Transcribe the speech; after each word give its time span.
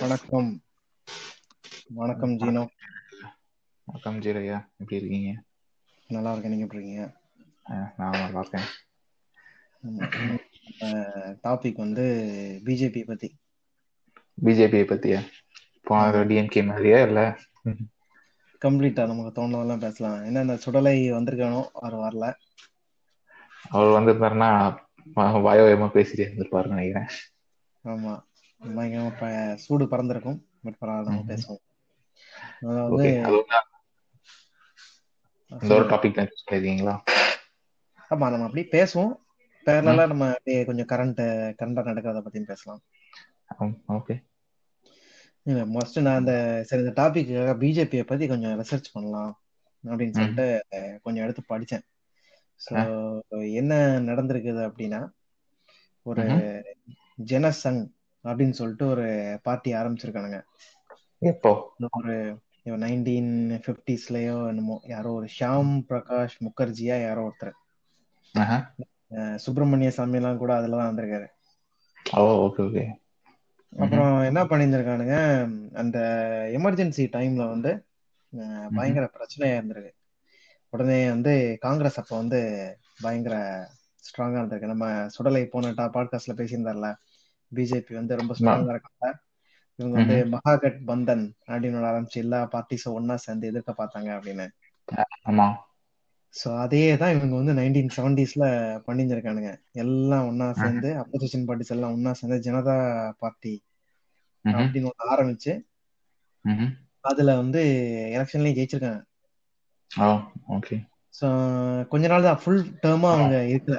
வணக்கம். 0.00 0.48
வணக்கம் 1.98 2.32
ஜீனோ. 2.38 2.62
வணக்கம் 3.84 4.16
ஜீரையா 4.20 4.56
எப்படி 4.76 4.96
இருக்கீங்க? 4.96 5.42
நல்லா 6.08 6.30
இருக்கேன் 6.32 6.52
நீங்க 6.52 6.66
எப்படி 6.66 6.80
இருக்கீங்க? 6.80 7.04
நான் 7.96 8.16
நல்லா 8.22 8.42
இருக்கேன் 8.44 8.68
டாபிக் 11.46 11.82
வந்து 11.84 12.04
பிஜேபி 12.64 13.02
பத்தி. 13.06 13.28
பிஜேபியை 14.44 14.86
பத்தியா? 14.92 15.20
போன 15.82 16.24
டிஎம்கே 16.30 16.66
மாதிரியா 16.66 16.98
இல்ல? 17.02 17.20
கம்ப்ளீட்டா 18.64 19.06
நமக்கு 19.06 19.32
தோணுனதெல்லாம் 19.36 19.84
பேசலாம். 19.86 20.24
என்ன 20.24 20.40
இந்த 20.40 20.56
சுடலை 20.64 20.96
வந்திருக்கானோ 21.12 21.62
அவர் 21.84 21.96
வரல. 22.04 22.32
அவர் 23.68 23.94
வந்திருந்தாருன்னா 23.96 24.50
வாயோயமா 25.16 25.88
பேசிட்டே 25.96 26.26
இருந்திருப்பாருன்னு 26.26 26.76
நினைக்கிறேன். 26.76 27.08
ஆமா. 27.84 28.12
பயங்கரமா 28.60 29.30
சூடு 29.64 29.84
பறந்திருக்கும். 29.84 30.40
பட் 30.62 30.80
பரவாயில்ல 30.80 31.10
நம்ம. 31.10 31.26
பேசுவோம். 31.30 31.62
அதாவது 32.62 33.06
இந்த 35.52 35.72
ஒரு 35.74 35.86
டாபிக் 35.90 36.16
பண்ணிருக்கீங்களா 36.16 36.94
ஆமா 38.10 38.26
நம்ம 38.30 38.46
அப்படியே 38.46 38.66
பேசுவோம். 38.72 39.12
பேரலா 39.66 40.04
நம்ம 40.06 40.24
அப்படியே 40.28 40.60
கொஞ்சம் 40.64 40.90
கரண்ட் 40.92 41.22
கரண்டா 41.60 41.82
நடக்கிறத 41.84 42.22
பத்தியும் 42.24 42.50
பேசலாம். 42.50 42.82
ஓகே. 43.96 44.14
மோஸ்ட் 45.72 45.98
நான் 46.00 46.20
அந்த 46.20 46.32
சரி 46.64 46.82
இந்த 46.82 46.92
டாபிக்காக 47.00 47.54
பிஜேபியை 47.60 48.04
பத்தி 48.04 48.26
கொஞ்சம் 48.26 48.54
ரிசர்ச் 48.60 48.92
பண்ணலாம் 48.92 49.32
அப்படின்னு 49.84 50.16
சொல்லிட்டு 50.16 50.46
கொஞ்சம் 51.02 51.24
எடுத்து 51.24 51.42
படிச்சேன் 51.48 51.84
ஸோ 52.60 52.74
என்ன 53.60 53.72
நடந்திருக்குது 54.06 54.62
அப்படின்னா 54.68 55.00
ஒரு 56.06 56.24
ஜனசங் 57.22 57.82
அப்படின்னு 58.24 58.50
சொல்லிட்டு 58.50 58.86
ஒரு 58.86 59.38
பார்ட்டி 59.42 59.72
ஆரம்பிச்சிருக்கானுங்க. 59.72 60.42
எப்போ? 61.18 61.74
ஒரு 61.90 62.40
நைன்டீன் 62.64 63.30
ஃபிஃப்டிஸ்லயோ 63.64 64.46
என்னமோ 64.46 64.80
யாரோ 64.84 65.12
ஒரு 65.12 65.28
ஷியாம் 65.38 65.84
பிரகாஷ் 65.88 66.36
முகர்ஜியா 66.38 67.02
யாரோ 67.02 67.22
ஒருத்தர். 67.28 67.54
சுப்பிரமணிய 69.34 69.90
சாமி 69.90 70.14
எல்லாம் 70.14 70.38
கூட 70.38 70.60
அதுலதான் 70.60 70.88
வந்திருக்காரு. 70.90 71.26
அப்புறம் 73.78 74.22
என்ன 74.22 74.44
பண்ணியிருந்திருக்கானுங்க 74.44 75.16
அந்த 75.74 75.98
எமர்ஜென்சி 76.52 77.06
டைம்ல 77.16 77.48
வந்து 77.48 77.84
பயங்கர 78.74 79.10
பிரச்சனையா 79.14 79.58
இருந்திருக்கு. 79.58 79.92
உடனே 80.68 81.08
வந்து 81.08 81.56
காங்கிரஸ் 81.60 81.98
அப்ப 81.98 82.16
வந்து 82.16 82.40
பயங்கர 83.00 83.36
ஸ்ட்ராங்கா 84.06 84.40
இருந்திருக்கு. 84.40 84.72
நம்ம 84.72 84.86
சுடலை 85.08 85.42
போன 85.46 85.72
டா 85.72 85.84
பாட்காஸ்ட்ல 85.94 86.34
பேசியிருந்தார்ல 86.40 86.90
பிஜேபி 87.52 87.94
வந்து 87.94 88.18
ரொம்ப 88.20 88.34
ஸ்ட்ராங்கா 88.38 88.74
இருக்காங்க. 88.74 89.12
இவங்க 89.78 89.94
வந்து 90.00 90.16
மகாகட் 90.32 90.80
பந்தன் 90.86 91.24
அப்படின்னு 91.46 91.86
ஆரம்பிச்சு 91.90 92.18
எல்லா 92.24 92.40
பார்ட்டிஸும் 92.52 92.96
ஒன்னா 92.98 93.14
சேர்ந்து 93.14 93.48
எதிர்க்க 93.50 93.72
பார்த்தாங்க 93.78 94.10
அப்படின்னு. 94.16 94.46
ஆமா. 95.30 95.46
சோ 96.34 96.48
அதே 96.58 96.82
தான் 96.96 97.14
இவங்க 97.16 97.34
வந்து 97.36 97.52
நைன்டீன் 97.52 97.94
செவன்டிஸ்ல 97.96 98.44
பண்ணியிருந்திருக்கானுங்க. 98.86 99.50
எல்லாம் 99.82 100.26
ஒன்னா 100.30 100.46
சேர்ந்து 100.60 100.90
அப்போசிஷன் 101.02 101.46
பார்ட்டிஸ் 101.48 101.72
எல்லாம் 101.74 101.94
ஒன்னா 101.96 102.12
சேர்ந்து 102.12 102.38
ஜனதா 102.46 102.76
பார்ட்டி. 103.18 103.54
அப்படின்னு 104.44 104.90
ஒண்ணு 104.90 105.12
ஆரம்பிச்சு. 105.14 105.52
அதுல 107.00 107.36
வந்து 107.36 107.60
எலெக்ஷன்லயும் 108.16 108.56
ஜெயிச்சிருக்காங்க. 108.58 109.02
ஓகே. 110.56 110.76
சோ 111.20 111.26
கொஞ்ச 111.88 112.04
நாள் 112.08 112.28
தான் 112.28 112.40
ஃபுல் 112.44 112.62
டேர்மா 112.82 113.10
அவங்க 113.16 113.36
இருக்கல. 113.54 113.78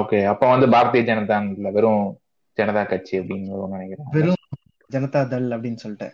ஓகே 0.00 0.18
அப்ப 0.26 0.42
வந்து 0.48 0.66
பாரதிய 0.68 1.02
ஜனதா 1.08 1.38
இல்ல 1.52 1.70
வெறும் 1.70 2.04
ஜனதா 2.58 2.82
கட்சி 2.86 3.14
அப்படின்னு 3.20 3.46
நினைக்கிறேன். 3.74 4.08
வெறும் 4.14 4.40
ஜனதா 4.90 5.20
தள் 5.28 5.48
அப்படின்னு 5.56 5.82
சொல்லிட்டு 5.82 6.08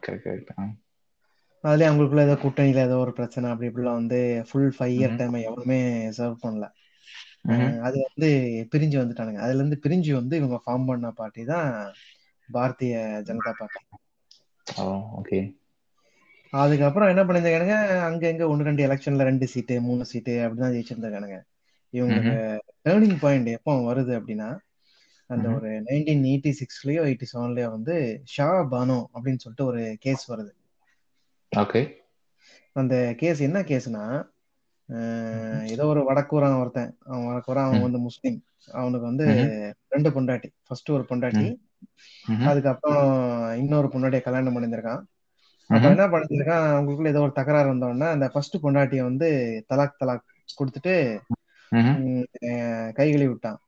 கரெக்ட் 0.00 0.26
கரெக்ட் 0.26 0.52
அதுலயே 1.64 1.88
அவங்களுக்குள்ள 1.88 2.22
ஏதோ 2.22 2.36
கூட்டணியில 2.40 2.80
ஏதோ 2.82 2.96
ஒரு 2.98 3.12
பிரச்சனை 3.12 3.50
அப்படி 3.50 3.68
இப்படிலாம் 3.70 4.00
வந்து 4.00 4.18
ஃபுல் 4.48 4.72
ஃபைவ் 4.76 4.94
இயர் 4.96 5.16
டைம் 5.16 5.36
எவருமே 5.42 5.78
சர்வ் 6.18 6.42
பண்ணல. 6.42 6.66
அது 7.86 7.96
வந்து 8.06 8.28
பிரிஞ்சு 8.72 8.96
வந்துட்டானுங்க. 9.00 9.40
அதுல 9.40 9.60
இருந்து 9.60 9.78
பிரிஞ்சு 9.84 10.12
வந்து 10.12 10.34
இவங்க 10.36 10.58
ஃபார்ம் 10.64 10.86
பண்ண 10.86 11.10
பார்ட்டி 11.12 11.44
தான் 11.44 11.68
பாரதிய 12.48 12.94
ஜனதா 13.28 13.52
பார்ட்டி 13.58 13.82
ஓகே 15.18 15.38
அதுக்கப்புறம் 16.54 17.08
என்ன 17.08 17.22
பண்ணிருக்கானுங்க 17.24 17.76
அங்க 18.00 18.28
எங்க 18.28 18.48
ஒன்று 18.48 18.64
ரெண்டு 18.64 18.86
எலெக்ஷன்ல 18.86 19.26
ரெண்டு 19.28 19.46
சீட்டு 19.46 19.80
மூணு 19.80 20.04
சீட்டு 20.04 20.32
அப்படிதான் 20.46 20.74
ஜெயிச்சிருந்தானுங்க 20.74 21.38
இவங்களுக்கு 21.92 22.36
டேர்னிங் 22.84 23.16
பாயிண்ட் 23.20 23.46
எப்போ 23.46 23.72
வருது 23.88 24.12
அப்படின்னா 24.20 24.48
அந்த. 25.30 25.48
ஒரு 25.54 25.70
நைன்டீன் 25.86 26.24
எயிட்டி 26.30 26.50
சிக்ஸ்லயோ 26.60 27.02
எயிட்டி 27.08 27.26
செவன்லயோ 27.32 27.68
வந்து 27.70 27.96
ஷா 28.24 28.48
பானோ 28.62 28.98
அப்படின்னு 29.14 29.42
சொல்லிட்டு 29.44 29.64
ஒரு 29.64 29.96
கேஸ் 30.00 30.32
வருது. 30.32 30.52
ஓகே. 31.56 31.82
அந்த 32.72 33.14
கேஸ் 33.16 33.40
என்ன 33.40 33.58
கேஸ்னா 33.62 34.04
ஏதோ 35.64 35.86
ஒரு 35.86 36.00
வடக்கூறான் 36.10 36.60
ஒருத்தன் 36.60 36.92
அவன் 37.04 37.26
வடக்கூறான் 37.28 37.66
அவன். 37.68 37.84
வந்து 37.86 37.98
முஸ்லீம். 37.98 38.38
அவனுக்கு 38.72 39.06
வந்து. 39.06 39.26
ரெண்டு 39.88 40.10
பொண்டாட்டி. 40.10 40.48
ஃபர்ஸ்ட் 40.66 40.90
ஒரு 40.90 41.04
பொண்டாட்டி. 41.08 41.48
அதுக்கப்புறம் 42.46 43.10
இன்னொரு 43.56 43.86
பொண்டாட்டியை 43.86 44.20
கல்யாணம் 44.20 44.56
பண்ணியிருந்திருக்கான். 44.56 45.02
அப்ப. 45.74 45.86
என்ன 45.90 46.04
பண்ணிருக்கான் 46.12 46.64
அவங்களுக்குள்ள 46.70 47.12
ஏதோ 47.12 47.22
ஒரு 47.26 47.34
தகராறு 47.38 47.72
வந்தோடனே 47.72 48.08
அந்த 48.14 48.26
ஃபர்ஸ்ட் 48.32 48.56
பொண்டாட்டிய 48.64 49.02
வந்து 49.08 49.28
தலாக் 49.70 50.00
தலாக் 50.00 50.24
கொடுத்துட்டு 50.58 50.94
கை 52.96 53.06
கழுவி 53.08 53.28
விட்டான் 53.30 53.58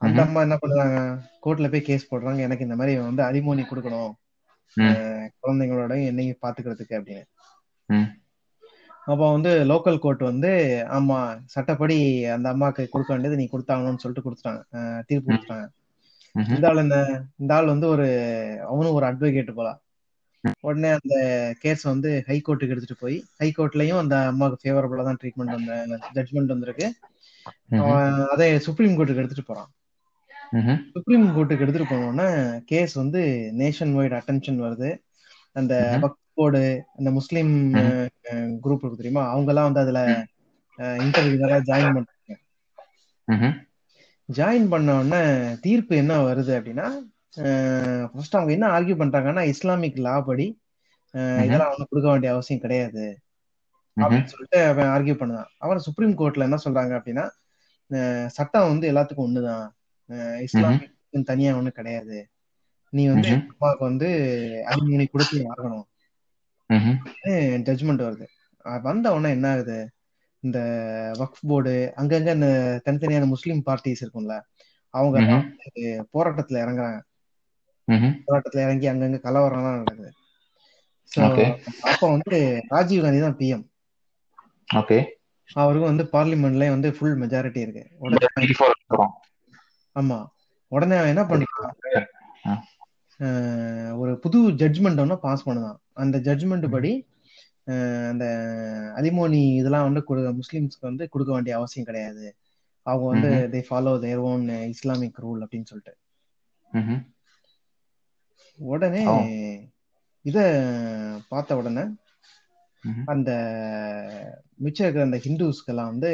அந்த. 0.00 0.18
அம்மா 0.26 0.40
என்ன 0.46 0.56
பண்ணுறாங்க 0.62 0.96
கோர்ட்ல 1.44 1.70
போய் 1.72 1.88
கேஸ் 1.88 2.10
போடுறாங்க 2.10 2.46
எனக்கு 2.46 2.66
இந்த 2.66 2.76
மாதிரி 2.80 2.94
வந்து 3.08 3.22
அலிமோனி 3.28 3.64
கொடுக்கணும் 3.66 4.12
குழந்தைங்களோட 5.42 5.94
என்னையும் 6.10 6.42
பாத்துக்கிறதுக்கு 6.44 6.98
அப்படின்னு. 6.98 7.24
அப்ப 9.06 9.22
வந்து 9.32 9.50
லோக்கல் 9.70 10.02
கோர்ட் 10.02 10.22
வந்து 10.30 10.50
ஆமா 10.96 11.18
சட்டப்படி 11.54 11.96
அந்த 12.34 12.46
அம்மாக்கு 12.54 12.82
கொடுக்க 12.92 13.10
வேண்டியது 13.12 13.40
நீ 13.40 13.46
கொடுத்தாங்கன்னு 13.50 14.02
சொல்லிட்டு 14.02 14.24
கொடுத்துட்டாங்க 14.26 14.62
தீர்ப்பு 15.08 15.28
கொடுத்துட்டாங்க. 15.28 15.66
இந்த 16.34 16.68
ஆள் 16.70 16.82
என்ன 16.82 16.96
இந்த 17.40 17.50
ஆள் 17.54 17.72
வந்து 17.72 17.86
ஒரு 17.94 18.06
அவனும் 18.70 18.96
ஒரு 18.98 19.06
அட்வொகேட் 19.10 19.58
போல 19.58 19.70
உடனே 20.60 20.88
அந்த 20.88 21.16
கேஸ் 21.58 21.82
வந்து 21.82 22.22
ஹை 22.26 22.36
கோர்ட்டுக்கு 22.36 22.74
எடுத்துட்டு 22.74 22.96
போய் 22.98 23.24
ஹை 23.36 23.52
கோர்ட்லயும் 23.58 23.98
அந்த 23.98 24.26
அம்மாவுக்கு 24.26 24.62
ஃபேவரபிளா 24.64 25.04
தான் 25.04 25.18
ட்ரீட்மெண்ட் 25.22 25.56
வந்த 25.56 25.98
ஜட்மெண்ட் 26.14 26.52
வந்திருக்கு. 26.54 26.86
அதை 28.30 28.58
சுப்ரீம் 28.58 28.92
கோர்ட்டுக்கு 28.92 29.22
எடுத்துட்டு 29.22 29.46
போறான். 29.46 29.70
சுப்ரீம் 30.92 31.26
கோர்ட்டுக்கு 31.28 31.64
எடுத்துட்டு 31.64 31.94
போனோடனே 31.94 32.28
கேஸ் 32.64 32.92
வந்து 32.92 33.52
நேஷன் 33.58 33.92
வைட் 33.92 34.12
அட்டென்ஷன் 34.12 34.60
வருது. 34.66 34.90
அந்த 35.52 35.74
போர்டு 36.34 36.84
அந்த 36.96 37.10
முஸ்லீம். 37.10 37.52
குரூப் 37.74 38.82
இருக்கு 38.82 39.00
தெரியுமா? 39.00 39.24
அவங்க 39.28 39.50
எல்லாம் 39.52 39.72
வந்து 39.72 39.80
அதுல 39.80 40.00
இன்டர்வியூல 40.78 41.58
ஜாயின் 41.68 41.96
பண்றாங்க. 41.96 42.32
ம்ஹும். 43.28 43.54
ஜாயின் 44.28 44.68
பண்ண 44.68 44.94
உடனே 44.98 45.22
தீர்ப்பு 45.60 45.96
என்ன 45.96 46.14
வருது 46.24 46.52
அப்படின்னா 46.58 46.86
ஃபர்ஸ்ட் 48.12 48.36
அவங்க 48.36 48.52
என்ன 48.52 48.66
ஆர்கியூ 48.68 48.96
பண்றாங்கன்னா 48.98 49.42
இஸ்லாமிக் 49.42 49.96
லா 49.96 50.20
படி. 50.20 50.46
இதெல்லாம் 51.14 51.68
அவங்க 51.68 51.86
கொடுக்க 51.90 52.10
வேண்டிய 52.10 52.32
அவசியம் 52.32 52.62
கிடையாது. 52.62 53.04
அப்படின்னு 53.96 54.30
சொல்லிட்டு 54.32 54.60
அவன் 54.64 54.90
ஆர்கியூ 54.94 55.16
பண்ணுதான் 55.18 55.50
அவன் 55.58 55.78
சுப்ரீம் 55.78 56.18
கோர்ட்ல 56.18 56.46
என்ன 56.48 56.58
சொல்றாங்க 56.64 56.92
அப்படின்னா 56.98 57.24
சட்டம் 58.26 58.68
வந்து 58.68 58.92
எல்லாத்துக்கும் 58.92 59.26
ஒண்ணுதான் 59.26 59.66
இஸ்லாமிக் 60.40 61.24
தனியா 61.24 61.56
ஒண்ணு 61.56 61.68
கிடையாது 61.68 62.18
நீ 62.92 63.04
வந்து. 63.08 63.28
அம்மாவுக்கு 63.28 63.84
வந்து 63.84 64.08
அலிமோனி 64.68 65.06
கொடுத்து 65.10 65.38
ஆகணும் 65.52 65.86
ம்ஹும். 66.70 66.98
ஜட்மெண்ட் 67.68 68.04
வருது 68.06 68.26
வந்த 68.82 69.06
உடனே 69.12 69.30
என்ன 69.30 69.46
ஆகுது 69.50 69.78
இந்த 70.42 70.58
வக்ஃப் 71.18 71.48
போர்டு 71.48 71.92
அங்கங்க 71.96 72.34
இந்த 72.34 72.48
தனித்தனியான 72.84 73.26
முஸ்லீம் 73.26 73.62
பார்ட்டிஸ் 73.66 74.02
இருக்கும்ல 74.04 74.34
அவங்க 74.94 75.18
போராட்டத்துல 76.14 76.62
இறங்குறாங்க. 76.64 76.98
போராட்டத்துல 78.26 78.56
இறங்கி 78.56 78.88
அங்கங்க 78.88 79.26
கலவரம்லாம் 79.26 79.76
நடக்குது. 79.76 80.12
ஸோ 81.16 81.18
ஓகே 81.18 81.58
அப்ப 81.80 82.10
வந்து 82.10 82.62
ராஜீவ் 82.68 83.02
காந்தி 83.02 83.20
தான் 83.20 83.36
பிஎம் 83.36 83.72
ஓகே 84.74 85.04
அவருக்கு 85.52 85.86
வந்து 85.86 86.04
பார்லிமெண்ட்லயே 86.04 86.68
வந்து 86.68 86.92
ஃபுல் 86.92 87.20
மெஜாரிட்டி 87.20 87.56
இருக்கு. 87.56 87.88
உடனே 87.98 88.16
24 88.40 88.70
அப்புறம் 88.86 89.20
ஆமா. 89.94 90.26
உடனே 90.68 90.96
அவன் 90.96 91.08
என்ன. 91.08 91.22
அஹ் 93.18 93.98
ஒரு 93.98 94.18
புது 94.18 94.50
ஜட்ஜ்மெண்ட் 94.50 95.00
ஒன்று 95.00 95.18
பாஸ் 95.18 95.48
பண்ணுதான். 95.48 95.76
அந்த 95.92 96.18
ஜட்ஜ்மெண்ட் 96.18 96.70
படி 96.70 97.06
அந்த 97.64 98.24
அலிமோனி 98.96 99.54
இதெல்லாம் 99.54 99.92
வந்து 99.92 100.02
கொடு- 100.08 100.38
முஸ்லிம்ஸ்க்கு 100.38 100.80
வந்து 100.80 101.08
கொடுக்க 101.08 101.32
வேண்டிய 101.32 101.56
அவசியம் 101.56 101.86
கிடையாது. 101.86 102.36
அவங்க 102.82 103.06
வந்து. 103.06 103.48
They 103.50 103.72
follow 103.72 103.98
their 103.98 104.16
own 104.16 104.48
Islamic 104.48 105.26
rule 105.26 105.44
அப்படின்னு 105.44 105.64
சொல்லிட்டு. 105.64 105.96
உடனே. 108.58 109.02
இத 110.24 110.38
பார்த்த 111.28 111.56
உடனே. 111.56 111.84
அந்த 113.04 113.30
மிச்சம் 114.56 114.86
இருக்கிற 114.86 115.04
அந்த 115.04 115.18
ஹிந்துஸ்க்கெல்லாம் 115.24 115.92
வந்து 115.92 116.10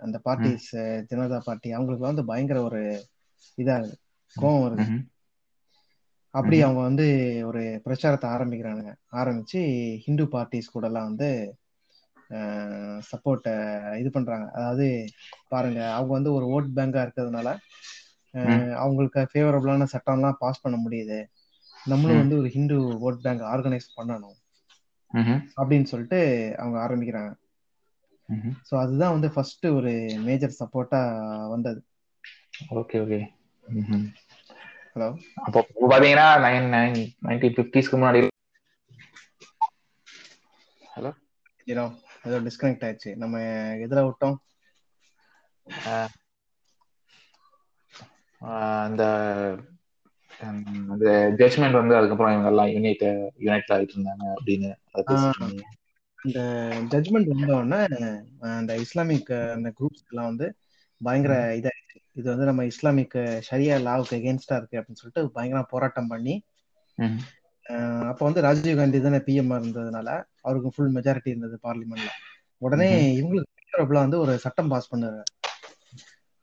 அந்த 0.00 0.16
பார்ட்டிஸ் 0.24 0.68
ஜனதா 1.10 1.38
பார்ட்டி 1.44 1.72
அவங்களுக்கு 1.72 2.06
வந்து 2.06 2.24
பயங்கர 2.24 2.62
ஒரு 2.62 2.80
இதா 3.58 3.76
இருக்கு 3.78 3.98
கோவம் 4.36 4.64
வருது. 4.64 4.86
அப்படி. 6.34 6.56
அவங்க 6.62 6.80
வந்து 6.80 7.06
ஒரு 7.46 7.60
பிரச்சாரத்தை 7.84 8.30
ஆரம்பிக்கிறானுங்க 8.30 8.92
ஆரம்பிச்சு 9.12 9.60
ஹிந்து 9.98 10.24
பார்ட்டிஸ் 10.24 10.72
கூட 10.72 10.86
எல்லாம் 10.86 11.04
வந்து 11.04 11.28
சப்போர்ட்டை 13.10 13.52
இது 13.98 14.10
பண்றாங்க 14.10 14.46
அதாவது 14.50 14.86
பாருங்க 15.48 15.80
அவங்க 15.92 16.12
வந்து 16.12 16.32
ஒரு 16.32 16.46
ஓட் 16.46 16.70
பேங்கா 16.76 17.02
இருக்கிறதுனால 17.04 17.48
அவங்களுக்கு 18.74 19.20
ஃபேவரபிளான 19.32 19.86
சட்டம்லாம் 19.92 20.38
பாஸ் 20.38 20.62
பண்ண 20.62 20.76
முடியுது 20.76 21.18
நம்மளும். 21.86 22.20
வந்து 22.20 22.34
ஒரு 22.40 22.48
ஹிந்து 22.52 22.76
ஓட் 23.04 23.22
பேங்க் 23.22 23.44
ஆர்கனைஸ் 23.50 23.88
பண்ணணும். 23.96 24.36
அப்படின்னு 25.60 25.90
சொல்லிட்டு 25.90 26.18
அவங்க 26.58 26.78
ஆரம்பிக்கிறாங்க. 26.84 27.30
ஸோ 28.68 28.74
அதுதான் 28.80 29.14
வந்து 29.14 29.28
ஃபர்ஸ்ட் 29.34 29.66
ஒரு 29.74 29.92
மேஜர் 30.26 30.58
சப்போர்ட்டா 30.60 31.00
வந்தது 31.50 31.80
ஓகே 32.74 32.98
ஓகே. 33.02 33.20
ஹலோ 34.92 35.08
அப்போ 35.44 35.60
பாத்தீங்கன்னா 35.84 36.26
நைன் 36.44 36.68
நைன் 36.74 36.98
நைன்டீன் 37.24 37.56
ஃபிஃப்டிஸ்க்கு 37.56 37.98
முன்னாடி 37.98 38.22
ஹலோ 40.82 41.10
ஏதோ 41.66 41.84
ஏதோ 42.24 42.38
டிஸ்கனெக்ட் 42.44 42.84
ஆயிடுச்சு 42.86 43.10
நம்ம 43.22 43.42
எதுல 43.84 44.02
விட்டோம் 44.06 44.38
அந்த 48.82 49.02
அந்த 50.92 51.06
ஜட்மெண்ட் 51.38 51.72
வந்து 51.72 51.96
அதுக்கப்புறம் 51.96 52.32
இவங்க 52.32 52.48
எல்லாம் 52.48 52.68
யூனைட் 52.68 53.04
யுனைட் 53.40 53.72
ஆயிட்டு 53.72 53.94
இருந்தாங்க. 53.96 54.24
அப்படின்னு 54.34 54.70
இந்த 56.18 56.40
ஜட்மெண்ட் 56.92 57.30
வந்த 57.32 57.56
உடனே 57.56 57.80
அஹ், 57.98 58.20
அந்த 58.54 58.76
இஸ்லாமிக் 58.76 59.30
அந்த 59.54 59.72
குரூப்ஸ் 59.78 60.06
எல்லாம் 60.10 60.26
வந்து 60.26 60.46
பயங்கர 61.00 61.34
இதாயிடுச்சு. 61.54 61.80
இது 62.12 62.30
வந்து 62.30 62.44
நம்ம 62.44 62.64
இஸ்லாமிக் 62.64 63.16
ஷரியா 63.48 63.76
லாவுக்கு 63.84 64.16
எகேன்ஸ்டா 64.16 64.56
இருக்கு 64.56 64.78
அப்படின்னு 64.78 64.94
சொல்லிட்டு 64.94 65.30
பயங்கர 65.32 65.62
போராட்டம் 65.70 66.08
பண்ணி 66.08 66.34
அப்போ 68.04 68.24
வந்து 68.24 68.40
ராஜீவ் 68.40 68.76
காந்தி 68.76 69.00
தானே 69.00 69.18
பிஎம் 69.26 69.52
இருந்ததுனால 69.54 70.08
அவருக்கு 70.40 70.70
ஃபுல் 70.70 70.94
மெஜாரிட்டி 70.94 71.26
இருந்தது 71.26 71.58
பார்லிமெண்ட்ல 71.62 72.10
உடனே. 72.62 72.88
இவங்களுக்கு 73.18 73.52
வந்து 73.98 74.18
ஒரு 74.18 74.38
சட்டம் 74.38 74.68
பாஸ் 74.68 74.94
பண்ணாரு 74.94 75.22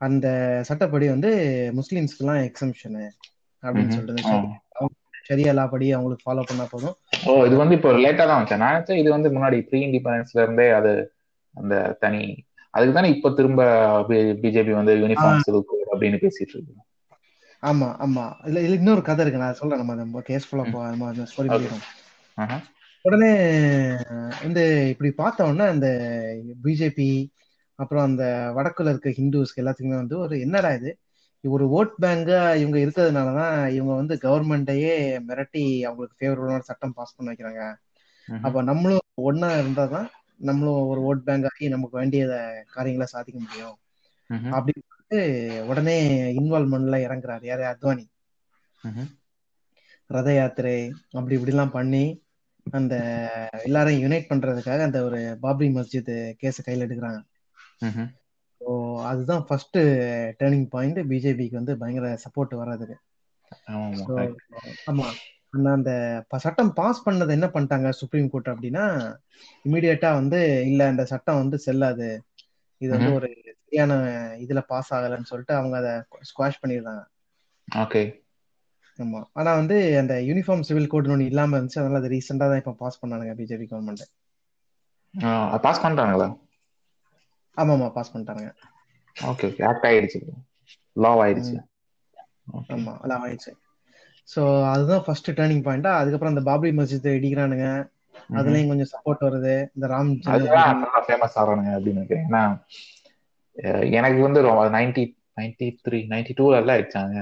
அந்த 0.01 0.27
சட்டப்படி 0.63 1.07
வந்து 1.07 1.31
முஸ்லிம்ஸ்க்குலாம் 1.73 2.41
எக்ஸம்ஷனு 2.47 3.03
அப்படின்னு. 3.63 3.95
சொல்லிட்டு 3.95 4.25
ஆ. 4.25 4.33
இந்த 4.33 4.49
அவங்க 4.75 4.95
ஷரியா 5.27 5.51
லா 5.53 5.65
படி 5.67 5.87
அவங்களுக்கு 5.91 6.25
ஃபாலோ 6.25 6.43
பண்ணா 6.49 6.65
போதும். 6.69 6.95
ஓ 7.27 7.33
இது 7.47 7.55
வந்து 7.57 7.75
இப்போ 7.77 7.89
லேட்டா 7.99 8.23
தான் 8.23 8.37
வந்துச்சு 8.37 8.57
நான் 8.57 8.73
நினைச்சேன் 8.73 9.01
இது 9.01 9.09
வந்து 9.11 9.29
முன்னாடி 9.35 9.57
ப்ரீ 9.67 9.79
இண்டிபெண்டன்ஸ்ல 9.87 10.45
இருந்தே 10.45 10.67
அது 10.77 10.93
அந்த 11.55 11.73
தனி 12.01 12.21
அதுக்கு 12.73 12.93
தானே 12.93 13.09
இப்போ 13.15 13.29
திரும்ப 13.37 13.61
பிஜேபி 14.41 14.73
வந்து 14.75 14.93
யூனிஃபார்ம் 14.99 15.43
சிவில் 15.45 15.65
கோட் 15.69 15.91
அப்படின்னு 15.93 16.19
பேசிட்டு 16.21 16.53
இருக்கு. 16.55 16.73
ஆமா 17.63 17.87
ஆமா. 18.03 18.25
இல்ல 18.47 18.59
இல்ல 18.61 18.75
இன்னொரு 18.77 19.01
கதை 19.07 19.23
இருக்கு. 19.23 19.41
நான் 19.41 19.57
சொல்றேன் 19.59 19.81
நம்ம 19.95 20.21
கேஸ் 20.29 20.47
ஃபுல்லா 20.47 20.65
அந்த 21.09 21.25
ஸ்டோரி 21.31 21.49
Okay. 21.49 21.59
போயிடும் 21.59 21.83
ஆஹா. 22.37 22.57
உடனே 23.05 23.29
இந்த 24.47 24.59
இப்படி 24.91 25.09
பார்த்த 25.13 25.45
உடனே 25.45 25.65
அந்த 25.73 25.87
பிஜேபி 26.63 27.09
அப்புறம் 27.79 28.03
அந்த 28.03 28.23
வடக்குல 28.57 28.91
இருக்க 28.93 29.09
ஹிந்துஸ்க்கு 29.15 29.61
எல்லாத்துக்குமே 29.61 29.97
வந்து 29.97 30.15
ஒரு 30.19 30.35
என்னடா 30.41 30.69
இது? 30.73 30.91
ஒரு 31.43 31.65
ஓட் 31.69 31.93
பேங்கா 32.01 32.39
இவங்க 32.55 32.77
இருக்கிறதுனாலதான் 32.77 33.67
இவங்க 33.69 33.93
வந்து 33.93 34.15
கவர்மெண்ட்டையே 34.15 34.93
மிரட்டி 35.27 35.63
அவங்களுக்கு 35.81 36.19
ஃபேவரபிளான 36.19 36.59
சட்டம் 36.61 36.93
பாஸ் 36.93 37.15
பண்ண 37.15 37.31
வைக்கிறாங்க. 37.31 37.63
அப்ப 38.41 38.61
நம்மளும் 38.61 39.07
ஒன்னா 39.21 39.49
இருந்தாதான் 39.61 40.07
நம்மளும் 40.39 40.87
ஒரு 40.87 41.01
ஓட் 41.09 41.23
பேங்க் 41.23 41.45
ஆகி 41.45 41.67
நமக்கு 41.67 41.97
வேண்டிய 41.97 42.23
காரியங்களை 42.67 43.07
சாதிக்க 43.07 43.39
முடியும். 43.39 43.75
அப்படின்னு 44.51 45.21
உடனே 45.65 45.95
இன்வால்மெண்ட்ல 46.31 46.97
இறங்குறாரு 47.05 47.43
யாரு 47.43 47.63
அத்வானி. 47.65 48.05
ரத 50.09 50.33
யாத்திரை 50.33 50.75
அப்படி 51.11 51.35
இப்படிலாம் 51.37 51.71
பண்ணி 51.71 52.03
அந்த 52.71 52.93
எல்லாரையும் 53.61 54.03
யுனைட் 54.03 54.29
பண்றதுக்காக 54.29 54.81
அந்த 54.81 55.03
ஒரு 55.03 55.19
பாப்ரி 55.41 55.69
மஸ்ஜித் 55.71 56.13
கேஸ 56.41 56.57
கையில 56.65 56.85
எடுக்கிறாங்க. 56.87 57.19
ஸோ 58.61 58.71
அதுதான் 59.09 59.43
ஃபர்ஸ்ட் 59.47 59.77
டேர்னிங் 60.39 60.67
பாயிண்ட் 60.69 60.99
பிஜேபிக்கு 61.11 61.59
வந்து 61.59 61.75
பயங்கர 61.79 62.09
சப்போர்ட் 62.25 62.53
வர்றதுக்கு 62.59 62.97
ஆமா, 64.89 65.07
அந்த 65.53 65.67
அந்த 65.77 65.91
சட்டம் 66.45 66.71
பாஸ் 66.75 67.05
பண்ணது 67.05 67.31
என்ன 67.31 67.47
பண்ணிட்டாங்க 67.53 67.89
சுப்ரீம் 68.01 68.29
கோர்ட் 68.29 68.51
அப்படின்னா 68.53 68.85
இமிடியேட்டா 69.65 70.09
வந்து 70.15 70.39
இல்ல 70.69 70.89
இந்த 70.89 71.03
சட்டம் 71.11 71.41
வந்து 71.41 71.57
செல்லாது. 71.65 72.09
இது 72.81 72.91
வந்து. 72.91 73.09
ஒரு 73.17 73.27
சரியான 73.61 73.93
இதுல 74.43 74.61
பாஸ் 74.67 74.91
ஆகலைன்னு 74.93 75.29
சொல்லிட்டு 75.31 75.53
அவங்க 75.55 75.75
அதை 75.81 75.93
ஸ்குவாஷ் 76.29 76.61
பண்ணிடுறாங்க. 76.61 77.03
ஓகே. 77.67 78.03
ஆமா. 78.99 79.19
ஆனா 79.33 79.51
வந்து 79.57 79.77
அந்த 79.99 80.13
யூனிஃபார்ம் 80.27 80.65
சிவில் 80.67 80.89
கோட் 80.89 81.09
ஒன்று 81.09 81.29
இல்லாம 81.29 81.57
இருந்துச்சு. 81.57 81.81
அதனால 81.81 82.01
அது 82.01 82.13
ரீசெண்டா 82.13 82.47
தான் 82.47 82.61
இப்ப 82.61 82.77
பாஸ் 82.81 83.01
பண்ணானுங்க 83.01 83.35
பிஜேபி 83.39 83.67
கவர்மெண்ட் 83.69 84.05
பாஸ் 85.63 85.83
பண்ணிட்டாங்களா 85.83 86.27
ஆமா 87.57 87.73
ஆமா 87.75 87.87
பாஸ் 87.95 88.11
பண்ணிட்டாங்க 88.11 88.45
ஓகே 89.15 89.47
ஓகே 89.49 89.63
ஆக்ட் 89.69 89.87
ஆயிடுச்சு. 89.89 90.19
லா 90.95 91.11
ஆயிடுச்சு. 91.21 91.55
ஆமா 92.69 92.93
அதான் 93.03 93.23
ஆயிடுச்சு. 93.25 93.51
ஸோ 94.29 94.41
அதுதான் 94.71 95.03
ஃபர்ஸ்ட் 95.05 95.29
டேர்னிங் 95.31 95.63
பாயிண்டா 95.63 95.91
அதுக்கப்புறம் 95.99 96.33
அந்த 96.33 96.43
பாப்ரி 96.49 96.71
மஸ்ஜித் 96.77 97.09
இடிக்கிறானுங்க. 97.13 97.67
அதுலயும் 98.37 98.69
கொஞ்சம் 98.71 98.91
சப்போர்ட் 98.93 99.25
வருது. 99.27 99.55
இந்த 99.71 99.85
ராம் 99.93 100.11
ஃபேமஸ் 101.05 101.37
ஆகிறானுங்க 101.37 101.71
அப்படின்னு 101.77 101.99
நினைக்கிறேன். 101.99 102.27
ஏன்னா 102.27 102.43
எனக்கு 103.97 104.19
வந்து 104.27 104.41
ninety 104.77 105.03
ninety 105.37 105.67
three 105.85 105.99
ninety 106.11 106.33
two 106.33 106.45
எல்லாம் 106.53 106.77
அடிச்சாங்க. 106.77 107.17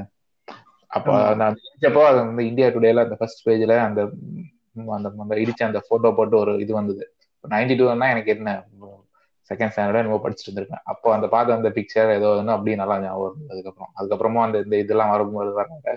அப்போ 0.92 1.12
நான் 1.40 1.58
இடிச்சப்போ 1.64 2.02
அது 2.10 2.18
வந்து 2.22 2.44
இந்தியா 2.50 2.68
டுடேல 2.76 3.04
அந்த 3.06 3.16
ஃபர்ஸ்ட் 3.20 3.44
பேஜ்ல 3.46 3.74
அந்த 3.88 4.02
அந்த 5.20 5.36
இடிச்ச 5.44 5.62
அந்த 5.68 5.80
போட்டோ 5.90 6.12
போட்டு 6.18 6.36
ஒரு 6.38 6.54
இது 6.64 6.74
வந்தது. 6.74 7.04
நைன்டி 7.44 7.76
டூனா 7.76 8.08
எனக்கு 8.14 8.32
என்ன? 8.36 8.50
செகண்ட் 9.50 9.72
ஸ்டாண்டர்ட் 9.74 10.00
என்னமோ 10.00 10.22
படிச்சுட்டு 10.24 10.50
இருந்திருப்பேன். 10.50 10.84
அப்போ 10.92 11.08
அந்த 11.14 11.28
பார்த்த 11.28 11.58
அந்த 11.58 11.70
பிக்சர் 11.70 12.16
ஏதோ 12.16 12.30
ஒன்று 12.36 12.56
அப்படியே 12.56 12.76
நல்லா 12.76 12.96
ஞாபகம் 13.00 13.30
இருந்தது. 13.30 13.54
அதுக்கப்புறம் 13.54 13.92
அதுக்கப்புறமும் 13.98 14.46
அந்த 14.46 14.58
இந்த 14.60 14.76
இதெல்லாம் 14.78 15.14
வரும்போது 15.14 15.52
வராங்க 15.54 15.92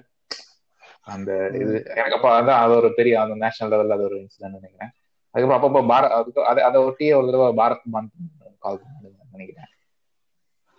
அந்த 1.13 1.31
இது. 1.61 1.73
எனக்கு 1.93 2.17
அப்போ 2.19 2.31
அதான் 2.33 2.61
அது 2.63 2.73
ஒரு 2.73 2.91
பெரிய 2.95 3.15
அந்த 3.23 3.37
நேஷனல் 3.45 3.73
லெவல்ல 3.73 3.97
அது 3.97 4.05
ஒரு 4.05 4.17
இன்சிடென்ட் 4.19 4.59
நினைக்கிறேன். 4.59 4.93
அதுக்கப்புறம் 5.35 5.59
அப்பப்போ 5.59 5.83
பாரத் 5.91 6.17
அதுக்கு 6.17 6.41
அதை 6.45 6.63
அதை 6.65 6.81
ஒட்டியே 6.83 7.13
ஒரு 7.19 7.27
தடவை 7.29 7.51
பாரத் 7.61 7.87
பந்த் 7.95 8.13
கால் 8.59 8.81
நினைக்கிறேன். 9.33 9.71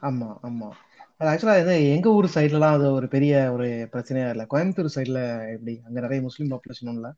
ஆமா 0.01 0.29
ஆமா. 0.43 0.69
அது 1.17 1.29
ஆக்சுவலா 1.31 1.59
இது 1.59 1.73
எங்க 1.91 2.07
ஊர் 2.09 2.27
சைட்லலாம் 2.35 2.75
அது 2.77 2.87
ஒரு 2.93 3.07
பெரிய 3.07 3.33
ஒரு 3.51 3.67
பிரச்சனையா 3.93 4.29
இல்ல. 4.29 4.43
கோயம்புத்தூர் 4.49 4.95
சைடுல 4.95 5.19
எப்படி? 5.53 5.73
அங்க 5.85 5.97
நிறைய 6.01 6.21
முஸ்லீம் 6.21 6.51
பாப்புலேஷன் 6.51 6.95
இல்ல 6.95 7.09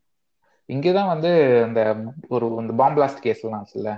இங்கதான் 0.68 1.10
வந்து 1.10 1.30
அந்த 1.64 1.80
ஒரு 2.28 2.46
இந்த 2.62 2.72
பாம் 2.74 2.96
பிளாஸ்ட் 2.96 3.22
கேஸ் 3.22 3.42
எல்லாம் 3.44 3.60
ஆச்சுல்ல 3.60 3.90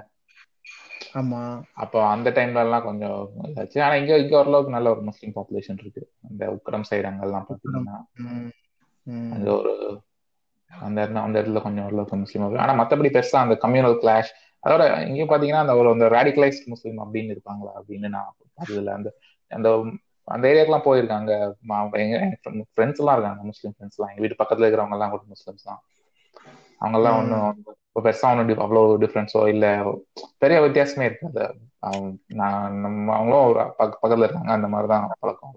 ஆமா. 1.15 1.41
அப்போ 1.75 1.99
அந்த 2.07 2.31
டைம்ல 2.31 2.59
எல்லாம் 2.59 2.83
கொஞ்சம் 2.83 3.17
இதாச்சு. 3.45 3.83
ஆனா 3.83 3.95
இங்க 3.95 4.19
இங்க 4.19 4.37
ஓரளவுக்கு 4.39 4.71
நல்ல 4.71 4.91
ஒரு 4.91 5.01
முஸ்லீம் 5.01 5.35
பாப்புலேஷன் 5.35 5.79
இருக்கு. 5.79 6.03
அந்த 6.23 6.45
உக்கடம் 6.57 6.89
சைடு 6.91 7.05
அங்கெல்லாம் 7.05 7.47
பாத்தீங்கன்னா. 7.49 7.97
அங்க 9.31 9.49
ஒரு 9.55 9.73
அந்த 10.71 11.01
அந்த 11.21 11.37
இடத்துல 11.41 11.63
கொஞ்சம் 11.63 11.85
ஓரளவுக்கு 11.85 12.17
முஸ்லீம் 12.17 12.45
ஆனா 12.59 12.75
மத்தபடி 12.81 13.11
பெருசா 13.13 13.39
அந்த 13.39 13.55
கம்யூனல் 13.63 13.99
கிளாஷ் 14.01 14.31
அதோட 14.63 14.83
இங்க 15.07 15.25
பாத்தீங்கன்னா 15.25 15.65
அந்த 15.65 15.77
ஒரு 15.77 15.89
அந்த 15.91 16.07
ரேடிகலைஸ்ட் 16.09 16.67
முஸ்லீம் 16.67 16.99
அப்படின்னு 16.99 17.35
இருப்பாங்களா? 17.35 17.73
அப்படின்னு 17.79 18.09
நான் 18.09 18.31
பார்த்ததுல 18.51 18.93
அந்த 18.93 19.11
அந்த 19.51 19.69
அந்த 20.29 20.49
ஏரியாக்கெல்லாம் 20.49 20.87
போயிருக்காங்க. 20.87 21.33
ஃப்ரெண்ட்ஸ் 22.73 22.99
எல்லாம் 22.99 23.17
இருக்காங்க. 23.17 23.43
முஸ்லீம் 23.43 23.75
ஃப்ரெண்ட்ஸ் 23.75 23.97
எல்லாம். 23.99 24.11
எங்க 24.11 24.21
வீட்டு 24.21 24.41
பக்கத்துல 24.43 24.67
இருக்கிறவங்க 24.67 24.93
எல்லாம் 24.93 25.11
கூட 25.11 25.23
முஸ்லிம்ஸ் 25.29 25.65
தான். 25.65 25.81
அவங்க 26.81 26.99
எல்லாம் 26.99 27.19
ம். 27.23 27.78
ஒன்றும் 27.97 28.07
பெருசா 28.07 28.29
ஒன்றும் 28.33 28.63
அவ்வளவு 28.65 28.99
டிஃப்ரென்ஸோ 28.99 29.41
இல்ல. 29.49 29.67
பெரிய 30.39 30.59
வித்தியாசமே 30.61 31.05
இருக்காது. 31.05 31.45
நான் 32.35 32.77
நம்ம 32.81 33.15
அவங்களும் 33.17 33.75
பக்கத்துல 33.79 34.27
இருக்காங்க. 34.27 34.53
அந்த 34.53 34.69
மாதிரிதான் 34.69 35.11
பழக்கம். 35.21 35.55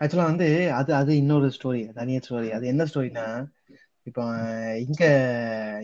ஆக்சுவலா 0.00 0.24
வந்து 0.24 0.46
அது 0.72 0.90
அது 0.94 1.12
இன்னொரு 1.16 1.46
ஸ்டோரி 1.48 1.82
தனியா 1.94 2.20
ஸ்டோரி 2.24 2.48
அது 2.52 2.64
என்ன 2.66 2.82
ஸ்டோரினா 2.84 3.24
இப்போ 4.06 4.22
இங்க 4.78 5.02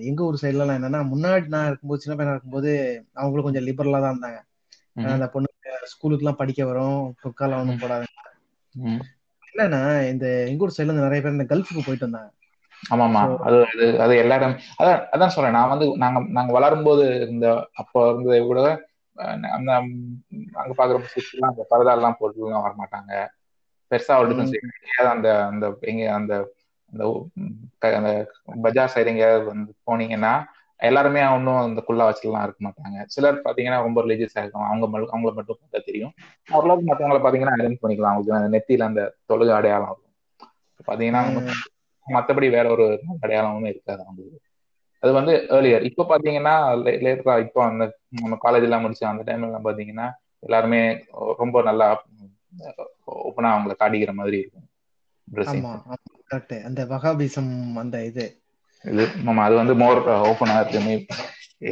எங்க 0.03 0.21
ஊர் 0.25 0.41
சைட்ல 0.43 0.77
என்னன்னா 0.77 1.01
முன்னாடி 1.13 1.47
நான் 1.47 1.67
இருக்கும்போது 1.67 2.03
சின்ன 2.03 2.15
பையனா 2.17 2.35
இருக்கும்போது 2.35 2.71
அவங்களும் 3.15 3.45
கொஞ்சம் 3.45 3.67
லிபரலா 3.67 4.01
தான் 4.01 4.15
இருந்தாங்க. 4.15 4.41
அந்த 5.13 5.27
பொண்ணு 5.29 5.49
ஸ்கூலுக்கு 5.85 6.25
எல்லாம் 6.25 6.37
படிக்க 6.37 6.65
வரும். 6.65 7.01
பொற்காலம் 7.23 7.61
ஒண்ணும் 7.61 7.83
போடாது 7.83 8.07
ம். 8.75 9.03
என்னன்னா 9.49 9.81
இந்த 10.09 10.27
எங்க 10.47 10.65
ஊர் 10.65 10.75
சைடுல 10.77 10.87
இருந்து 10.87 11.07
நிறைய 11.07 11.23
பேர் 11.23 11.37
இந்த 11.39 11.47
கல்ஃபுக்கு 11.51 11.87
போயிட்டு 11.87 12.07
வந்தாங்க. 12.09 12.31
ஆமா 12.85 13.05
ஆமா 13.07 13.21
ஸோ 13.25 13.35
அது 13.45 13.59
அது 13.71 13.85
அது 13.99 14.15
எல்லாரும் 14.17 14.55
அதான் 14.79 15.01
அதான் 15.13 15.35
சொல்றேன். 15.35 15.57
நான் 15.57 15.71
வந்து 15.71 15.87
நாங்க 15.97 16.19
நாங்க 16.31 16.51
வளரும்போது 16.53 17.05
இந்த 17.29 17.47
அப்போ 17.75 18.01
இருந்ததை 18.09 18.73
அஹ், 19.19 19.53
அந்த 19.57 19.71
அங்க 20.57 20.73
பாக்குற 20.79 20.97
எல்லாம் 21.33 21.53
அந்த 21.53 21.65
பரதா 21.71 21.93
எல்லாம் 21.99 22.19
போட்டுலாம் 22.21 22.67
வரமாட்டாங்க. 22.67 23.13
பெருசா 23.91 24.15
ஒரு 24.21 24.29
டிஃபரன்ஸ் 24.31 24.55
அந்த 25.15 25.29
அந்த 25.45 25.65
எங்க 25.85 26.03
அந்த 26.19 26.35
அந்த 27.95 28.11
பஜார் 28.65 28.93
சைடு 28.93 29.11
எங்கேயாவது 29.13 29.47
வந்து 29.49 29.71
போனீங்கன்னா 29.87 30.33
எல்லாருமே 30.81 31.21
ஒன்றும் 31.35 31.61
அந்த 31.61 31.81
குள்ளா 31.87 32.05
வச்சுலாம் 32.09 32.45
இருக்க 32.47 32.61
மாட்டாங்க. 32.65 32.97
சிலர் 33.09 33.45
பாத்தீங்கன்னா 33.45 33.79
ரொம்ப 33.83 34.03
ரிலீஜியஸா 34.05 34.41
இருக்கும் 34.41 34.67
அவங்க 34.67 34.87
மட்டும் 34.87 35.13
அவங்கள 35.13 35.33
மட்டும் 35.35 35.59
பார்த்தா 35.61 35.81
தெரியும். 35.89 36.13
ஓரளவுக்கு 36.49 36.89
மற்றவங்கள 36.89 37.21
பாத்தீங்கன்னா 37.25 37.55
ஐடென்ட் 37.57 37.83
பண்ணிக்கலாம். 37.83 38.13
அவங்களுக்கு 38.13 38.41
அந்த 38.41 38.51
நெத்தியில 38.57 38.89
அந்த 38.91 39.03
தொழுகு 39.27 39.53
அடையாளம் 39.55 39.91
இருக்கும். 39.91 40.11
பாத்தீங்கன்னா 40.89 41.23
மத்தபடி 42.07 42.49
வேற 42.51 42.67
ஒரு 42.71 42.87
அடையாளமுமே 43.23 43.69
இருக்காது 43.69 44.03
அவங்களுக்கு. 44.05 44.41
அது 45.03 45.13
வந்து 45.13 45.33
ஏர்லியர் 45.49 45.87
இப்போ 45.89 46.03
பாத்தீங்கன்னா 46.11 46.55
லேட்டரா 47.05 47.35
இப்போ 47.39 47.61
அந்த 47.65 47.85
நம்ம 48.17 48.39
காலேஜ் 48.45 48.67
எல்லாம் 48.69 48.83
முடிச்சு 48.83 49.05
அந்த 49.07 49.25
டைம்ல 49.27 49.49
எல்லாம் 49.49 49.67
பாத்தீங்கன்னா 49.67 50.07
எல்லாருமே 50.41 50.81
ரொம்ப 51.39 51.63
நல்லா 51.63 51.89
ஓப்பனா 53.25 53.51
அவங்களை 53.55 53.77
காட்டிக்கிற 53.77 54.13
மாதிரி 54.15 54.39
இருக்கும். 54.39 54.69
அந்த 56.69 56.81
வகாபிசம் 56.93 57.53
அந்த 57.77 57.97
இது. 58.05 58.27
இது 58.85 59.05
ஆமா 59.31 59.43
அது 59.45 59.55
வந்து 59.55 59.75
மோர் 59.75 60.01
ஓப்பனா 60.27 60.55
இருக்குமே 60.61 60.95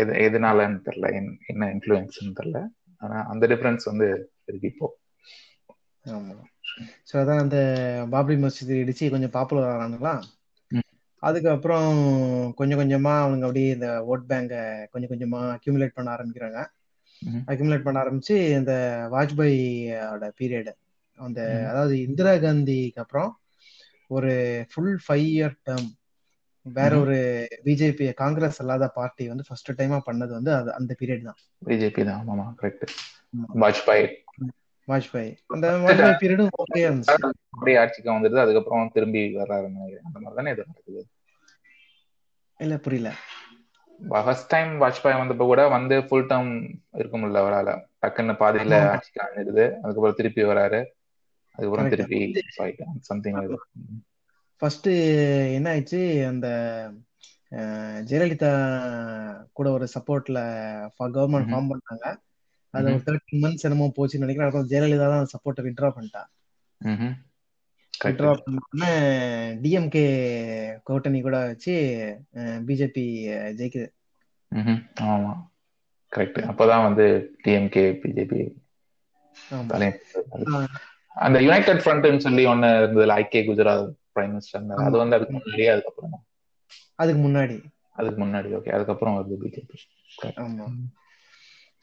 எது 0.00 0.12
எதனாலன்னு 0.26 0.80
தெரியல 0.86 1.10
என்ன 1.50 1.70
இன்ஃப்ளூயன்ஸ்னு 1.74 2.36
தெரியல. 2.40 2.60
ஆனா 3.02 3.18
அந்த 3.32 3.44
டிஃபரன்ஸ் 3.52 3.90
வந்து 3.90 4.08
இருக்கு 4.48 4.68
இப்போ. 4.72 4.88
ஆமா. 6.04 6.36
ஸோ 7.08 7.14
அதான் 7.20 7.42
அந்த 7.42 7.58
பாப்ரி 8.12 8.36
மஸ்ஜித் 8.38 8.72
இடிச்சு 8.78 9.10
கொஞ்சம் 9.10 9.34
பாப்புலர் 9.34 9.72
ஆனாங்களா? 9.76 10.14
அதுக்கப்புறம் 11.22 11.90
கொஞ்சம் 12.56 12.80
கொஞ்சமா 12.80 13.12
அவங்க 13.22 13.44
அப்படியே 13.46 13.68
இந்த 13.74 13.88
ஓட் 14.06 14.28
பேங்க 14.30 14.54
கொஞ்சம் 14.92 15.12
கொஞ்சமா 15.12 15.40
அக்யூமுலேட் 15.54 15.96
பண்ண 15.96 16.08
ஆரம்பிக்கிறாங்க. 16.14 16.60
அக்யூமுலேட் 17.48 17.84
பண்ண 17.84 17.98
ஆரம்பிச்சு 18.00 18.36
இந்த 18.56 18.72
வாஜ்பாயோட 19.12 20.26
பீரியட் 20.38 20.70
அந்த 21.18 21.40
அதாவது 21.70 21.94
இந்திரா 22.06 22.32
காந்திக்கு 22.38 23.00
அப்புறம் 23.00 23.30
ஒரு 24.10 24.32
ஃபுல் 24.70 24.96
ஃபைவ் 25.04 25.26
இயர் 25.30 25.56
டேர்ம் 25.66 25.90
வேற 26.66 26.92
ஒரு 26.98 27.16
பிஜேபி 27.64 28.06
காங்கிரஸ் 28.18 28.60
அல்லாத 28.62 28.86
பார்ட்டி 28.96 29.24
வந்து 29.28 29.46
ஃபர்ஸ்ட் 29.48 29.70
டைமா 29.78 29.98
பண்ணது 30.06 30.32
வந்து 30.32 30.52
அது 30.54 30.70
அந்த 30.72 30.92
பீரியட் 31.00 31.28
தான். 31.28 31.38
பிஜேபி 31.62 32.02
தான். 32.04 32.20
ஆமாமா 32.22 32.46
கரெக்ட் 32.60 32.84
வாஜ்பாய் 33.62 34.04
வாஜ்பாய் 34.88 35.30
அந்த 35.46 35.66
வாஜ்பாய் 35.84 36.20
பீரியடும் 36.22 36.48
ஓகே 36.62 36.80
இருந்துச்சு. 36.86 37.16
அப்படியே 37.50 37.76
ஆட்சிக்கு 37.76 38.10
வந்துருது 38.12 38.42
அதுக்கப்புறம் 38.44 38.90
திரும்பி 38.94 39.22
வர்றாருன்னு 39.36 39.76
நினைக்கிறேன் 39.76 40.08
அந்த 40.08 40.20
மாதிரி 40.20 40.38
தானே 40.38 40.50
இது 40.54 40.64
நடக்குது? 40.66 41.02
இல்ல 42.60 42.76
புரியல. 42.78 43.10
ஃபர்ஸ்ட் 44.00 44.50
டைம் 44.52 44.70
வாஜ்பாய் 44.80 45.18
வந்தப்ப 45.20 45.44
கூட 45.50 45.62
வந்து 45.68 45.96
ஃபுல் 46.06 46.26
டேர்ம் 46.26 46.52
இருக்க 46.92 47.14
முடியல 47.18 47.42
அவரால். 47.44 47.72
டக்குன்னு 48.02 48.34
பாதியில 48.42 48.80
ஆட்சிக்கு 48.88 49.20
வந்துடுது 49.26 49.64
அதுக்கப்புறம் 49.82 50.18
திருப்பி 50.20 50.44
வராரு. 50.50 50.80
அதுக்கப்புறம் 51.58 51.92
திருப்பி 51.92 52.20
சம்திங் 53.10 53.38
ஃபர்ஸ்ட் 54.60 54.88
என்ன 55.56 55.68
ஆயிடுச்சு? 55.74 56.02
அந்த 56.26 56.48
ஜெயலலிதா 58.10 58.50
கூட 59.52 59.66
ஒரு 59.76 59.86
சப்போர்ட்ல 59.94 60.38
கவர்மெண்ட் 60.98 61.50
ஃபார்ம் 61.50 61.72
பண்ணாங்க. 61.72 62.06
அது 62.74 62.90
தேர்ட்டின் 63.04 63.42
மந்த்ஸ் 63.42 63.64
என்னமோ 63.64 63.88
போச்சுன்னு 63.96 64.24
நினைக்கிறேன். 64.24 64.48
அப்புறம் 64.48 64.70
ஜெயலலிதா 64.70 65.08
தான் 65.14 65.32
சப்போர்ட்டை 65.32 65.64
விட்ரா 65.66 65.90
பண்ணிட்டா. 65.94 66.22
விட்ரா 67.94 68.30
பண்ண 68.40 68.82
டிஎம்கே 69.62 70.04
கூட்டணி 70.86 71.20
கூட 71.22 71.36
வச்சு 71.44 71.74
பிஜேபி 72.66 73.04
ஜெயிக்குது. 73.58 73.88
ஆமா. 75.06 75.32
கரெக்ட் 76.12 76.40
அப்பதான் 76.50 76.86
வந்து 76.86 77.06
டிஎம்கே 77.42 77.84
பிஜேபி 78.00 78.40
அந்த 81.16 81.38
யுனைடெட் 81.44 81.82
ஃப்ரண்ட்னு 81.82 82.24
சொல்லி 82.26 82.42
ஒண்ணு 82.46 82.68
இருந்ததுல 82.78 83.16
ஐகே 83.20 83.42
குஜராத் 83.48 83.86
பிரைம் 84.12 84.32
மினிஸ்டர் 84.32 84.52
அது 84.84 84.96
வந்து 85.02 85.16
அதுக்கு 85.18 85.34
முன்னாடி 85.36 85.66
அதுக்கப்புறம்? 85.72 86.16
அதுக்கு 86.98 87.20
முன்னாடி. 87.22 87.56
அதுக்கு 87.98 88.18
முன்னாடி 88.22 88.50
ஓகே 88.58 88.74
அதுக்கப்புறம் 88.76 89.16
வருது 89.18 89.36
பிஜேபி 89.42 89.78
ஆமா. 90.42 90.66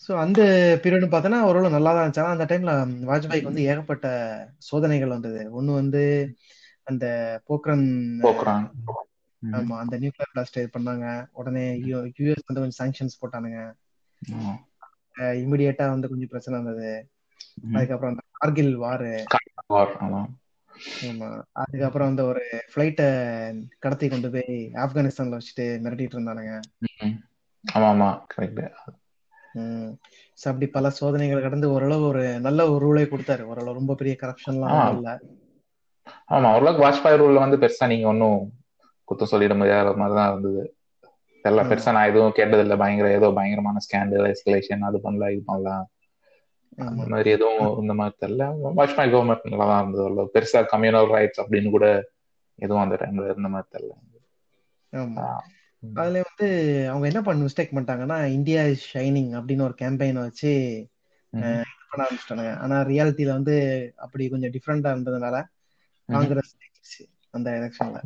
ஸோ 0.01 0.12
அந்த 0.24 0.41
பீரியட் 0.84 1.06
பார்த்தோன்னா 1.08 1.39
ஓரளவு 1.48 1.75
நல்லா 1.75 1.91
தான் 1.91 2.03
இருந்துச்சு 2.03 2.34
அந்த 2.34 2.46
டைம்ல 2.51 2.74
வாஜ்பாய்க்கு 3.10 3.51
வந்து 3.51 3.65
ஏகப்பட்ட 3.70 4.08
சோதனைகள் 4.70 5.15
வந்தது. 5.15 5.41
ஒண்ணு 5.58 5.72
வந்து 5.74 6.03
அந்த 6.88 7.06
போக்ரன் 7.50 7.88
ஆமா 9.41 9.75
அந்த 9.84 9.96
நியூக்ளியர் 10.01 10.32
பிளாஸ்ட் 10.34 10.60
இது 10.60 10.70
பண்ணாங்க. 10.74 11.06
உடனே 11.39 11.65
யூஎஸ் 11.84 12.48
வந்து 12.48 12.62
கொஞ்சம் 12.62 12.79
சாங்ஷன்ஸ் 12.79 13.20
போட்டானுங்க. 13.22 13.60
இமிடியேட்டா 15.41 15.86
வந்து 15.89 16.10
கொஞ்சம் 16.12 16.32
பிரச்சனை 16.32 16.56
இருந்தது 16.58 16.91
அதுக்கப்புறம் 17.74 18.13
அந்த 18.13 18.24
கார்கில் 18.38 18.74
வாரு 18.84 19.12
ஆமா. 21.10 21.27
அதுக்கப்புறம் 21.62 22.10
அந்த 22.12 22.22
ஒரு 22.25 22.41
ஃபிளைட்ட 22.72 23.01
கடத்தி 23.79 24.08
கொண்டு 24.10 24.29
போய் 24.32 24.53
ஆப்கானிஸ்தான்ல 24.84 25.39
வச்சுட்டு 25.39 25.65
மிரட்டிட்டு 25.86 26.18
இருந்தானுங்க. 26.18 26.53
ஆமா 27.65 27.89
ஆமா. 27.94 28.10
கரெக்ட் 28.34 28.62
அப்படி 30.46 30.68
பல 30.68 30.89
சோதனைகள் 30.89 31.41
கடந்து 31.41 31.72
ஓரளவு 31.72 32.03
ஒரு 32.08 32.39
நல்ல 32.39 32.72
ஒரு 32.72 32.82
ரூலை 32.86 33.06
கொடுத்தாரு. 33.06 33.44
ஓரளவு 33.44 33.74
ரொம்ப 33.74 33.96
பெரிய 33.96 34.15
கரப்ஷன்லாம் 34.22 34.96
இல்ல. 34.96 35.20
ஆமா 36.29 36.50
ஓரளவுக்கு 36.56 36.86
வாஜ்பாய் 36.86 37.20
ரூல்ல 37.22 37.44
வந்து 37.46 37.58
பெருசா 37.58 37.88
நீங்க 37.88 38.08
ஒன்னும் 38.08 38.39
குத்தம் 39.08 39.32
சொல்லிட 39.32 39.56
முடியாத 39.56 39.94
மாதிரிதான் 39.94 40.32
இருந்தது. 40.32 40.63
தெரியல 41.46 41.62
பெருசா 41.70 41.91
நான் 41.91 42.10
எதுவும் 42.10 42.36
கேட்டதில்ல. 42.36 42.77
பயங்கர 42.77 43.12
ஏதோ 43.12 43.32
பயங்கரமான 43.32 43.77
ஸ்கேண்டல் 43.86 44.27
எஸ்கலேஷன் 44.32 44.79
அது 44.79 45.00
பண்ணலாம் 45.01 45.29
இது 45.29 45.44
பண்ணலாம். 45.46 45.86
அந்த 46.77 47.06
மாதிரி 47.08 47.29
எதுவும் 47.29 47.79
இந்த 47.79 47.94
மாதிரி 47.94 48.15
தெரியல. 48.24 48.46
வாஜ்பாய் 48.79 49.12
கவர்மெண்ட் 49.13 49.50
நல்லா 49.51 49.65
தான் 49.65 49.82
இருந்தது 49.82 50.25
பெருசா 50.36 50.62
கம்யூனல் 50.74 51.10
ரைட்ஸ் 51.15 51.41
அப்படின்னு 51.44 51.70
கூட 51.70 51.88
எதுவும் 52.60 52.84
அந்த 52.84 52.96
டைம்ல 52.96 53.29
இருந்த 53.32 53.50
மாதிரி 53.56 53.70
தெரியல. 53.75 53.96
அதுல 55.95 56.21
வந்து 56.27 56.48
அவங்க 56.89 57.05
என்ன 57.07 57.21
பண்ண 57.21 57.45
மிஸ்டேக் 57.45 57.74
பண்ணிட்டாங்கன்னா 57.74 58.17
இந்தியா 58.31 58.62
இஸ் 58.65 58.86
ஷைனிங் 58.93 59.31
அப்படின்னு 59.38 59.62
ஒரு 59.62 59.75
கேம்பெயினை 59.79 60.21
வச்சு 60.21 60.51
பண்ண 61.91 62.01
ஆரம்பிச்சிட்டாங்க 62.05 62.57
ஆனா 62.57 62.75
ரியாலிட்டியில 62.83 63.31
வந்து 63.31 63.55
அப்படி 63.98 64.29
கொஞ்சம் 64.29 64.51
டிஃப்ரெண்டா 64.51 64.91
இருந்ததுனால 64.93 65.38
காங்கிரஸ் 66.09 66.53
அந்த 67.33 67.50
எலெக்ஷன்ல 67.57 68.00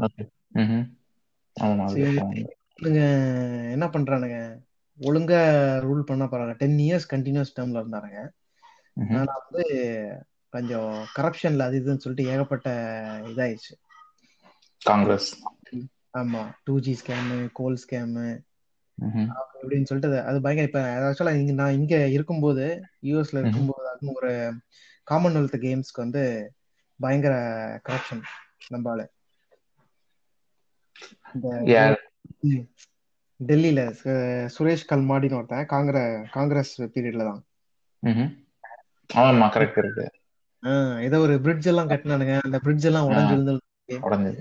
என்ன 3.73 3.85
பண்றானுங்க? 3.93 4.37
ஒழுங்கா 4.99 5.39
ரூல் 5.83 6.01
பண்ண 6.01 6.23
பரவாயில்ல 6.25 6.55
டென் 6.57 6.77
இயர்ஸ் 6.79 7.07
கண்டினியூஸ் 7.11 7.55
டேர்ம்ல 7.55 7.81
இருந்தாருங்க 7.81 8.19
ஆனா 9.13 9.33
வந்து 9.41 9.63
கொஞ்சம் 10.53 10.89
கரப்ஷன்ல 11.15 11.67
அது 11.67 11.79
இதுன்னு 11.79 12.03
சொல்லிட்டு 12.03 12.31
ஏகப்பட்ட 12.31 12.67
இதாயிடுச்சு. 13.25 13.73
காங்கிரஸ். 14.81 15.29
ஆமா. 16.13 16.41
Two 16.65 16.73
G 16.81 16.93
scam 16.99 17.37
coal 17.53 17.77
scam 17.83 18.25
அப்படின்னு 19.61 19.87
சொல்லிட்டு 19.89 20.19
அது 20.29 20.37
பயங்கர 20.43 20.67
இப்ப 20.69 20.79
ஆக்சுவலா 21.07 21.33
இங்க 21.37 21.53
நான் 21.53 21.77
இங்க 21.79 21.95
இருக்கும்போது 22.15 22.65
யூஎஸ்ல 23.03 23.41
இருக்கும்போது 23.41 23.85
அதுவும் 23.93 24.17
ஒரு 24.19 24.31
காமன்வெல்த் 25.07 25.57
கேம்ஸ்க்கு 25.63 26.03
வந்து 26.03 26.23
பயங்கர 26.99 27.33
கரப்ஷன் 27.87 28.23
நம்மளால 28.69 29.01
டெல்லியில 33.39 33.81
சுரேஷ் 34.55 34.89
கல்மாடின்னு 34.89 35.39
ஒருத்தன் 35.39 35.69
காங்கிரஸ் 35.69 36.05
காங்கிரஸ் 36.33 36.75
பீரியட்ல 36.93 37.25
தான். 37.29 37.41
ஆமா 39.09 39.45
கரெக்ட் 39.53 39.75
கரெக்ட் 39.77 40.19
ஏதோ 41.07 41.17
ஒரு 41.23 41.33
பிரிட்ஜ் 41.45 41.67
எல்லாம் 41.71 41.91
கட்டினானுங்க. 41.91 42.35
அந்த 42.43 42.57
பிரிட்ஜ் 42.65 42.87
எல்லாம் 42.89 43.09
உடஞ்சு 43.09 43.33
விழுந்து 43.33 43.53
உடஞ்சு 44.03 44.31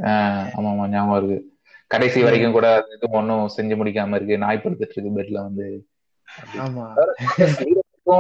ஆமா 0.57 0.69
ஆமா 0.73 0.85
ஞாபகம் 0.93 1.19
இருக்கு. 1.21 1.39
கடைசி 1.93 2.21
வரைக்கும் 2.23 2.57
கூட 2.57 2.69
இது 2.95 3.07
ஒன்னும் 3.19 3.47
செஞ்சு 3.57 3.75
முடிக்காம 3.81 4.17
இருக்கு. 4.19 4.43
நாய் 4.45 4.63
படுத்துட்டு 4.65 4.97
இருக்கு 4.97 5.17
பெட்ல 5.19 5.39
வந்து. 5.49 5.67
ஆமா. 6.65 6.87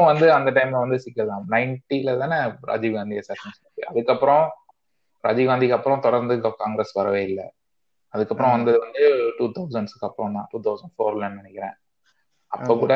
வந்து 0.08 0.26
அந்த 0.36 0.50
டைம்ல 0.50 0.82
வந்து 0.84 0.98
சிக்கல் 1.04 1.30
தான். 1.30 1.46
நைன்டில 1.50 2.12
தானே 2.18 2.38
ராஜீவ் 2.70 2.94
காந்தி 2.94 3.16
அதுக்கப்புறம் 3.90 4.44
ராஜீவ் 5.24 5.48
காந்திக்கு 5.48 5.78
அப்புறம் 5.78 6.04
தொடர்ந்து 6.06 6.34
காங்கிரஸ் 6.62 6.92
வரவே 6.92 7.22
இல்லை. 7.30 7.46
அதுக்கப்புறம் 8.14 8.54
வந்து 8.56 8.72
வந்து 8.78 9.04
டூ 9.38 9.46
தௌசண்ட்ஸ்க்கு 9.56 10.08
அப்புறம் 10.08 10.34
தான். 10.34 10.48
டூ 10.50 10.58
தௌசண்ட் 10.66 10.94
ஃபோர்ல 10.96 11.28
நினைக்கிறேன். 11.38 11.76
அப்ப 12.52 12.76
கூட 12.82 12.94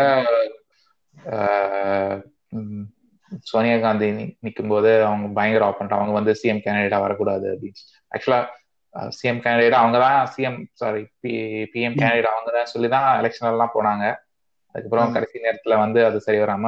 சோனியா 3.50 3.76
காந்தி 3.78 4.06
நிற்கும் 4.44 4.72
போது 4.72 4.90
அவங்க 5.04 5.28
பயங்கர 5.38 5.62
ஆப்பன்ட் 5.68 5.96
அவங்க 5.96 6.12
வந்து 6.18 6.32
சிஎம் 6.42 6.62
கேண்டிடேட்டா 6.64 6.98
வரக்கூடாது 7.00 7.46
அப்படின்னு. 7.54 7.80
ஆக்சுவலா 8.12 8.40
சிஎம் 9.16 9.40
கேண்டிடேட் 9.44 9.80
அவங்க 9.80 9.98
தான் 10.04 10.18
சிஎம் 10.34 10.58
சாரி 10.74 11.02
பிஎம் 11.72 11.98
கேண்டிடேட் 11.98 12.32
அவங்க 12.32 12.50
தான் 12.56 12.70
சொல்லி 12.72 12.88
தான் 12.94 13.08
எலெக்ஷன் 13.20 13.50
எல்லாம் 13.50 13.74
போனாங்க. 13.74 14.04
அதுக்கப்புறம் 14.74 15.12
கடைசி 15.14 15.44
நேரத்துல 15.44 15.76
வந்து 15.84 16.00
அது 16.08 16.18
சரி 16.26 16.38
வராம 16.42 16.66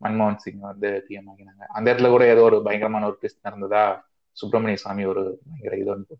மன்மோகன் 0.00 0.42
சிங் 0.42 0.62
வந்து 0.64 0.88
பிஎம் 1.06 1.28
ஆகினாங்க. 1.32 1.62
அந்த 1.76 1.86
இடத்துல 1.90 2.10
கூட 2.10 2.24
ஏதோ 2.32 2.42
ஒரு 2.48 2.56
பயங்கரமான 2.66 3.06
ஒரு 3.10 3.16
ட்விஸ்ட் 3.20 3.46
நடந்ததா 3.46 3.84
சுப்பிரமணிய 4.36 4.78
சாமி 4.84 5.04
ஒரு 5.06 5.22
பயங்கர 5.42 5.76
இது 5.82 5.90
வந்து 5.90 6.14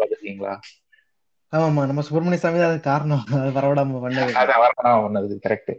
பாத்துருக்கீங்களா? 0.00 0.54
ஆமாமா 1.52 1.82
நம்ம 1.86 2.02
சுப்பிரமணிய 2.06 2.40
சாமி 2.42 2.58
தான் 2.58 2.72
அது 2.72 2.80
காரணம். 2.88 3.24
அது 3.36 3.50
வரவிடாம 3.56 4.00
பண்ணது 4.04 4.32
அதான் 4.40 4.62
வரவிடாம 4.64 5.02
பண்ணது 5.06 5.36
கரெக்ட் 5.46 5.72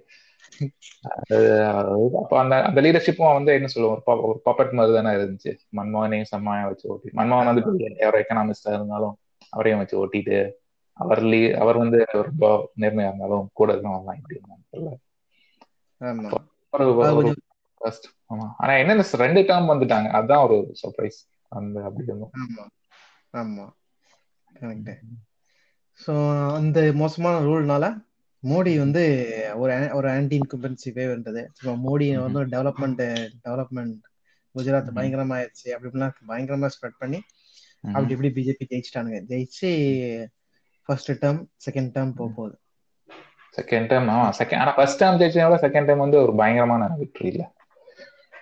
அப்ப 2.21 2.39
அந்த 2.39 2.55
அந்த 2.63 2.81
லீடர்ஷிப்பும் 2.81 3.33
வந்து 3.33 3.53
என்ன 3.53 3.67
சொல்லுவோம் 3.67 4.23
ஒரு 4.23 4.39
பப்பட் 4.45 4.71
மாதிரி 4.71 4.95
தானே 4.95 5.11
இருந்துச்சு. 5.17 5.51
மன்மோகனையும் 5.77 6.31
செம்மாயா 6.31 6.65
வச்சு 6.65 6.89
ஓட்டி. 6.89 7.09
மன்மோகன் 7.13 7.51
வந்து 7.51 7.63
ஒரு 8.07 8.17
எக்கனாமிஸ்டா 8.21 8.73
இருந்தாலும் 8.73 9.15
அவரையும் 9.49 9.79
வச்சு 9.79 9.95
ஓட்டிட்டு 10.01 10.39
அவர் 10.99 11.21
லீ 11.21 11.51
அவர் 11.53 11.77
வந்து 11.77 11.99
ரொம்ப 12.21 12.45
நேர்மையா 12.79 13.07
இருந்தாலும் 13.07 13.49
கூட 13.53 13.69
வரலாம் 13.73 14.17
இப்படி 14.17 14.37
இருந்தாங்க 14.37 14.97
ஆனா 18.59 18.73
என்னென்ன 18.73 19.03
ரெண்டு 19.17 19.41
டேர்ம் 19.41 19.71
வந்துட்டாங்க. 19.71 20.07
அதுதான் 20.09 20.43
ஒரு 20.43 20.57
சர்ப்ரைஸ் 20.81 21.19
அந்த 21.51 21.83
அப்படி 21.83 22.05
இருந்தோம். 22.05 22.33
ஆமா. 22.41 22.63
ஆமா. 23.33 23.65
கரெக்ட் 24.51 24.91
ஸோ 25.99 26.13
அந்த 26.53 26.79
மோசமான 26.93 27.35
ரூல்னால 27.39 27.85
மோடி 28.43 28.77
வந்து 28.77 29.01
ஒரு 29.55 29.89
ஒரு 29.93 30.09
ஆன்டி 30.09 30.39
இன்கும்பன்சி 30.39 30.89
வேவ் 30.93 31.11
இருந்தது 31.11 31.51
ஸோ 31.63 31.75
மோடி 31.83 32.21
வந்து 32.21 32.45
டெவலப்மெண்ட் 32.45 33.03
டெவலப்மெண்ட் 33.43 33.97
குஜராத். 34.55 34.89
பயங்கரமா 34.95 35.35
ஆயிடுச்சு 35.37 35.67
அப்படி 35.71 35.89
இப்படிலாம் 35.89 36.15
பயங்கரமா 36.27 36.67
ஸ்ப்ரெட் 36.67 36.97
பண்ணி. 36.97 37.21
அப்படி 37.81 38.11
இப்படி 38.11 38.29
பிஜேபி 38.29 38.65
ஜெயிச்சிட்டானுங்க. 38.71 39.19
ஜெயிச்சு 39.21 39.69
ஃபர்ஸ்ட் 40.85 41.11
டேர்ம் 41.11 41.45
செகண்ட் 41.65 41.91
டேர்ம் 41.95 42.11
போக 42.11 42.31
போகுது. 42.35 42.55
செகண்ட் 43.57 43.87
டைம் 43.87 44.07
ஆமா. 44.07 44.33
செகண்ட் 44.39 44.57
ஆனா 44.57 44.71
ஃபர்ஸ்ட் 44.71 44.97
டைம் 44.97 45.19
ஜெயிச்சதோட 45.19 45.57
செகண்ட் 45.61 45.85
டைம் 45.85 45.97
வந்து 45.97 46.21
ஒரு 46.21 46.35
பயங்கரமான 46.35 46.97
விக்டரி 46.99 47.25
இல்ல. 47.25 47.53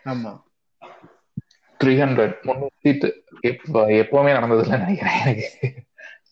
ஆமா. 0.05 0.41
த்ரீ 1.79 1.93
ஹண்ட்ரட் 1.99 2.35
முன்னூத்தி 2.43 3.11
எப்ப 3.41 3.85
எப்பவுமே 3.87 4.31
நடந்தது 4.31 4.63
இல்லை 4.63 4.79
நினைக்கிறேன் 4.79 5.19
எனக்கு. 5.21 5.49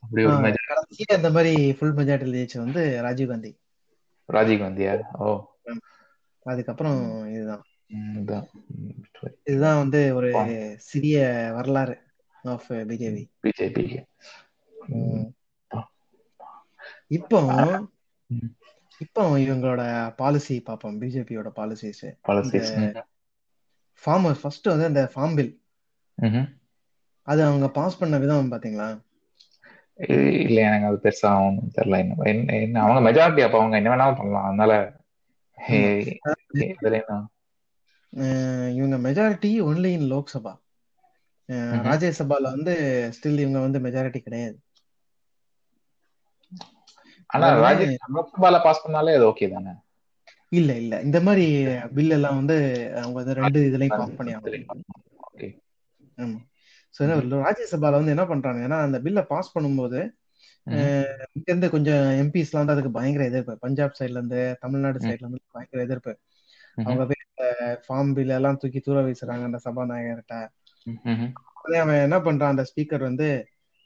அப்படி 0.07 0.25
ஒரு 0.25 0.35
மெஜாரிட்டி 0.35 1.15
இந்த 1.15 1.29
மாதிரி 1.29 1.73
ஃபுல் 1.73 1.93
மெஜாரிட்டியில் 1.93 2.37
ஜெயிச்சது 2.37 2.57
வந்து 2.57 3.01
ராஜீவ் 3.01 3.29
காந்தி. 3.29 3.51
ராஜீவ் 4.25 4.61
காந்தியா? 4.61 4.93
ஓ. 5.17 5.27
அதுக்கப்புறம் 6.43 6.99
இதுதான். 7.29 7.63
இதுதான் 9.43 9.77
வந்து 9.77 10.15
ஒரு. 10.15 10.29
சிறிய 10.79 11.17
வரலாறு 11.55 11.95
ஆஃப் 12.43 12.71
பிஜேபி 12.71 13.23
பிஜேபிக்கு 13.43 13.99
இப்போ. 17.07 17.39
இப்போ 18.99 19.37
இவங்களோட 19.37 19.81
பாலிசி 20.15 20.61
பார்ப்போம். 20.61 21.01
பிஜேபியோட 21.01 21.49
பாலிசிஸ் 21.55 22.03
பாலிசிஸ் 22.27 23.03
ஃபார்மர் 24.05 24.39
ஃபர்ஸ்ட் 24.41 24.67
வந்து 24.67 24.87
இந்த 24.87 25.11
ஃபார்ம் 25.15 25.35
பில் 25.35 25.53
அது 27.21 27.43
அவங்க 27.43 27.69
பாஸ் 27.69 27.97
பண்ண 27.97 28.17
விதம் 28.17 28.51
பாத்தீங்களா 28.51 29.05
இல்ல 29.99 30.61
எனக்கு 30.61 30.85
அது 30.85 30.99
பெருசா 31.03 31.45
ஒன்றும் 31.45 31.71
தெரியல. 31.75 32.25
என்ன 32.25 32.53
என்ன- 32.53 32.81
அவங்க 32.81 33.11
மெஜாரிட்டி 33.11 33.41
அப்ப 33.43 33.57
அவங்க 33.57 33.75
என்ன 33.75 33.89
வேணாலும் 33.89 34.17
பண்ணலாம். 34.17 34.43
அதனால 34.43 34.95
இவங்க 38.75 38.97
மெஜாரிட்டி 38.97 39.61
ஒன்லி 39.61 39.85
இன் 39.85 40.11
லோக்சபா. 40.11 40.53
ராஜ்யசபால 41.49 42.41
வந்து 42.41 42.73
ஸ்டில் 43.17 43.39
இவங்க 43.39 43.59
வந்து 43.59 43.79
மெஜாரிட்டி 43.79 44.17
கிடையாது. 44.17 44.59
ஆனா 47.25 47.47
லோக்சபால 48.15 48.63
பாஸ் 48.63 48.87
பண்ணாலே 48.87 49.15
அது 49.15 49.27
ஓகே 49.29 49.51
தானே? 49.51 49.69
இல்ல 50.49 50.73
இல்ல. 50.73 51.01
இந்த 51.01 51.21
மாதிரி 51.21 51.65
பில் 51.87 52.09
எல்லாம் 52.09 52.35
வந்து 52.35 52.57
அவங்க 52.95 53.23
வந்து 53.23 53.33
ரெண்டு 53.33 53.59
இதுலயும் 53.61 53.97
பாஸ் 53.97 54.15
பண்ணி 54.15 54.35
ஆகணும் 54.35 55.61
ஆமா. 56.17 56.37
ஸோ 56.97 57.05
ராஜ்யசபால 57.39 57.97
வந்து 57.99 58.09
என்ன 58.09 58.25
பண்றாங்க? 58.25 58.67
ஏன்னா 58.67 58.79
அந்த 58.81 58.97
பில்லை 58.99 59.23
பாஸ் 59.23 59.55
பண்ணும்போது 59.57 59.99
இருந்து 61.45 61.69
கொஞ்சம் 61.69 62.03
எம்பிஸ்லாம் 62.21 62.61
வந்து 62.61 62.71
அதுக்கு 62.71 62.91
பயங்கர 62.91 63.25
எதிர்ப்பு. 63.25 63.53
பஞ்சாப் 63.57 63.97
சைட்ல 63.99 64.17
இருந்து 64.19 64.57
தமிழ்நாடு 64.59 64.99
சைட்ல 64.99 65.25
இருந்து 65.25 65.41
பயங்கர 65.51 65.83
எதிர்ப்பு. 65.83 66.13
அவங்க 66.77 67.03
போய் 67.05 67.23
ஃபார்ம் 67.85 68.13
பில் 68.13 68.29
எல்லாம் 68.29 68.57
தூக்கி 68.57 68.79
தூர 68.79 69.01
வீசுறாங்க 69.01 69.43
அந்த 69.43 69.59
சபாநாயகர்கிட்ட. 69.63 70.35
அவன் 71.79 72.01
என்ன 72.01 72.17
பண்றான்? 72.17 72.53
அந்த 72.53 72.63
ஸ்பீக்கர் 72.63 72.99
வந்து 72.99 73.27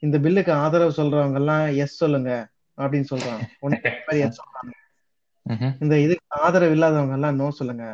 இந்த 0.04 0.20
பில்லுக்கு 0.20 0.52
ஆதரவு 0.52 0.92
சொல்றவங்க 0.92 1.34
எல்லாம் 1.34 1.66
எஸ் 1.76 1.96
சொல்லுங்க 1.96 2.32
அப்படின்னு 2.78 3.10
சொல்றான். 3.10 3.42
yes 4.22 4.34
சொல்றாங்க. 4.40 4.74
இந்த 5.80 6.00
இதுக்கு 6.00 6.26
ஆதரவு 6.42 6.72
இல்லாதவங்க 6.72 7.14
எல்லாம் 7.14 7.36
நோ 7.36 7.52
சொல்லுங்க 7.52 7.86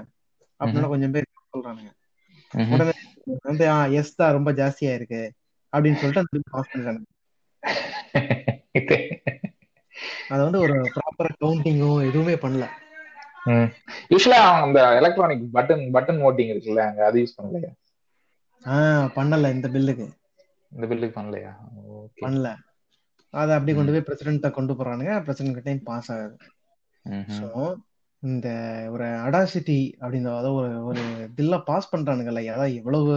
அப்படின்னு 0.60 0.88
கொஞ்சம் 0.88 1.12
பேர் 1.12 1.34
சொல்றானுங்க. 1.54 1.92
உடனே 2.66 2.94
வந்து 3.42 3.66
ஆ 3.70 3.78
எஸ் 4.00 4.16
தான் 4.16 4.32
ரொம்ப 4.32 4.52
ஜாஸ்தியா 4.52 4.94
இருக்கு. 4.94 5.22
அப்படின்னு 5.74 6.00
சொல்லிட்டு 6.02 6.24
அந்த 6.24 6.52
பாஸ் 6.52 6.72
பண்ணிட்டாங்க. 6.72 7.04
அது 10.30 10.42
வந்து 10.44 10.60
ஒரு 10.60 10.76
ப்ராப்பர் 10.96 11.32
கவுண்டிங்கும் 11.42 12.06
எதுவுமே 12.10 12.36
பண்ணல. 12.36 12.66
யூஸ்வலா 14.10 14.40
அந்த 14.64 14.80
எலக்ட்ரானிக் 14.96 15.44
பட்டன் 15.54 15.84
பட்டன் 15.94 16.22
ஓட்டிங் 16.22 16.52
இருக்குல்ல 16.54 16.84
அங்க 16.88 17.02
அது 17.06 17.22
யூஸ் 17.22 17.38
பண்ணலையா? 17.38 17.72
ஆஹ் 18.66 19.08
பண்ணல 19.16 19.52
இந்த 19.52 19.68
பில்லுக்கு 19.70 20.08
இந்த 20.72 20.86
பில்லுக்கு 20.88 21.18
பண்ணலையா? 21.20 21.52
பண்ணல. 22.18 22.48
அதை 23.34 23.52
அப்படி 23.56 23.74
கொண்டு 23.74 23.92
போய் 23.92 24.08
பிரசிடென்ட்ட 24.08 24.50
கொண்டு 24.52 24.74
போறானுங்க. 24.74 25.14
பிரசிடென்ட் 25.26 25.58
கிட்டையும் 25.58 25.84
பாஸ் 25.84 26.12
ஆகுது. 26.12 26.36
ஸோ 27.30 27.48
இந்த 28.20 28.48
ஒரு 28.92 29.06
அடாசிட்டி 29.06 29.94
அப்படின்னு 30.00 30.22
அதாவது 30.22 30.54
ஒரு 30.54 30.86
ஒரு 30.86 31.02
பில்ல 31.38 31.64
பாஸ் 31.64 31.96
பண்றானுங்கல்ல 31.96 32.48
அதாவது 32.48 32.76
எவ்வளவு 32.76 33.16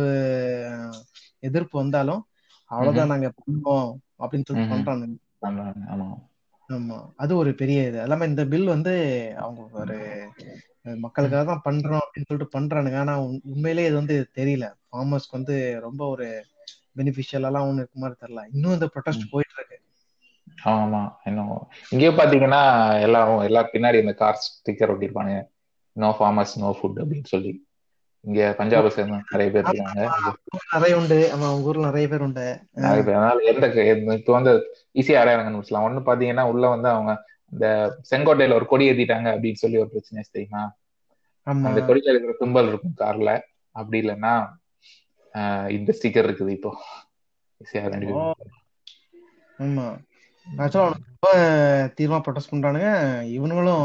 எதிர்ப்பு 1.38 1.78
வந்தாலும் 1.78 2.26
அவ்வளவுதான் 2.64 3.06
நாங்க 3.06 3.32
பண்ணுவோம் 3.36 3.94
அப்படின்னு 4.18 4.44
சொல்லிட்டு 4.44 4.74
பண்றானுங்க 4.82 5.16
ஆமா. 6.68 7.12
அது 7.16 7.36
ஒரு 7.36 7.54
பெரிய 7.54 7.86
இது. 7.86 7.98
எல்லாமே 7.98 8.26
இந்த 8.26 8.46
பில் 8.46 8.64
வந்து 8.64 8.92
அவங்க 9.36 9.68
ஒரு 9.72 10.28
மக்களுக்காக 10.82 11.44
தான் 11.44 11.60
பண்றோம் 11.64 11.98
அப்படின்னு 11.98 12.24
சொல்லிட்டு 12.26 12.60
பண்றானுங்க. 12.60 12.96
ஆனா 12.96 13.22
உண்- 13.22 13.40
உண்மையிலேயே 13.42 13.86
இது 13.86 13.96
வந்து 13.96 14.30
தெரியல. 14.34 14.72
ஃபார்மர்ஸ்க்கு 14.92 15.30
வந்து 15.30 15.78
ரொம்ப 15.80 16.06
ஒரு 16.08 16.44
பெனிஃபிஷியல் 16.96 17.42
எல்லாம் 17.42 17.70
ஒண்ணு 17.70 17.74
இருக்க 17.74 18.00
மாதிரி 18.00 18.18
தெரியல. 18.20 18.46
இன்னும் 18.52 18.72
இந்த 18.72 18.86
ப்ரொடெஸ்ட் 18.86 19.30
போயிட்டு 19.30 19.54
இருக்கு. 19.56 19.80
ஆமா 20.60 21.00
இன்னும் 21.24 21.50
இங்கேயும் 21.90 22.18
பாத்தீங்கன்னா 22.18 22.62
எல்லாரும் 23.02 23.42
எல்லா 23.42 23.68
பின்னாடி 23.72 23.98
இந்த 24.00 24.14
கார் 24.14 24.42
ஸ்டிக்கர் 24.44 24.92
ஒட்டிருப்பானுங்க. 24.94 25.40
நோ 25.96 26.08
ஃபார்மர்ஸ் 26.18 26.54
நோ 26.62 26.70
ஃபுட் 26.78 27.00
அப்படின்னு 27.02 27.28
சொல்லி. 27.34 27.52
இங்க 28.24 28.54
பஞ்சாபை 28.58 28.88
சேர்ந்த 28.88 29.18
நிறைய 29.30 29.48
பேர் 29.52 29.66
இருக்காங்க. 29.66 30.02
நிறைய 30.74 30.96
உண்டு. 30.96 31.18
ஆமா 31.34 31.46
உங்க 31.54 31.70
ஊர்ல 31.70 31.86
நிறைய 31.86 32.08
பேர் 32.08 32.24
உண்டு. 32.26 32.44
நிறைய 32.84 33.02
பேர் 33.02 33.18
அதனால 33.20 33.44
எந்த 33.52 33.66
இப்ப 34.18 34.32
வந்து 34.32 34.52
ஈஸியா 34.94 35.20
அடையாளம் 35.22 35.46
கண்டுபிடிச்சலாம் 35.46 35.86
ஒண்ணு 35.88 36.02
பாத்தீங்கன்னா 36.10 36.44
உள்ள 36.52 36.68
வந்து 36.68 36.88
அவங்க 36.88 37.12
இந்த 37.52 37.66
செங்கோட்டையில 38.10 38.54
ஒரு 38.54 38.66
கொடி 38.66 38.90
ஏத்திட்டாங்க 38.90 39.28
அப்படின்னு 39.34 39.62
சொல்லி 39.62 39.78
ஒரு 39.78 39.90
பிரச்சனை 39.90 40.24
தெரியுமா? 40.32 40.62
அந்த 41.68 41.80
கொடியில 41.80 42.12
இருக்கிற 42.12 42.34
சிம்பல் 42.40 42.68
இருக்கும் 42.68 42.98
கார்ல. 42.98 43.30
அப்படி 43.76 43.98
இல்லைன்னா 44.02 44.34
இந்த 45.68 45.90
ஸ்டிக்கர் 45.98 46.26
இருக்குது 46.28 46.52
இப்போ. 46.58 46.70
ஈஸியா 47.60 47.82
ஆமா. 49.58 49.86
ஆக்சுவலா 50.46 50.86
ரொம்ப 50.92 51.28
தீவிரமா 51.98 52.18
ப்ரொடெஸ்ட் 52.26 52.52
பண்றானுங்க. 52.52 52.88
இவனுங்களும் 53.36 53.84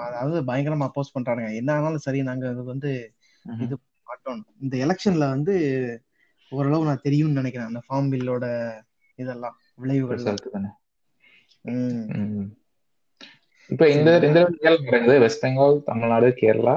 அதாவது 0.00 0.38
பயங்கரமா 0.42 0.86
அப்போஸ் 0.88 1.14
பண்றானுங்க. 1.16 1.50
என்ன 1.54 1.70
ஆனாலும் 1.72 2.04
சரி 2.06 2.20
நாங்க 2.22 2.44
இது 2.50 2.64
வந்து. 2.64 2.92
இது 3.64 3.74
மாட்டோம் 4.06 4.40
இந்த 4.62 4.74
எலெக்ஷன்ல 4.84 5.26
வந்து 5.28 5.54
ஓரளவு 6.52 6.88
நான் 6.88 7.04
தெரியும்னு 7.06 7.40
நினைக்கிறேன். 7.40 7.70
அந்த 7.70 7.82
ஃபார்ம் 7.86 8.10
பில்லோட 8.12 8.46
இதெல்லாம் 9.18 9.56
விளைவுகள். 9.74 10.24
இப்ப 13.70 13.84
இந்த 13.90 14.10
இந்த 14.28 14.40
நடக்குது. 14.86 15.16
வெஸ்ட் 15.24 15.44
பெங்கால் 15.44 15.76
தமிழ்நாடு 15.90 16.28
கேரளா 16.40 16.74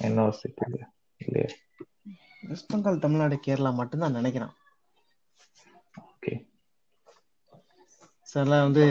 என்ன 0.00 0.26
இல்லையா. 1.20 1.48
வெஸ்ட் 2.48 2.70
பெங்கால் 2.72 3.02
தமிழ்நாடு 3.04 3.36
கேரளா 3.46 3.70
மட்டும்தான் 3.74 4.16
நினைக்கிறேன். 4.18 4.52
சில 8.28 8.58
வந்து 8.62 8.84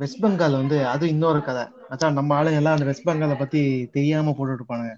வெஸ்ட் 0.00 0.22
பெங்கால் 0.22 0.60
வந்து 0.60 0.76
அது 0.88 1.04
இன்னொரு 1.08 1.40
கதை. 1.42 1.64
அதான் 1.92 2.16
நம்ம 2.18 2.34
ஆளுங்க 2.38 2.60
எல்லாம் 2.60 2.76
அந்த 2.76 2.86
வெஸ்ட் 2.88 3.08
பெங்காலை 3.08 3.36
பத்தி 3.38 3.60
தெரியாம 3.96 4.34
போட்டுட்டு 4.36 4.60
இருப்பானுங்க 4.60 4.94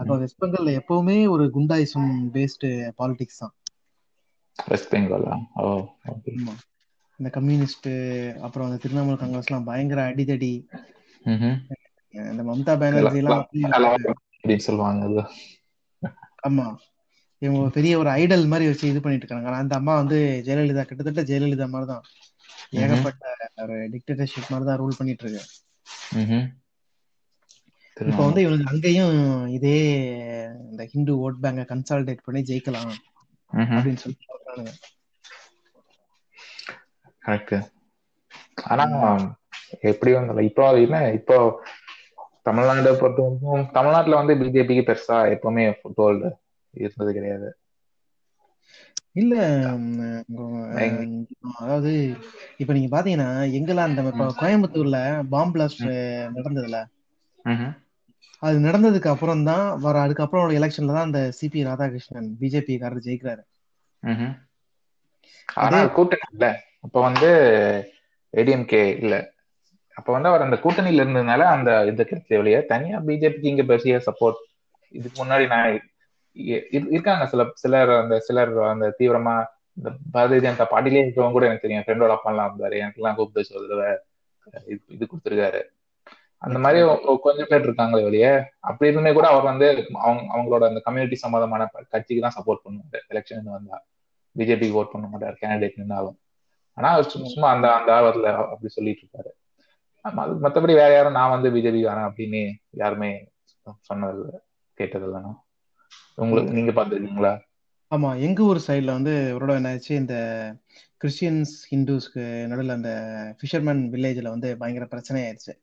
அப்ப 0.00 0.16
வெஸ்ட் 0.22 0.40
பெங்கால்ல 0.42 0.72
எப்பவுமே 0.80 1.16
ஒரு 1.34 1.44
குண்டாயிசம் 1.56 2.10
பேஸ்டு 2.34 2.68
பாலிடிக்ஸ் 2.98 3.40
தான். 3.42 3.54
வெஸ்ட் 4.58 4.92
பெங்காலா? 4.92 5.34
இந்த 7.20 7.30
கம்யூனிஸ்ட் 7.36 7.88
அப்புறம் 8.46 8.66
அந்த 8.68 8.78
திரிணாமுல் 8.82 9.20
காங்கிரஸ் 9.22 9.48
எல்லாம் 9.50 9.68
பயங்கர 9.70 10.02
அடிதடி. 10.10 10.52
இந்த 12.14 12.42
மம்தா 12.48 12.74
பானர்ஜி 12.82 13.20
எல்லாம் 13.22 13.44
சொல்லுவாங்க 14.66 15.24
ஆமா. 16.48 16.66
இவங்க 17.42 17.68
பெரிய 17.76 17.92
ஒரு 17.98 18.10
ஐடல் 18.20 18.50
மாதிரி 18.52 18.68
வச்சு 18.68 18.90
இது 18.90 19.00
பண்ணிட்டு 19.02 19.24
இருக்காங்க. 19.24 19.48
ஆனா 19.50 19.58
அந்த 19.64 19.74
அம்மா 19.80 19.94
வந்து 20.00 20.16
ஜெயலலிதா 20.46 20.84
கிட்டத்தட்ட 20.86 21.22
ஜெயலலிதா 21.30 21.66
மாதிரி 21.74 21.88
தான் 21.92 22.04
ஏகப்பட்ட 22.72 23.24
ஒரு 23.64 23.76
டிக்டேட்டர்ஷிப் 23.92 24.50
மாதிரி 24.52 24.66
தான் 24.68 24.80
ரூல் 24.82 24.98
பண்ணிட்டு 24.98 25.24
இருக்கு. 25.24 25.44
இப்போ 28.10 28.22
வந்து 28.26 28.40
இவனுக்கு 28.44 28.70
அங்கேயும் 28.72 29.16
இதே 29.56 29.78
இந்த 30.70 30.82
ஹிந்து 30.92 31.14
ஓட் 31.24 31.40
பேங்கை 31.44 31.64
கன்சால்டேட் 31.72 32.24
பண்ணி 32.26 32.40
ஜெயிக்கலாம். 32.50 32.92
அப்படின்னு 33.52 34.02
சொல்லி 34.04 34.18
சொல்றானுங்க. 34.30 34.72
கரெக்ட் 37.26 37.56
ஆனா 38.72 38.84
எப்படி 39.90 40.10
வந்து 40.18 40.44
இப்போ 40.50 40.64
என்ன 40.84 40.98
இப்போ 41.18 41.36
தமிழ்நாடு 42.48 42.90
பொறுத்தவரைக்கும் 43.00 43.64
தமிழ்நாட்டுல 43.76 44.20
வந்து 44.20 44.34
பிஜேபிக்கு 44.42 44.84
பெருசா 44.90 45.16
எப்பவுமே 45.34 45.64
ஃபுட்பால் 45.78 46.20
இருந்தது 46.74 47.10
கிடையாது. 47.16 47.48
இல்ல 49.16 49.34
அதாவது 51.58 51.92
இப்ப 52.60 52.70
நீங்க 52.72 52.90
பாத்தீங்கன்னா 52.92 53.28
எங்கெல்லாம் 53.58 53.90
அந்த 53.90 54.02
இப்ப 54.06 54.28
கோயம்புத்தூர்ல 54.40 55.00
பாம் 55.32 55.52
பிளாஸ்ட் 55.54 55.86
நடந்ததுல. 56.36 56.78
அது 58.42 58.58
நடந்ததுக்கு 58.62 59.08
அப்புறம் 59.10 59.42
தான் 59.44 59.66
வர 59.82 59.96
அதுக்கப்புறம் 60.04 60.56
எலெக்ஷன்ல 60.56 60.96
தான் 60.96 61.08
அந்த 61.08 61.22
சிபி 61.38 61.66
ராதாகிருஷ்ணன் 61.68 62.08
பிஜேபி 62.40 62.76
காரர் 62.80 63.06
ஜெயிக்கிறாரு. 63.06 63.42
ஆனா 65.62 65.78
கூட்டணி 65.96 66.26
இல்ல. 66.28 66.46
அப்ப 66.84 66.96
வந்து 67.06 67.30
ஏடிஎம்கே 68.34 68.82
இல்ல. 68.98 69.14
அப்ப 69.96 70.08
வந்து 70.12 70.28
அவர் 70.28 70.44
அந்த 70.44 70.56
கூட்டணியில 70.62 71.02
இருந்ததுனால 71.02 71.42
அந்த 71.54 71.70
இது 71.90 72.02
கிடைச்ச 72.04 72.38
வழிய 72.40 72.58
தனியா 72.70 72.98
பிஜேபிக்கு 73.06 73.52
இங்க 73.52 73.64
பெரிய 73.70 73.96
சப்போர்ட் 74.06 74.40
இதுக்கு 74.94 75.16
முன்னாடி 75.18 75.44
நான் 75.48 75.78
இருக்காங்க. 76.94 77.24
சில 77.32 77.44
சிலர் 77.62 77.92
அந்த 78.02 78.16
சிலர் 78.26 78.52
அந்த 78.72 78.86
தீவிரமா 78.98 79.36
இந்த 79.78 79.90
பாரதிய 80.14 80.42
ஜனதா 80.44 80.66
பார்ட்டிலே 80.74 81.02
இருக்கிறவங்க 81.02 81.36
கூட 81.36 81.46
எனக்கு 81.48 81.64
தெரியும். 81.64 81.84
ஃப்ரெண்டோட 81.86 82.14
அப்பாலாம் 82.16 82.48
இருந்தாரு 82.50 82.76
எனக்குலாம் 82.84 83.18
கூப்பிட்டு 83.18 83.58
ஒரு 83.58 83.66
தடவை 83.72 83.90
இது 84.94 85.04
கொடுத்துருக்காரு. 85.10 85.60
அந்த 86.46 86.58
மாதிரி 86.64 86.80
கொஞ்சம் 87.24 87.48
பேர் 87.50 87.66
இருக்காங்களே 87.66 88.06
வெளியே 88.08 88.30
அப்படி 88.68 88.90
இருந்தே 88.90 89.12
கூட 89.18 89.26
அவர் 89.32 89.48
வந்து 89.50 89.66
அவங்க 90.06 90.20
அவங்களோட 90.34 90.64
அந்த 90.70 90.80
கம்யூனிட்டி 90.86 91.16
சம்பந்தமான 91.22 91.62
கட்சிக்கு 91.94 92.20
தான் 92.26 92.36
சப்போர்ட் 92.38 92.64
பண்ணுவாரு. 92.64 93.00
எலெக்ஷன் 93.12 93.56
வந்தா. 93.56 93.78
பிஜேபிக்கு 94.36 94.78
ஓட் 94.80 94.92
பண்ண 94.92 95.06
மாட்டார். 95.12 95.38
கேண்டிடேட் 95.42 95.80
நின்னாலும். 95.80 96.18
ஆனா 96.78 96.88
அவர் 96.94 97.10
சும்மா 97.12 97.28
சும்மா 97.34 97.48
அந்த 97.54 97.66
அந்த 97.78 97.90
ஆர்வத்துல 97.96 98.32
அப்படி 98.52 98.70
சொல்லிட்டு 98.76 99.04
இருக்காரு 99.04 99.32
மத்தபடி 100.44 100.74
வேற 100.80 100.90
யாரும் 100.94 101.16
நான் 101.16 101.32
வந்து 101.34 101.48
பிஜேபி 101.54 101.80
வரேன் 101.88 102.06
அப்படின்னு 102.08 102.42
யாருமே 102.82 103.10
சொன்னது 103.88 104.22
கேட்டதில்ல 104.78 105.20
நான். 105.24 105.40
உங்களுக்கு 106.18 106.56
நீங்க 106.58 106.72
பாத்துருக்கீங்களா? 106.72 107.32
ஆமா 107.92 108.08
எங்க 108.18 108.42
ஊர் 108.42 108.66
சைடுல 108.66 108.96
வந்து 108.96 109.12
ஒரு 109.34 109.42
தடவை 109.42 109.58
என்ன 109.60 109.72
ஆச்சு 109.74 109.92
இந்த 109.94 110.14
கிறிஸ்டியன்ஸ் 111.02 111.52
ஹிந்துஸ்க்கு 111.70 112.22
நடுவில் 112.50 112.76
அந்த 112.76 112.92
ஃபிஷர்மேன் 113.40 113.82
வில்லேஜ்ல 113.92 114.32
வந்து 114.34 114.48
பயங்கர 114.56 114.86
பிரச்சனை 114.86 115.20
ஆயிடுச்சு. 115.22 115.54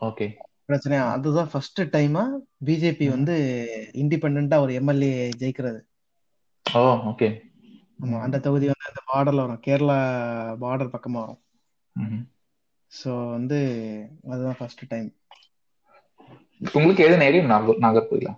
ஓகே. 0.00 0.26
பிரச்சனை 0.64 0.96
அதுதான் 1.12 1.50
ஃபர்ஸ்ட் 1.52 1.80
டைமா 1.94 2.22
பிஜேபி 2.64 3.06
வந்து 3.08 3.34
இண்டிபெண்டா 3.94 4.56
ஒரு 4.60 4.72
எம்எல்ஏ 4.74 5.12
ஜெயிக்கிறது. 5.42 5.80
Oh 6.66 6.82
okay. 7.10 7.28
ஆமா 8.02 8.18
அந்த 8.20 8.38
தொகுதி 8.38 8.66
வந்து 8.66 8.90
அந்த 8.90 9.02
பார்டர்ல 9.12 9.44
வரும். 9.44 9.62
கேரளா 9.66 9.98
பார்டர் 10.64 10.94
பக்கமா 10.94 11.20
வரும். 11.24 11.40
ஸோ 12.92 13.30
வந்து 13.36 13.58
அதுதான் 14.30 14.58
ஃபர்ஸ்ட் 14.58 14.84
டைம் 14.88 15.08
உங்களுக்கு 16.74 17.04
எது 17.06 17.16
நேரியும் 17.16 17.50
நாகர் 17.52 17.82
நாகர்கோயிலா? 17.84 18.32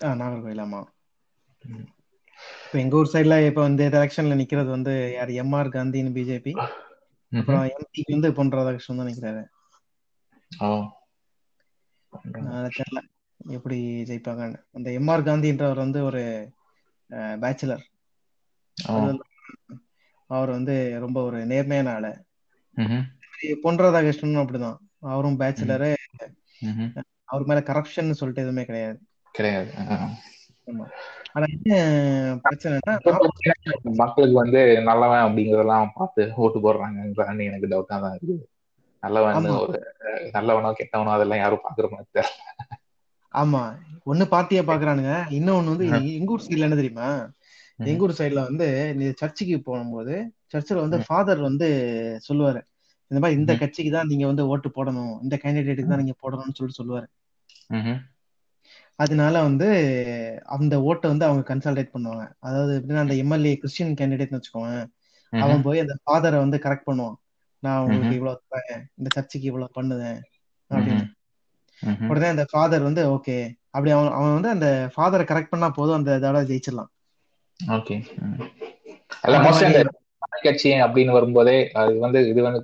நாகர்கோயில் 0.00 0.62
ஆமா. 0.64 0.80
இப்போ 2.64 2.78
எங்க 2.78 2.96
ஊர் 2.96 3.12
சைடுல 3.12 3.36
இப்போ 3.46 3.62
இந்த 3.66 3.82
எலெக்ஷன்ல 3.90 4.34
நிக்கிறது 4.40 4.68
வந்து 4.68 4.92
யார்? 5.14 5.30
எம்ஆர் 5.42 5.74
காந்தின்னு 5.76 6.16
பிஜேபி 6.18 6.52
அப்புறம் 7.32 7.64
எம்பிக்கு 7.74 8.14
வந்து 8.14 8.30
பொன் 8.38 8.52
ராதாகிருஷ்ணன் 8.52 9.00
தான் 9.00 9.10
நிக்கிறாரு. 9.10 9.42
தெரியல. 12.76 13.00
எப்படி 13.56 13.78
ஜெயிப்பாங்கன்னு. 14.08 14.60
அந்த 14.72 14.88
எம்ஆர் 14.98 15.26
காந்தின்றவர் 15.28 15.82
வந்து 15.84 16.04
ஒரு 16.04 16.22
பேச்சுலர் 17.42 17.84
அவர் 20.30 20.50
வந்து 20.50 20.74
ரொம்ப 21.00 21.18
ஒரு 21.22 21.38
நேர்மையான 21.46 21.92
ஆளு. 21.94 22.12
பொன் 23.64 23.80
ராதாகிருஷ்ணனும் 23.82 24.42
அப்படிதான். 24.42 24.78
அவரும் 25.12 25.40
பேச்சுலரு. 25.40 25.90
அவர் 27.24 27.48
மேல 27.50 27.60
கரப்ஷன் 27.70 28.18
சொல்லிட்டு 28.20 28.44
எதுவுமே 28.44 28.64
கிடையாது. 28.64 28.98
கிடையாது. 29.38 29.70
ஆனா 31.36 31.46
பிரச்சனைனா 32.44 32.92
மக்களுக்கு 34.02 34.36
வந்து 34.42 34.60
நல்லவன் 34.88 35.24
அப்படிங்கறதெல்லாம் 35.26 35.94
பார்த்து 35.98 36.22
ஓட்டு 36.44 36.58
போடுறாங்கன்னு 36.66 37.48
எனக்கு 37.50 37.72
டவுட்டா 37.72 37.96
தான் 38.04 38.14
இருக்குது. 38.16 38.44
நல்லவன். 39.02 39.48
ஒரு 39.64 39.78
நல்லவனோ 40.36 40.70
கெட்டவனோ 40.78 41.12
அதெல்லாம் 41.16 41.42
யாரும் 41.42 41.64
பாக்குற 41.66 41.88
மாதிரி 41.92 42.08
தெரியல. 42.18 42.42
ஆமா. 43.34 43.62
ஒண்ணு 44.10 44.24
பார்ட்டியா 44.32 44.62
பாக்குறானுங்க. 44.70 45.14
இன்னொன்னு 45.38 45.72
வந்து 45.74 45.86
எங்க 46.18 46.34
ஊர் 46.36 46.46
சைடுல 46.46 46.68
என்ன 46.68 46.78
தெரியுமா? 46.80 47.08
எங்க 47.90 48.04
ஊர் 48.06 48.18
சைடுல 48.18 48.42
வந்து 48.48 48.66
நீ 48.98 49.06
சர்ச்சுக்கு 49.20 49.56
போகும்போது 49.68 50.14
சர்ச்சில் 50.52 50.82
வந்து 50.84 50.98
ஃபாதர் 51.06 51.40
வந்து 51.48 51.68
சொல்லுவாரு. 52.28 52.60
இந்த 53.10 53.18
மாதிரி 53.22 53.38
இந்த 53.40 53.52
கட்சிக்கு 53.62 53.90
தான் 53.96 54.10
நீங்க 54.12 54.24
வந்து 54.30 54.46
ஓட்டு 54.52 54.68
போடணும். 54.76 55.14
இந்த 55.24 55.34
கேண்டிடேட்டுக்கு 55.42 55.92
தான் 55.92 56.02
நீங்க 56.02 56.16
போடணும்னு 56.22 56.56
சொல்லிட்டு 56.58 56.80
சொல்லுவாரு. 56.80 57.08
அதனால 58.98 59.34
வந்து 59.42 59.68
அந்த 60.56 60.74
ஓட்டை 60.82 61.06
வந்து 61.10 61.24
அவங்க 61.24 61.42
கன்சல்டேட் 61.50 61.94
பண்ணுவாங்க. 61.94 62.24
அதாவது 62.38 62.72
எப்படின்னா 62.78 63.04
அந்த 63.04 63.14
எம்எல்ஏ 63.14 63.52
கிறிஸ்டியன் 63.56 63.96
கேண்டிடேட்னு 64.00 64.38
வச்சுக்கோங்க 64.38 64.70
அவன் 65.32 65.64
போய் 65.66 65.82
அந்த 65.84 65.94
ஃபாதரை 66.02 66.38
வந்து 66.44 66.58
கரெக்ட் 66.64 66.88
பண்ணுவான். 66.90 67.16
நான் 67.62 67.82
உங்களுக்கு 67.82 68.16
இவ்வளவு 68.18 68.40
தரேன். 68.54 68.82
இந்த 68.98 69.08
சர்ச்சுக்கு 69.14 69.46
இவ்வளவு 69.46 69.70
பண்ணுவேன் 69.72 70.20
அப்படின்னு. 70.70 71.06
உடனே 72.10 72.28
அந்த 72.34 72.44
ஃபாதர் 72.50 72.86
வந்து 72.88 73.02
ஓகே. 73.14 73.36
அப்படி 73.70 73.90
அவன் 73.96 74.12
அவன் 74.18 74.36
வந்து 74.36 74.50
அந்த 74.54 74.68
ஃபாதரை 74.94 75.24
கரெக்ட் 75.30 75.52
பண்ணா 75.52 75.68
போதும் 75.70 75.98
அந்த 75.98 76.10
இதோட 76.18 76.40
ஜெயிச்சிடலாம். 76.50 76.90
ஓகே. 77.60 77.96
கட்சி 80.46 80.70
அப்படின்னு 80.84 81.12
வரும்போதே 81.16 81.56
அது 81.80 81.92
வந்து 81.98 82.20
இது 82.28 82.40
வந்து 82.42 82.60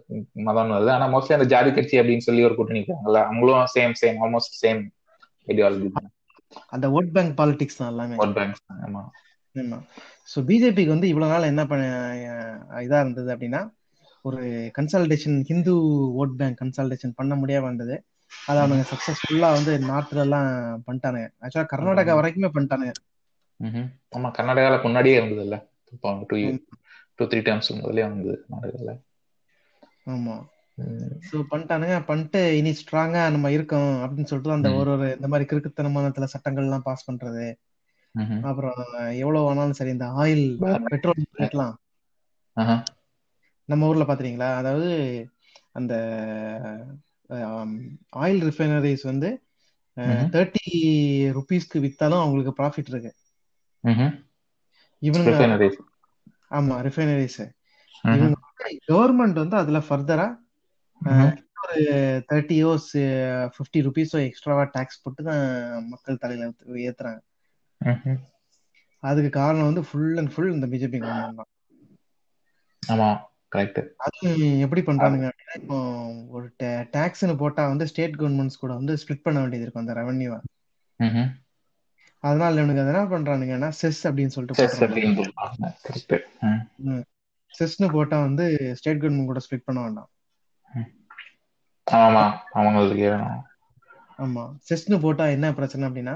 மதம் 0.48 0.72
வருது. 0.72 0.90
ஆனா 0.90 1.06
மோஸ்ட்லி 1.12 1.36
அந்த 1.36 1.46
ஜாதி 1.52 1.70
கட்சி 1.72 2.00
அப்படின்னு 2.00 2.26
சொல்லி 2.26 2.42
ஒரு 2.44 2.54
கூட்டணி 2.54 2.80
இருக்காங்கல்ல 2.80 3.20
அவங்களும் 3.28 3.70
same 3.76 3.94
same 4.02 4.18
almost 4.24 4.58
same 4.62 4.80
ideology 5.48 5.88
அந்த 6.70 6.86
ஓட் 6.92 7.12
பேங்க் 7.12 7.34
பாலிடிக்ஸ் 7.38 7.78
தான் 7.78 7.90
எல்லாமே. 7.90 8.18
ஓட் 8.20 8.34
பேங்க்ஸ் 8.36 8.62
ஆமா. 8.80 9.02
ஆமா. 9.56 9.78
ஸோ 10.28 10.38
பிஜேபிக்கு 10.48 10.94
வந்து 10.94 11.08
இவ்வளவு 11.08 11.32
நாள் 11.32 11.50
என்ன 11.50 11.62
பண்ண 11.66 11.84
இதா 12.82 12.98
இருந்தது 13.00 13.30
அப்படின்னா 13.34 13.60
ஒரு 14.24 14.40
consultation 14.76 15.36
Hindu 15.48 15.72
vote 16.20 16.36
bank 16.36 16.60
consultation 16.60 17.14
பண்ண 17.14 17.34
முடியாம 17.34 17.68
இருந்தது. 17.68 17.96
அதை 18.32 18.58
அவனுங்க 18.60 18.84
சக்சஸ்ஃபுல்லா 18.90 19.48
வந்து 19.56 19.72
நாட்டுல 19.86 20.24
எல்லாம் 20.24 20.48
பண்ணிட்டானுங்க 20.86 21.28
ஆக்சுவலா 21.42 21.70
கர்நாடகா 21.72 22.14
வரைக்குமே 22.18 22.50
பண்ணிட்டானுங்க. 22.54 22.94
ஆமா 24.12 24.28
கர்நாடகால 24.36 24.76
முன்னாடியே 24.84 25.16
இருந்தது 25.18 25.44
இல்ல. 25.44 25.56
டூ 26.32 26.38
டூ 27.18 27.26
த்ரீ 27.30 27.40
டைம்ஸ் 27.44 27.70
முதலே 27.76 28.04
வந்தது 28.06 28.34
கர்நாடகால. 28.42 28.90
ஆமா. 30.06 30.36
ஸோ 31.28 31.36
பண்ணிட்டானுங்க 31.50 31.96
பண்ணிட்டு 32.04 32.40
இனி 32.58 32.72
ஸ்ட்ராங்கா 32.80 33.22
நம்ம 33.30 33.50
இருக்கோம் 33.50 33.92
அப்படின்னு 34.02 34.30
சொல்லிட்டு 34.30 34.56
அந்த. 34.56 34.70
ஒரு 34.78 34.90
ஒரு 34.90 35.06
இந்த 35.16 35.28
மாதிரி 35.28 35.48
கிறுக்குத்தனமான 35.50 36.12
சில 36.14 36.28
சட்டங்கள் 36.34 36.66
எல்லாம் 36.66 36.86
பாஸ் 36.88 37.08
பண்றது. 37.08 37.46
அப்புறம் 38.48 38.80
எவ்வளவு 39.22 39.46
வேணாலும் 39.46 39.78
சரி 39.78 39.92
இந்த 39.96 40.06
ஆயில் 40.16 40.44
பெட்ரோல் 40.88 41.22
ரேட்லாம். 41.40 41.74
நம்ம 43.68 43.88
ஊர்ல 43.88 44.04
பாத்துறீங்களா 44.04 44.48
அதாவது 44.54 44.88
அந்த 45.72 45.92
ஆயில் 48.18 48.40
ரிஃபைனரிஸ் 48.48 49.04
வந்து. 49.04 49.30
தேர்ட்டி 50.32 50.64
ருபீஸ்க்கு 51.36 51.78
வித்தாலும் 51.80 52.22
அவங்களுக்கு 52.22 52.54
ப்ராஃபிட் 52.60 52.90
இருக்கு. 52.92 53.12
இவங்க 55.02 55.30
Refineries. 55.30 55.76
ஆமா 56.50 56.74
ரிஃபைனரிஸ். 56.86 57.42
இவங்க 58.04 58.36
கவர்மெண்ட் 58.88 59.42
வந்து 59.42 59.56
அதுல 59.56 59.78
ஃபர்தரா. 59.80 60.26
ஒரு 61.62 61.82
தேர்ட்டியோ 62.30 62.70
ஃபிஃப்டி 63.54 63.80
ருபீஸோ 63.86 64.18
எக்ஸ்ட்ராவா 64.28 64.64
டாக்ஸ் 64.76 65.02
போட்டு 65.02 65.22
தான் 65.28 65.42
மக்கள் 65.92 66.22
தலையில 66.22 66.48
ஏத்துறாங்க. 66.88 67.20
அதுக்கு 69.02 69.30
காரணம் 69.38 69.68
வந்து 69.70 69.82
ஃபுல் 69.88 70.18
அண்ட் 70.22 70.32
ஃபுல் 70.34 70.54
இந்த 70.54 70.66
பிஜேபி 70.72 70.98
கவர்மெண்ட் 71.04 71.40
தான். 71.40 71.50
ஆமா 72.82 73.08
கரெக்ட் 73.54 73.80
அது 74.06 74.28
எப்படி 74.64 74.82
பண்றானுங்க 74.86 75.26
அப்படின்னா 75.30 75.56
இப்போ 75.60 75.76
ஒரு 76.36 76.46
டாக்ஸ்னு 76.96 77.34
போட்டா 77.42 77.62
வந்து 77.72 77.86
ஸ்டேட் 77.92 78.18
கவர்மெண்ட்ஸ் 78.20 78.62
கூட 78.62 78.72
வந்து 78.80 78.94
ஸ்ப்ளிட் 79.02 79.26
பண்ண 79.26 79.40
வேண்டியது 79.40 79.66
இருக்கும் 79.66 79.84
அந்த 79.84 79.94
ரெவன்யூவை 80.00 80.38
அதனால 82.24 82.60
இவனுக்கு 82.60 82.82
என்ன 82.84 83.04
பண்றானுங்கன்னா 83.12 83.68
செஸ் 83.80 84.02
அப்படின்னு 84.08 84.34
சொல்லிட்டு 84.34 84.58
செஸ்னு 87.54 87.88
போட்டா 87.96 88.18
வந்து 88.28 88.44
ஸ்டேட் 88.78 89.00
கவர்மெண்ட் 89.00 89.30
கூட 89.30 89.40
ஸ்ப்ளிட் 89.46 89.68
பண்ண 89.68 89.80
வேண்டாம். 89.82 90.10
ஆமா 91.86 92.24
அவங்களுக்கு 92.58 93.06
ஆமா. 94.18 94.42
செஸ்னு 94.66 94.96
போட்டா 95.00 95.24
என்ன 95.34 95.46
பிரச்சனை 95.54 95.84
அப்படின்னா 95.88 96.14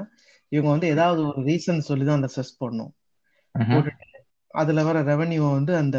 இவங்க 0.53 0.69
வந்து 0.73 0.89
ஏதாவது 0.95 1.21
ஒரு 1.29 1.41
ரீசன் 1.49 1.87
சொல்லி 1.89 2.05
தான் 2.05 2.19
அந்த 2.21 2.31
செஸ். 2.35 2.53
போட்டுட்டு 3.55 4.05
அதுல 4.55 4.83
வர 4.85 4.99
ரெவன்யூ 5.09 5.43
வந்து 5.51 5.73
அந்த 5.81 5.99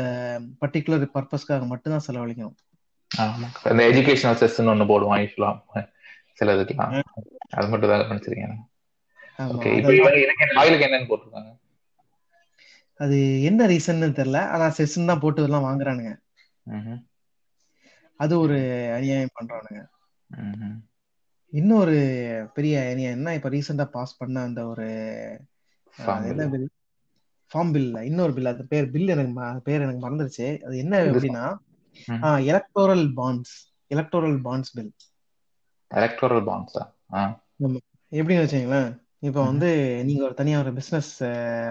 பர்டிகுலர் 0.62 1.04
பர்பஸ்க்காக 1.16 1.66
மட்டும்தான் 1.72 2.06
செலவழிக்கணும். 2.06 2.56
ஆமா. 3.12 3.48
அந்த 3.70 3.82
எஜுகேஷனல் 3.90 4.40
செஸ்ன்னு 4.42 4.72
ஒண்ணு 4.74 4.88
போடுவான் 4.92 5.22
யூஸ்வலா 5.24 5.52
சில 6.40 6.56
இதுக்கெல்லாம் 6.56 6.96
அது 7.58 7.68
மட்டும் 7.70 7.92
தான் 7.92 8.04
கவனிச்சிருக்கேன் 8.04 8.58
ஓகே 9.40 9.70
இப்போ 9.78 9.92
இவங்க 9.94 10.86
என்னன்னு 10.88 11.10
போட்டிருக்காங்க? 11.10 11.52
அது 13.00 13.18
என்ன 13.50 13.68
ரீசன்னு 13.72 14.08
தெரியல. 14.20 14.40
ஆனா 14.54 14.66
செஸ்ன்னு 14.78 15.10
தான் 15.12 15.24
போட்டு 15.24 15.48
எல்லாம் 15.48 15.68
வாங்குறானுங்க. 15.68 16.14
அது 18.20 18.34
ஒரு 18.40 18.58
அநியாயம் 18.96 19.36
பண்றானுங்க. 19.36 19.82
இன்னொரு 21.54 21.96
பெரிய 22.56 22.74
அநியாயம் 22.86 23.18
என்ன 23.18 23.36
இப்ப 23.36 23.50
ரீசெண்டா 23.50 23.86
பாஸ் 23.92 24.18
பண்ண 24.18 24.38
அந்த 24.44 24.62
ஒரு 24.68 24.88
என்ன. 26.28 26.48
பில் 26.52 26.68
ஃபார்ம் 27.52 27.72
பில் 27.72 27.88
இன்னொரு 28.04 28.34
பில் 28.34 28.52
அது 28.52 28.64
பேர் 28.68 28.92
பில் 28.92 29.14
எனக்கு 29.14 29.34
பேர் 29.66 29.82
எனக்கு 29.82 30.04
மறந்துருச்சு 30.04 30.48
அது 30.66 30.76
என்ன 30.78 30.96
அப்படின்னா 31.08 31.46
ம். 32.08 32.22
Electoral 32.50 33.06
bonds 33.16 33.56
electoral 33.92 34.40
bonds 34.44 34.74
bill 34.74 34.92
electoral 35.92 36.44
பாண்ட்ஸா 36.48 36.84
எப்படின்னு 38.12 38.44
வச்சுங்களேன் 38.44 38.90
இப்போ. 39.22 39.42
வந்து 39.46 39.70
நீங்க 40.08 40.22
ஒரு 40.24 40.36
தனியா 40.36 40.58
ஒரு 40.60 40.72
பிசினஸ் 40.76 41.12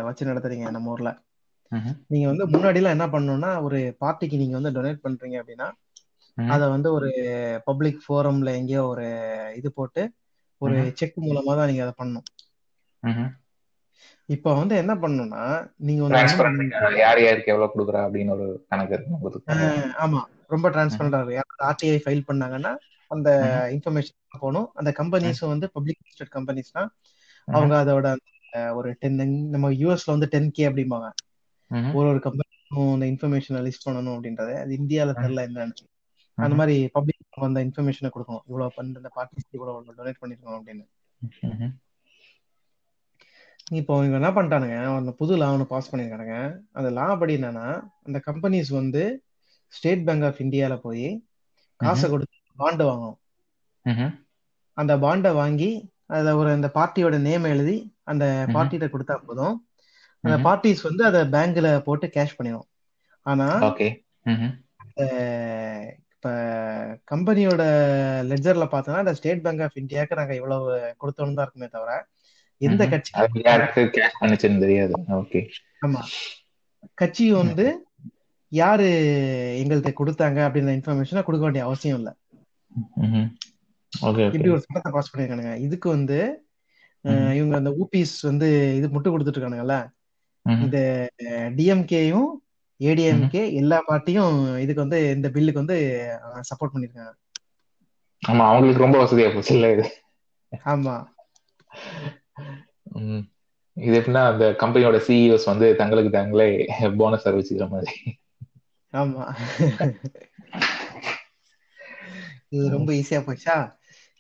வச்சு 0.07 0.29
நடத்துறீங்க 0.29 0.67
நம்ம 0.71 0.93
ஊர்ல. 0.93 1.11
நீங்க 2.11 2.27
வந்து 2.29 2.45
முன்னாடி 2.53 2.81
எல்லாம் 2.81 2.97
என்ன 2.97 3.07
பண்ணணும்னா 3.09 3.51
ஒரு 3.63 3.79
பார்ட்டிக்கு 4.01 4.37
நீங்க 4.37 4.55
வந்து 4.59 4.75
டொனேட் 4.77 5.05
பண்றீங்க 5.05 5.37
அப்படின்னா. 5.41 5.69
அதை 6.37 6.65
வந்து 6.69 6.89
ஒரு 6.93 7.09
பப்ளிக் 7.65 8.01
ஃபோரம்ல 8.05 8.51
எங்கேயோ 8.57 8.83
ஒரு 8.87 9.07
இது 9.57 9.69
போட்டு 9.73 10.03
ஒரு. 10.61 10.77
செக் 10.99 11.17
மூலமா 11.25 11.53
தான் 11.57 11.69
நீங்க 11.69 11.83
அதை 11.83 11.95
பண்ணணும் 11.99 12.27
ம்ஹும். 13.03 13.31
இப்போ 14.29 14.51
வந்து 14.55 14.75
என்ன 14.77 14.93
பண்ணணும்னா 14.95 15.43
நீங்க 15.87 16.01
வந்து 16.03 16.19
யார் 17.01 17.21
யாருக்கு 17.21 17.53
எவ்வளவு 17.53 17.73
கொடுக்குறா 17.75 18.01
அப்படின்னு 18.07 18.33
ஒரு 18.33 18.47
கணக்கு 18.71 18.95
இருக்கு 18.97 19.69
ஆமா 20.05 20.21
ரொம்ப 20.47 20.67
டிரான்ஸ்பரண்டா 20.71 21.21
இருக்கு 21.21 21.39
ஆர்டிஐ 21.69 21.99
ஃபைல் 22.05 22.27
பண்ணாங்கன்னா 22.29 22.73
அந்த. 23.11 23.29
இன்ஃபர்மேஷன் 23.75 24.15
போகணும் 24.35 24.69
அந்த 24.75 24.91
கம்பெனிஸும் 24.99 25.53
வந்து 25.53 25.67
பப்ளிக் 25.73 26.01
லிஸ்டட் 26.07 26.35
கம்பெனிஸ்னா. 26.35 26.83
அவங்க 27.49 27.75
அதோட 27.83 28.07
ஒரு 28.75 28.91
டென் 29.01 29.19
நம்ம 29.51 29.71
யூஎஸ்ல 29.81 30.15
வந்து 30.15 30.29
டென் 30.29 30.51
கே 30.51 30.65
அப்படிம்பாங்க. 30.69 31.09
ஒரு 31.95 32.07
ஒரு 32.09 32.21
கம்பெனிக்கும் 32.21 32.93
அந்த 32.95 33.07
இன்ஃபர்மேஷனை 33.13 33.61
லிஸ்ட் 33.67 33.87
பண்ணணும் 33.87 34.15
அப்படின்றது 34.17 34.55
அது 34.63 34.73
இந்தியால. 34.79 35.15
தெரியல 35.21 35.47
என்னன்னு 35.49 35.77
அந்த. 36.39 36.55
மாதிரி 36.55 36.77
பப்ளிக் 36.93 37.19
அந்த 37.43 37.61
இன்ஃபர்மேஷனை 37.67 38.11
கொடுக்கணும் 38.11 38.45
இவ்வளவு 38.49 38.75
பண்ண 38.77 39.01
இந்த 39.01 39.11
பார்ட்டிஸ்க்கு 39.17 39.57
இவ்வளவு 39.59 39.97
டொனேட் 39.99 40.23
பண்ணிருக்கோம் 40.23 40.59
அப்படின்னு. 40.59 40.85
இப்போ 43.73 43.93
இவங்க 43.99 44.19
என்ன 44.19 44.31
பண்ணிட்டானுங்க 44.35 44.77
அந்த 44.97 45.13
புது 45.13 45.37
லா 45.37 45.47
ஒன்று 45.53 45.67
பாஸ் 45.71 45.91
பண்ணிருக்கானுங்க 45.91 46.37
அந்த 46.73 46.89
லா 46.91 47.07
படி 47.15 47.35
என்னன்னா 47.39 47.65
அந்த 48.07 48.19
கம்பெனிஸ் 48.27 48.71
வந்து 48.73 49.03
ஸ்டேட் 49.73 50.05
பேங்க் 50.07 50.25
ஆஃப் 50.25 50.41
இந்தியால 50.45 50.75
போய் 50.81 51.09
காசை. 51.81 52.07
கொடுத்து 52.09 52.35
பாண்டு 52.59 52.85
வாங்கணும் 52.85 53.19
ம்ஹும். 53.87 54.13
அந்த 54.77 54.93
பாண்டை 54.99 55.31
வாங்கி 55.35 55.71
அதுல 56.09 56.35
ஒரு 56.37 56.51
அந்த 56.53 56.69
பார்ட்டியோட 56.75 57.17
நேம் 57.21 57.47
எழுதி 57.47 57.77
அந்த. 58.05 58.25
பார்ட்டிகிட்ட 58.55 58.89
கொடுத்தா 58.93 59.17
போதும் 59.25 59.57
அந்த. 60.25 60.37
பார்ட்டிஸ் 60.45 60.83
வந்து 60.83 61.03
அதை 61.05 61.21
பேங்க்ல 61.35 61.69
போட்டு 61.85 62.09
கேஷ் 62.15 62.37
பண்ணிடும் 62.39 62.67
ஆனா 63.27 63.49
இப்ப 66.17 66.31
கம்பெனியோட 67.11 67.63
லெட்ஜர்ல 68.31 68.67
பார்த்தோம்னா 68.73 69.13
ஸ்டேட் 69.13 69.43
பேங்க் 69.43 69.63
ஆஃப் 69.63 69.77
இந்தியாவுக்கு 69.77 70.17
நாங்க 70.17 70.35
இவ்வளவு 70.35 70.97
கொடுத்தோம்னு 71.01 71.39
தான் 71.39 71.47
இருக்குமே 71.47 71.69
தவிர 71.69 72.07
எந்த 72.59 72.85
பண்ணுச்சுன்னு 74.21 74.59
தெரியாது. 74.59 74.93
ஓகே. 75.09 75.41
ஆமா. 75.87 76.03
கட்சி 76.95 77.33
வந்து 77.33 77.67
யாரு 78.49 78.89
எங்கள்கிட்ட 79.63 79.93
கொடுத்தாங்க 80.01 80.41
அப்படின்ற 80.47 80.73
இன்ஃபர்மேஷனை 80.79 81.23
கொடுக்க 81.23 81.47
வேண்டிய 81.47 81.65
அவசியம் 81.65 81.97
இல்லை. 81.97 82.13
இப்படி 84.27 84.49
ஒரு 84.49 84.61
சட்டத்தை 84.61 84.93
பாஸ் 84.93 85.17
பண்ணிருக்கானுங்க. 85.17 85.57
இதுக்கு 85.57 85.89
வந்து. 85.89 86.19
இவங்க 87.05 87.57
அந்த 87.57 87.71
ஊபிஸ் 87.71 88.17
வந்து 88.23 88.49
இது 88.77 88.87
முட்டு 88.89 89.13
கொடுத்துட்டு 89.13 89.41
இருக்கானுங்கல்ல. 89.41 89.77
இந்த 90.63 90.79
டிஎம்கேயும். 91.59 92.31
ஏடிஎம்கே 92.81 93.43
எல்லா 93.61 93.79
பார்ட்டியும் 93.89 94.35
இதுக்கு 94.65 94.85
வந்து 94.85 94.99
இந்த 95.17 95.29
பில்லுக்கு 95.35 95.63
வந்து 95.63 95.79
சப்போர்ட் 96.51 96.75
பண்ணிருக்காங்க 96.75 97.13
ஆமா 98.23 98.45
அவங்களுக்கு 98.51 98.85
ரொம்ப 98.85 98.99
வசதியா 99.03 99.29
போச்சு 99.35 99.53
இல்ல 99.57 99.67
இது. 99.73 99.85
ஆமா. 100.73 100.95
இது 103.77 103.95
எப்படின்னா 103.99 104.23
அந்த 104.33 104.45
கம்பெனியோட 104.63 104.99
சிஇஓஸ் 105.07 105.51
வந்து 105.51 105.67
தங்களுக்கு 105.77 106.11
தாங்களே 106.11 106.47
போனஸ் 107.01 107.27
அறிவிச்சுக்கிற 107.29 107.67
மாதிரி. 107.69 107.95
ஆமா. 108.95 109.25
இது 112.55 112.65
ரொம்ப 112.77 112.91
ஈஸியா 112.93 113.21
போச்சா? 113.27 113.57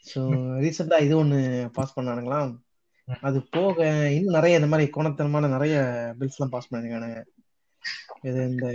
ஸோ 0.07 0.21
ரீசெண்டா 0.65 0.99
இது 1.07 1.15
ஒண்ணு 1.23 1.39
பாஸ் 1.79 1.97
பண்ணானுங்களாம். 1.97 2.51
அது 3.29 3.39
போக 3.57 3.79
இன்னும் 4.17 4.37
நிறைய 4.39 4.61
இந்த 4.61 4.69
மாதிரி 4.73 4.87
கோணத்தனமான 4.97 5.49
நிறைய 5.49 5.75
பில்ஸ் 6.19 6.37
எல்லாம் 6.39 6.55
பாஸ் 6.55 6.71
பண்ணிருக்கானுங்க. 6.71 7.19
இது 8.25 8.41
இந்த 8.51 8.67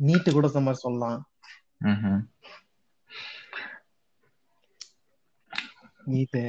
நீட்டு 0.00 0.30
கூட 0.32 0.46
இந்த 0.50 0.62
மாதிரி 0.64 0.82
சொல்லலாம். 0.82 1.20
நீட்டு. 6.06 6.42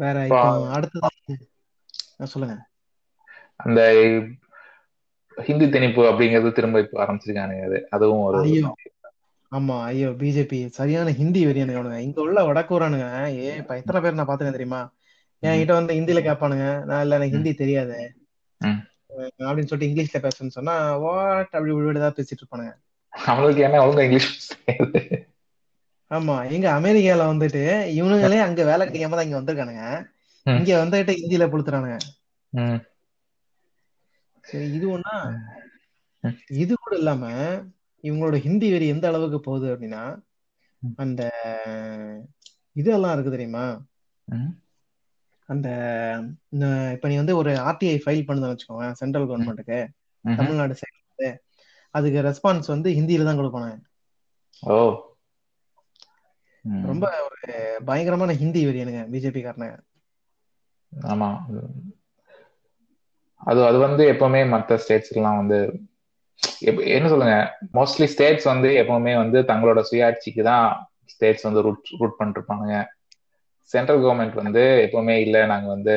வேற 0.00 0.16
அடுத்தது 0.74 1.10
சொல்லுங்க 2.28 2.56
அந்த 3.60 3.80
ஹிந்தி 5.36 5.66
திணிப்பு 5.72 6.02
அப்படிங்கிறது 6.08 6.50
திரும்ப 6.54 6.82
இப்ப 6.84 7.00
ஆரம்பிச்சிருக்கானுங்க 7.02 7.64
அது 7.68 7.78
அதுவும் 7.90 8.24
ஒரு 8.24 8.40
ஐயோ 8.42 8.64
ஆமா 9.52 9.74
ஐயோ 9.86 10.08
பிஜேபி 10.18 10.58
சரியான 10.76 11.12
ஹிந்தி 11.18 11.40
வெறியானுங்க 11.46 11.74
இங்க 12.06 12.18
உள்ள 12.24 12.38
வடக்கூறானுங்க 12.48 13.06
ஏ 13.38 13.50
இப்ப 13.60 13.78
எத்தனை 13.80 14.00
பேர் 14.00 14.18
நான் 14.18 14.30
பாத்துறேன் 14.30 14.56
தெரியுமா. 14.56 14.80
என்கிட்ட 15.42 15.72
வந்து 15.74 15.96
ஹிந்தில 15.98 16.20
கேட்பானுங்க 16.26 16.66
நான் 16.86 17.02
இல்ல 17.04 17.18
எனக்கு. 17.18 17.34
ஹிந்தி 17.34 17.52
தெரியாது. 17.56 17.98
அப்படின்னு 19.40 19.68
சொல்லிட்டு 19.68 19.88
இங்கிலீஷ்ல 19.88 20.20
பேசுன்னு 20.22 20.56
சொன்னா 20.56 20.74
வாட் 21.04 21.50
அப்படி 21.50 21.72
ஏதாவது 21.94 22.18
பேசிட்டு 22.18 22.42
இருப்பானுங்க 22.42 22.74
அவங்களுக்கு 23.12 23.62
என்ன 23.66 23.82
ஒழுங்கா 23.82 24.06
இங்கிலீஷ் 24.06 24.32
ஆமா 26.10 26.34
எங்க 26.50 26.66
அமெரிக்கால 26.72 27.22
வந்துட்டு 27.30 27.62
இவனுங்களே 27.96 28.38
அங்க 28.42 28.64
வேலை 28.64 28.82
கிடைக்காம 28.84 29.16
தான் 29.16 29.26
இங்க 29.26 29.38
வந்திருக்கானுங்க. 29.38 29.84
இங்க 30.46 30.72
வந்துட்டு 30.78 31.14
ஹிந்தில 31.18 31.46
புளுத்துறானுங்க 31.48 31.96
ம். 32.52 32.80
சரி 34.44 34.66
இது 34.72 34.86
ஒண்ணா. 34.90 35.14
இது 36.56 36.72
கூட 36.76 36.94
இல்லாம 36.96 37.24
இவங்களோட 38.04 38.36
ஹிந்தி 38.42 38.68
வெறி 38.70 38.86
எந்த 38.88 39.06
அளவுக்கு 39.08 39.40
போகுது 39.40 39.66
அப்படின்னா. 39.72 40.02
அந்த 40.98 41.22
இதெல்லாம் 42.76 43.12
இருக்கு 43.12 43.30
தெரியுமா. 43.30 43.64
அந்த 45.48 45.68
இப்ப 46.94 47.08
நீ 47.08 47.16
வந்து 47.16 47.34
ஒரு 47.36 47.50
ஆர்டிஐ 47.66 47.96
ஃபைல் 48.02 48.26
பண்ணுதுன்னு 48.28 48.52
வச்சுக்கோங்க 48.52 48.86
சென்ட்ரல். 49.00 49.26
கவர்மெண்ட்டுக்கு. 49.28 49.78
தமிழ்நாடு 50.24 50.76
சைடு 50.76 51.28
அதுக்கு 51.94 52.24
ரெஸ்பான்ஸ் 52.26 52.72
வந்து 52.72 52.88
ஹிந்தியில 52.96 53.26
தான் 53.26 53.38
கொடுப்பானுங்க 53.38 53.76
ஓ. 54.62 54.76
ரொம்ப 56.86 57.06
ஒரு 57.26 57.52
பயங்கரமான 57.84 58.32
ஹிந்தி 58.40 58.60
வெறியனுங்க 58.66 59.02
பிஜேபி 59.12 59.40
காரனுங்க 59.42 59.76
ஆமா 60.92 61.28
அது 63.40 63.60
அது 63.64 63.78
வந்து 63.78 64.02
எப்பவுமே 64.12 64.40
மற்ற 64.48 64.78
ஸ்டேட்ஸ்க்கெல்லாம் 64.82 65.40
வந்து 65.40 65.58
என்ன 66.92 67.08
சொல்லுங்க 67.08 67.36
மோஸ்ட்லி 67.74 68.06
ஸ்டேட்ஸ் 68.12 68.46
வந்து 68.50 68.70
எப்பவுமே 68.80 69.12
வந்து 69.16 69.38
தங்களோட 69.50 69.80
சுயாட்சிக்கு 69.88 70.42
தான் 70.44 70.66
ஸ்டேட்ஸ் 71.12 71.46
வந்து 71.48 71.62
ரூட் 71.62 71.92
ரூட் 72.00 72.18
பண்ணிருப்பானுங்க 72.18 72.76
சென்ட்ரல் 73.72 74.02
கவர்மெண்ட் 74.02 74.36
வந்து 74.42 74.62
எப்பவுமே 74.86 75.14
இல்ல 75.16 75.46
நாங்க 75.46 75.68
வந்து 75.68 75.94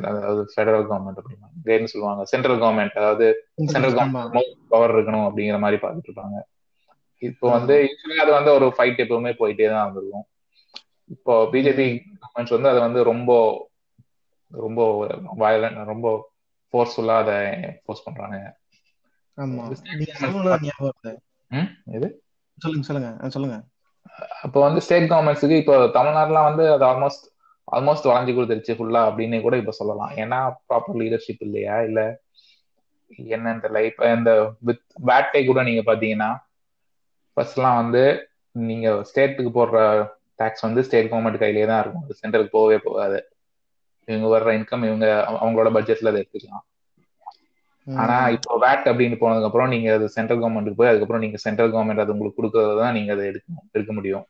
அதாவது 0.00 0.40
ஃபெடரல் 0.52 0.86
கவர்மெண்ட் 0.90 1.20
அப்படின்னா 1.20 1.84
சொல்லுவாங்க? 1.84 2.24
சென்ட்ரல் 2.24 2.60
கவர்மெண்ட் 2.60 2.96
அதாவது 3.00 3.26
சென்ட்ரல் 3.64 3.94
கவர்மெண்ட் 3.94 4.50
பவர் 4.68 4.94
இருக்கணும் 4.96 5.26
அப்படிங்கிற 5.28 5.58
மாதிரி 5.58 5.78
பார்த்துட்டு 5.82 6.10
இருப்பாங்க. 6.10 6.38
இப்போ 7.22 7.46
வந்து 7.50 7.76
அது 8.20 8.30
வந்து 8.32 8.52
ஒரு 8.52 8.66
ஃபைட் 8.76 9.02
எப்பவுமே 9.04 9.32
போயிட்டே 9.40 9.68
தான் 9.68 9.82
இருந்திருக்கும் 9.82 10.26
இப்போ 11.06 11.34
பிஜேபி. 11.52 11.86
கவர்மெண்ட்ஸ் 12.20 12.56
வந்து 12.56 12.68
அதை 12.68 12.80
வந்து 12.80 13.02
ரொம்ப 13.02 13.30
ரொம்ப 14.52 14.80
வயலண்ட் 15.38 15.84
ரொம்ப 15.84 16.06
ஃபோர்ஸ்ஃபுல்லா 16.74 17.16
அதை 17.22 17.36
போஸ்ட் 17.84 18.04
பண்றாங்க. 18.04 18.38
ஆமா. 19.38 19.62
சொல்லுங்க 22.62 23.10
சொல்லுங்க. 23.28 23.56
அப்போ 24.44 24.58
வந்து 24.60 24.80
ஸ்டேட் 24.80 25.10
கவர்மெண்ட்ஸுக்கு 25.10 25.60
இப்போ 25.62 25.76
தமிழ்நாடுலாம் 25.98 26.48
வந்து 26.50 26.64
அது 26.72 26.84
ஆல்மோஸ்ட் 26.90 27.26
ஆல்மோஸ்ட் 27.68 28.08
வளைஞ்சு 28.10 28.32
கொடுத்துருச்சு 28.36 28.76
ஃபுல்லா 28.78 29.00
அப்படின்னு 29.08 29.36
கூட 29.40 29.56
இப்போ 29.56 29.70
சொல்லலாம். 29.70 30.12
ஏன்னா 30.22 30.38
ப்ராப்பர் 30.68 30.98
லீடர்ஷிப் 31.02 31.44
இல்லையா? 31.46 31.82
இல்ல 31.88 32.00
என்ன 33.36 33.52
இந்த 33.54 33.80
இப்போ 33.90 34.04
இந்த 34.16 34.32
வித் 34.68 34.84
வேட்டை 35.10 35.42
கூட 35.44 35.62
நீங்க 35.62 35.82
பாத்தீங்கன்னா 35.92 36.30
ஃபர்ஸ்ட்லாம் 37.36 37.78
வந்து 37.82 38.02
நீங்க 38.52 38.88
ஸ்டேட்டுக்கு 39.08 39.50
போடுற 39.58 39.78
டேக்ஸ் 40.40 40.66
வந்து 40.66 40.84
ஸ்டேட் 40.84 41.10
கவர்மெண்ட் 41.10 41.42
கையிலே 41.42 41.66
தான் 41.66 41.80
இருக்கும். 41.82 42.04
அது 42.04 42.20
சென்ட்ரலுக்கு 42.20 42.56
போகவே 42.58 42.78
போகாது. 42.78 43.18
இவங்க 44.08 44.28
வர்ற 44.38 44.50
இன்கம் 44.58 44.84
இவங்க 44.88 45.06
அவங்களோட 45.40 45.70
பட்ஜெட்ல 45.76 46.12
அதை 46.12 46.20
எடுத்துக்கலாம். 46.22 46.64
ஆனா. 47.86 48.16
இப்போ 48.28 48.56
வேட் 48.64 48.86
அப்படின்னு 48.90 49.16
போனதுக்கு 49.20 49.48
அப்புறம் 49.48 49.68
நீங்க 49.68 49.88
அது 49.94 50.08
சென்ட்ரல் 50.08 50.40
கவர்மெண்ட்டுக்கு 50.40 50.80
போய் 50.80 50.90
அதுக்கப்புறம் 50.90 51.22
நீங்க 51.22 51.36
சென்ட்ரல் 51.36 51.72
கவர்மெண்ட் 51.72 52.02
அது 52.04 52.12
உங்களுக்கு 52.12 52.40
கொடுக்கறது 52.40 52.76
தான் 52.82 52.92
நீங்க 52.92 53.12
அதை 53.12 53.24
எடுக்கணும் 53.30 53.66
எடுக்க 53.72 53.92
முடியும். 53.92 54.26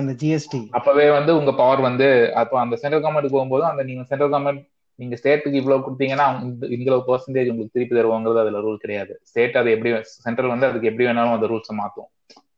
அந்த 0.00 0.12
ஜிஎஸ்டி 0.22 0.60
அப்பவே 0.70 1.10
வந்து 1.10 1.32
உங்க 1.36 1.52
பவர் 1.54 1.80
வந்து 1.80 2.08
அப்போ 2.34 2.56
அந்த 2.60 2.76
சென்ட்ரல் 2.76 3.04
கவர்மெண்ட் 3.04 3.34
போகும்போது 3.34 3.64
அந்த 3.64 3.82
நீங்க 3.82 4.02
சென்ட்ரல் 4.02 4.32
கவர்மெண்ட் 4.32 4.62
நீங்க 4.98 5.16
ஸ்டேட்டுக்கு 5.22 5.60
இவ்வளவு 5.60 5.84
கொடுத்தீங்கன்னா 5.86 6.26
இவ்வளவு 6.76 7.06
பெர்சன்டேஜ் 7.08 7.50
உங்களுக்கு 7.52 7.74
திருப்பி 7.76 7.94
தருவாங்கிறது 7.96 8.42
அதுல 8.42 8.60
ரூல் 8.60 8.82
கிடையாது. 8.84 9.20
ஸ்டேட் 9.22 9.56
அது 9.56 9.70
எப்படி 9.70 9.90
சென்ட்ரல் 10.02 10.52
வந்து 10.54 10.66
அதுக்கு 10.66 10.88
எப்படி 10.88 11.06
வேணாலும் 11.08 11.36
அந்த 11.36 11.46
ரூல்ஸை 11.46 11.74
மாத்தும். 11.80 12.08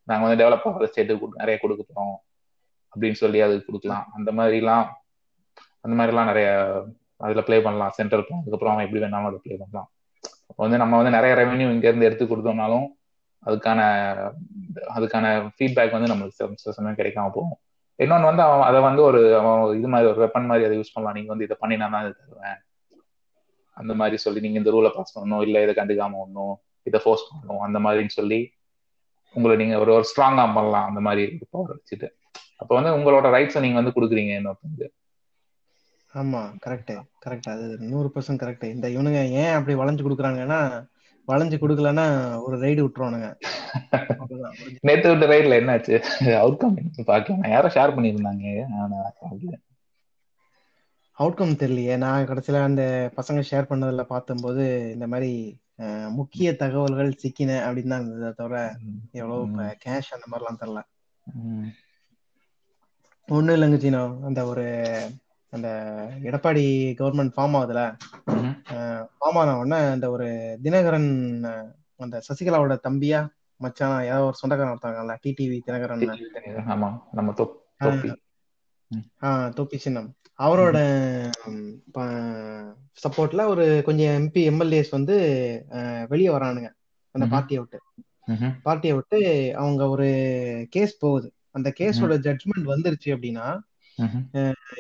நாங்க 0.05 0.23
வந்து 0.27 0.43
டெவலப் 0.43 0.67
ஆகிற 0.69 0.89
ஸ்டேட்டுக்கு 0.93 1.29
நிறைய 1.33 1.57
கொடுக்க 1.61 1.83
போறோம். 1.89 2.15
அப்படின்னு 2.93 3.19
சொல்லி 3.23 3.41
அதுக்கு 3.41 3.67
கொடுக்கலாம். 3.67 4.07
அந்த 4.17 4.33
மாதிரிலாம் 4.33 4.87
அந்த 5.81 5.95
மாதிரி 5.97 6.13
எல்லாம் 6.17 6.31
நிறைய 6.33 6.49
அதுல 7.25 7.43
ப்ளே 7.47 7.57
பண்ணலாம். 7.67 7.93
சென்ட்ரல் 7.99 8.25
பிளான் 8.27 8.43
அதுக்கப்புறம் 8.43 8.75
அவன் 8.75 8.87
எப்படி 8.87 9.03
வேணாலும் 9.05 9.31
அதை 9.31 9.41
பிளே 9.45 9.57
பண்ணலாம். 9.63 9.89
அப்போ 10.51 10.61
வந்து 10.65 10.81
நம்ம 10.83 10.97
வந்து 11.01 11.15
நிறைய 11.17 11.33
ரெவென்யூ 11.41 11.67
இங்க 11.77 11.87
இருந்து 11.91 12.09
எடுத்து 12.09 12.25
கொடுத்தோம்னாலும் 12.25 12.87
அதுக்கான 13.47 13.81
அதுக்கான 14.97 15.27
ஃபீட்பேக் 15.57 15.97
வந்து 15.97 16.11
நம்மளுக்கு 16.13 16.77
சமயம் 16.79 16.99
கிடைக்காம 17.01 17.33
போகும். 17.37 17.59
இன்னொன்று 17.99 18.29
வந்து 18.31 18.43
அவன் 18.47 18.67
அதை 18.69 18.81
வந்து 18.89 19.03
ஒரு 19.03 19.21
அவன் 19.39 19.63
இது 19.79 19.89
மாதிரி 19.93 20.09
ஒரு 20.13 20.21
வெப்பன் 20.25 20.49
மாதிரி 20.51 20.67
அதை 20.67 20.75
யூஸ் 20.79 20.93
பண்ணலாம். 20.95 21.17
நீங்க 21.19 21.31
வந்து 21.33 21.47
இதை 21.49 21.57
பண்ணினா 21.63 21.87
தான் 21.95 22.05
இது 22.07 22.15
தருவேன். 22.21 22.59
அந்த 23.81 23.93
மாதிரி 24.01 24.17
சொல்லி 24.25 24.41
நீங்க 24.45 24.59
இந்த 24.61 24.71
ரூலை 24.77 24.91
பாஸ் 24.97 25.15
பண்ணணும். 25.17 25.43
இல்லை 25.47 25.63
இதை 25.65 25.75
கண்டுக்காம 25.81 26.19
ஒன்றும் 26.25 26.55
இதை 26.89 27.01
ஃபோர்ஸ் 27.05 27.27
பண்ணணும். 27.31 27.63
அந்த 27.67 27.79
மாதிரின்னு 27.87 28.17
சொல்லி 28.19 28.41
உங்களை 29.37 29.57
நீங்க 29.63 29.75
ஒரு 29.83 29.91
ஒரு 29.97 30.07
ஸ்ட்ராங்கா 30.11 30.45
பண்ணலாம். 30.59 30.87
அந்த 30.91 31.01
மாதிரி 31.07 31.25
பவர் 31.51 31.75
வச்சுட்டு. 31.77 32.09
அப்போ 32.61 32.73
வந்து 32.79 32.93
உங்களோட 32.99 33.27
ரைட்ஸை 33.37 33.61
நீங்க 33.65 33.79
வந்து 33.81 33.97
கொடுக்குறீங்க 33.97 34.33
இன்னொருத்தங்க 34.39 34.89
ஆமா 36.15 36.43
கரெக்ட் 36.65 36.93
கரெக்ட் 37.25 37.49
அது 37.51 37.65
நூறு 37.89 38.09
பர்சன்ட் 38.09 38.43
கரெக்ட் 38.43 38.65
இந்த 38.67 38.87
இவனுங்க 38.89 39.21
ஏன் 39.41 39.55
அப்படி 39.55 39.75
வளைஞ்சு 39.75 40.05
கொடுக்குறாங்கன்னா 40.05 40.61
வளைஞ்சு 41.29 41.57
கொடுக்கலன்னா 41.57 42.05
ஒரு 42.45 42.57
ரைடு 42.61 42.81
விட்டுருவானுங்க. 42.83 43.27
நேத்து 44.85 45.09
விட்ட 45.11 45.25
ரைட்ல 45.27 45.59
என்னாச்சு? 45.59 45.97
அவுட்கம் 46.39 46.77
பாக்கலாம் 47.09 47.51
யாரோ 47.51 47.69
ஷேர் 47.75 47.95
பண்ணியிருந்தாங்க 47.97 48.47
ஆனா 48.79 48.99
பார்க்கல. 49.19 49.57
அவுட்கம் 51.19 51.59
தெரியலையே. 51.61 51.95
நான் 51.97 52.27
கடைசியில 52.27 52.63
அந்த 52.65 52.83
பசங்க 53.17 53.41
ஷேர் 53.49 53.71
பண்ணதுல 53.71 54.03
பார்த்தம்போது 54.09 54.65
இந்த 54.95 55.07
மாதிரி 55.07 55.31
முக்கிய 56.15 56.49
தகவல்கள் 56.57 57.11
சிக்கின 57.21 57.59
அப்படின்னு 57.67 57.93
தான் 57.93 58.05
இருந்ததை 58.05 58.31
தவிர 58.35 58.57
எவ்வளவு 59.21 59.45
கேஷ் 59.85 60.15
அந்த 60.17 60.27
மாதிரிலாம் 60.27 60.61
தெரியல 60.61 60.81
ம். 61.27 61.69
ஒண்ணும் 63.29 63.57
இல்லைங்க 63.57 63.79
சீனோ. 63.79 64.05
அந்த 64.25 64.41
ஒரு 64.47 64.65
அந்த 65.51 65.69
எடப்பாடி 66.23 66.65
கவர்மெண்ட் 66.99 67.33
ஃபார்ம் 67.37 67.57
ஆகுதுல. 67.59 67.97
ஃபார்ம் 68.97 69.39
ஆன 69.41 69.59
உடனே 69.59 69.91
அந்த 69.91 70.11
ஒரு 70.11 70.59
தினகரன் 70.63 71.11
அந்த 71.97 72.23
சசிகலாவோட 72.29 72.79
தம்பியா 72.89 73.29
மச்சான் 73.57 74.05
ஏதோ 74.05 74.23
ஒரு 74.23 74.35
சொந்தக்காரன் 74.35 74.77
ஒருத்தாங்கல்ல 74.77 75.17
டிடிவி 75.27 75.61
தினகரன் 75.67 76.21
ஆமா 76.67 77.01
நம்ம 77.13 77.33
ஆஹ் 79.23 79.53
தொப்பி 79.53 79.79
சின்னம் 79.79 80.15
அவரோட 80.39 80.77
சப்போர்ட்ல 83.07 83.47
ஒரு 83.47 83.83
கொஞ்சம் 83.85 84.07
எம்பி 84.07 84.37
எம்எல்ஏஸ் 84.37 84.91
வந்து 84.91 85.17
வெளியே 86.09 86.29
வரானுங்க 86.29 86.71
அந்த. 87.11 87.27
பார்ட்டியை 87.31 87.63
விட்டு. 87.63 87.81
பார்ட்டியை 88.63 88.97
விட்டு 88.97 89.19
அவங்க 89.57 89.89
ஒரு 89.89 90.09
கேஸ் 90.71 90.99
போகுது 90.99 91.33
அந்த 91.51 91.73
கேஸோட 91.81 92.15
ஜட்ஜ்மெண்ட் 92.19 92.67
வந்துருச்சு 92.67 93.07
அப்படின்னா. 93.07 93.59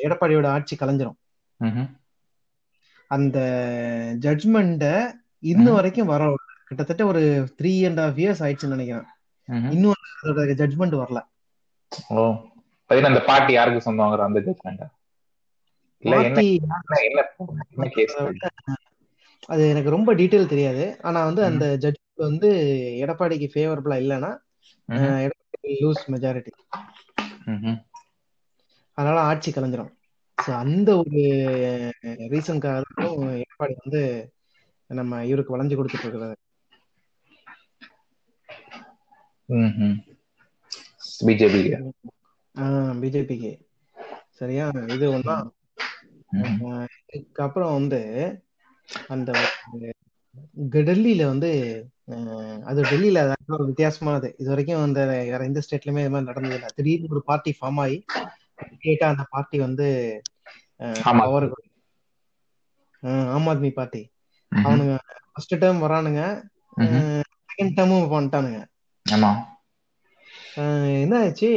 எடப்பாடியோட 0.02 0.46
ஆட்சி 0.46 0.76
கலைஞ்சிரும். 0.76 1.18
அந்த 3.11 3.38
ஜட்ஜ்மெண்ட 4.20 4.85
இன்ன. 5.42 5.72
வரைக்கும் 5.72 6.07
வர. 6.07 6.35
கிட்டத்தட்ட 6.66 7.02
ஒரு 7.07 7.20
த்ரீ 7.59 7.72
அண்ட் 7.87 8.00
ஹாஃப் 8.00 8.20
இயர்ஸ் 8.22 8.42
ஆயிடுச்சுன்னு 8.46 8.74
நினைக்கிறேன். 8.76 9.07
இன்னும் 9.72 9.94
அதோட 10.22 10.54
ஜட்ஜ்மெண்ட் 10.61 10.96
வரல. 11.02 11.20
ஓ 12.09 12.35
அந்த 12.87 13.20
பாட்டி 13.20 13.52
யாருக்கு 13.52 13.92
சொந்தங்கிற 13.92 14.18
அந்த 14.18 14.40
ஜட்மெண்ட் 14.40 14.87
அது 19.46 19.68
எனக்கு 19.68 19.90
ரொம்ப 19.90 20.14
டீட்டெயில் 20.14 20.52
தெரியாது. 20.52 20.85
ஆனா 21.02 21.24
வந்து 21.24 21.42
அந்த 21.44 21.76
ஜட்ஜ் 21.76 21.98
வந்து 22.14 22.50
எடப்பாடிக்கு 23.04 23.48
ஃபேவரபிளா 23.54 23.96
இல்லைன்னா 24.02 24.33
எடப்பாடி 25.24 25.74
லூஸ் 25.81 26.02
மெஜாரிட்டி 26.07 26.52
அதனால 28.98 29.18
ஆட்சி 29.30 29.50
கலைஞ்சிரும். 29.52 29.92
ஸோ 30.38 30.50
அந்த 30.64 30.88
ஒரு 31.02 31.22
ரீசனுக்காக 32.32 32.82
தான் 32.98 33.14
எடப்பாடி 33.42 33.74
வந்து 33.84 34.02
நம்ம 34.90 35.22
இவருக்கு 35.30 35.54
வளைஞ்சு 35.54 35.78
கொடுத்துட்டு 35.78 36.06
இருக்கிறது. 36.06 36.37
பிஜேபி 41.26 41.61
பிஜேபிக்கு? 43.02 43.52
சரியா? 44.40 44.64
இது 44.96 45.06
ஒன்றா 45.16 45.37
இதுக்கப்புறம் 47.16 47.76
வந்து 47.78 48.00
அந்த 49.14 49.30
டெல்லியில 50.74 51.22
வந்து 51.32 51.50
அது 52.70 52.80
டெல்லியில 52.90 53.22
அது 53.24 53.54
ஒரு 53.56 53.64
வித்தியாசமானது. 53.70 54.28
இது 54.40 54.48
வரைக்கும் 54.52 54.84
அந்த 54.87 55.00
வேற 55.30 55.40
எந்த 55.50 55.62
ஸ்டேட்லயுமே 55.64 56.02
இது 56.04 56.12
மாதிரி 56.14 56.30
நடந்தது 56.30 56.56
இல்லை. 56.58 56.70
திடீர்னு 56.78 57.14
ஒரு 57.16 57.22
பார்ட்டி 57.30 57.52
ஃபார்ம் 57.58 57.80
ஆகி 57.84 57.98
கேட்டா 58.84 59.06
அந்த 59.12 59.24
பார்ட்டி 59.30 59.58
வந்து 59.66 59.86
ஆமா. 61.10 61.24
ஆத்மி 63.52 63.70
பார்ட்டி 63.78 64.02
அவனுங்க 64.52 64.94
ஃபர்ஸ்ட் 65.32 65.54
டேர்ம் 65.62 65.84
வரானுங்க. 65.84 66.22
செகண்ட் 67.50 67.76
டேர்மும் 67.76 68.12
பண்ணிட்டானுங்க. 68.14 68.60
என்ன 71.02 71.18
ஆச்சு 71.24 71.50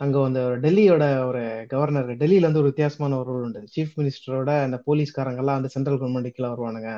அங்க 0.00 0.22
அந்த 0.24 0.40
டெல்லியோட 0.62 1.04
ஒரு 1.26 1.42
கவர்னர் 1.68 2.08
டெல்லியில 2.22 2.48
வந்து 2.48 2.62
ஒரு 2.62 2.70
வித்தியாசமான 2.70 3.18
ஒரு 3.18 3.28
ரூல் 3.32 3.44
உண்டு. 3.48 3.60
சீஃப் 3.74 3.92
மினிஸ்டரோட 3.98 4.50
அந்த 4.62 4.78
போலீஸ்காரங்க 4.86 5.42
எல்லாம் 5.42 5.58
அந்த 5.60 5.68
சென்ட்ரல் 5.74 6.00
கவர்மெண்ட் 6.00 6.34
கீழே 6.36 6.50
வருவானுங்க. 6.52 6.90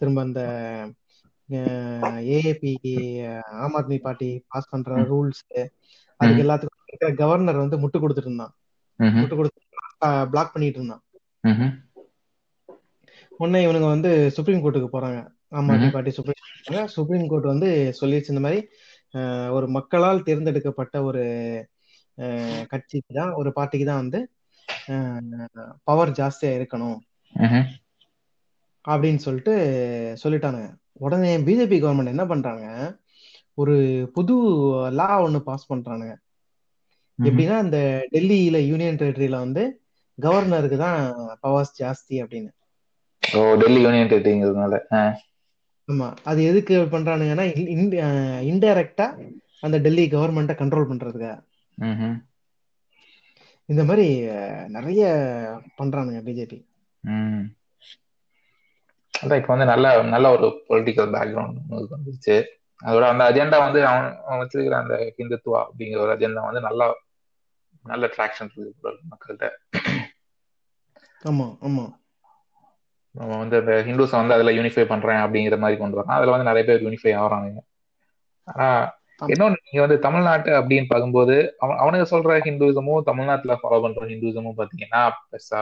திரும்ப 0.00 0.20
அந்த 0.20 0.40
AAP 2.36 2.72
Aam 3.64 3.76
Aadmi 3.80 3.98
party 4.06 4.30
pass 4.48 4.70
பண்ற 4.70 5.02
ரூல்ஸ் 5.10 5.42
அதுக்கு 6.20 6.44
எல்லாத்துக்கும் 6.44 7.20
கவர்னர் 7.22 7.62
வந்து 7.62 7.76
முட்டு 7.82 7.98
கொடுத்துட்டு 8.02 8.30
இருந்தான். 8.30 8.52
முட்டு 9.20 9.36
கொடுத்து 9.38 9.60
பிளாக் 10.32 10.52
பண்ணிட்டு 10.54 10.78
இருந்தான். 10.80 11.02
உடனே 13.40 13.60
இவனுங்க 13.66 13.88
வந்து 13.94 14.10
சுப்ரீம் 14.36 14.62
கோர்ட்டுக்கு 14.64 14.90
போறாங்க 14.92 15.18
Aam 15.56 15.70
Aadmi. 15.72 15.88
Party 15.94 16.16
supreme 16.18 16.40
court 16.44 16.94
supreme 16.96 17.26
court 17.30 17.52
வந்து 17.52 17.68
சொல்லிடுச்சு 18.00 18.32
இந்த 18.34 18.42
மாதிரி 18.46 18.60
ஒரு 19.56 19.66
மக்களால் 19.76 20.24
தேர்ந்தெடுக்கப்பட்ட 20.28 20.96
ஒரு 21.08 21.24
கட்சிக்கு 22.72 23.12
தான் 23.18 23.32
ஒரு 23.40 23.50
பார்ட்டிக்கு 23.58 23.86
தான் 23.90 24.02
வந்து 24.02 24.20
பவர் 25.88 26.12
ஜாஸ்தியா 26.18 26.50
இருக்கணும். 26.58 26.98
அப்படின்னு 28.84 29.20
சொல்லிட்டு 29.26 29.54
சொல்லிட்டானுங்க 30.22 30.68
உடனே 31.04 31.32
பிஜேபி 31.46 31.78
கவர்மெண்ட் 31.80 32.14
என்ன 32.14 32.24
பண்றாங்க 32.32 32.66
ஒரு 33.58 33.74
புது 34.14 34.34
லா 34.98 35.08
ஒன்னு 35.24 35.38
பாஸ் 35.48 35.70
பண்றானுங்க. 35.72 36.14
எப்படின்னா 37.18 37.56
இந்த 37.64 37.78
டெல்லியில 38.14 38.58
யூனியன் 38.70 39.00
டெரிட்டரியில 39.00 39.38
வந்து 39.44 39.62
கவர்னருக்கு 40.18 40.78
தான் 40.84 41.00
பவர்ஸ் 41.44 41.74
ஜாஸ்தி 41.82 42.16
அப்படின்னு. 42.22 42.50
ஓ 43.22 43.40
டெல்லி 43.62 43.80
யூனியன் 43.86 44.10
டெரிட்டரிங்கிறதுனால 44.10 44.74
ஆமா. 45.88 46.08
அது 46.30 46.40
எதுக்கு 46.50 46.76
பண்றானுங்கன்னா 46.92 47.44
இன்டைரக்டா 48.52 49.06
அந்த 49.66 49.76
டெல்லி 49.84 50.04
கவர்மெண்ட்டை 50.14 50.54
கண்ட்ரோல் 50.60 50.90
பண்றதுக்காக. 50.90 51.36
இந்த 53.68 53.82
மாதிரி 53.88 54.06
நிறைய 54.76 55.02
பண்றானுங்க 55.78 56.20
பிஜேபி. 56.26 56.58
அதான் 59.14 59.40
இப்ப 59.40 59.52
வந்து 59.54 59.68
நல்ல 59.72 59.86
நல்ல 60.14 60.26
ஒரு 60.36 60.48
பொலிட்டிக்கல் 60.68 61.12
பேக்ரவுண்ட் 61.14 61.92
வந்துருச்சு. 61.94 62.36
அதோட 62.82 63.04
அந்த 63.08 63.24
அஜெண்டா 63.30 63.58
வந்து 63.58 63.80
அவன் 63.86 64.08
அவன் 64.24 64.40
வச்சிருக்கிற 64.42 64.76
அந்த 64.78 64.94
ஹிந்துத்துவா 65.18 65.60
அப்படிங்கிற 65.66 66.00
ஒரு 66.00 66.14
அஜெண்டா 66.16 66.44
வந்து 66.46 66.60
நல்லா 66.60 66.86
நல்ல 67.84 68.04
ட்ராக்ஷன் 68.14 68.50
இருக்கு 68.56 68.92
மக்கள்கிட்ட. 69.10 69.46
ஆமா 71.22 71.46
ஆமா. 71.62 71.86
நம்ம 73.14 73.36
வந்து 73.36 73.56
அந்த 73.56 73.72
ஹிந்துஸை 73.86 74.16
வந்து 74.16 74.34
அதுல 74.34 74.50
யூனிஃபை 74.50 74.84
பண்றேன் 74.86 75.20
அப்படிங்கிற 75.20 75.56
மாதிரி 75.58 75.80
கொண்டு 75.80 75.98
வரான் 75.98 76.16
அதுல 76.16 76.30
வந்து 76.30 76.48
நிறைய 76.50 76.64
பேர் 76.66 76.84
யூனிஃபை 76.84 77.12
ஆகுறாங்க. 77.20 77.60
ஆனா 78.48 78.66
இன்னொன்னு 79.22 79.62
நீங்க 79.64 79.80
வந்து 79.80 79.98
தமிழ்நாட்டு 79.98 80.50
அப்படின்னு 80.52 80.86
பார்க்கும்போது 80.86 81.36
அவன் 81.58 81.76
அவனுக்கு 81.76 82.12
சொல்ற 82.12 82.38
ஹிந்துவிசமும் 82.44 83.02
தமிழ்நாட்டுல 83.02 83.54
ஃபாலோ 83.54 83.80
பண்ற 83.80 84.06
ஹிந்துவிசமும் 84.06 84.58
பாத்தீங்கன்னா 84.58 85.02
பெருசா 85.30 85.60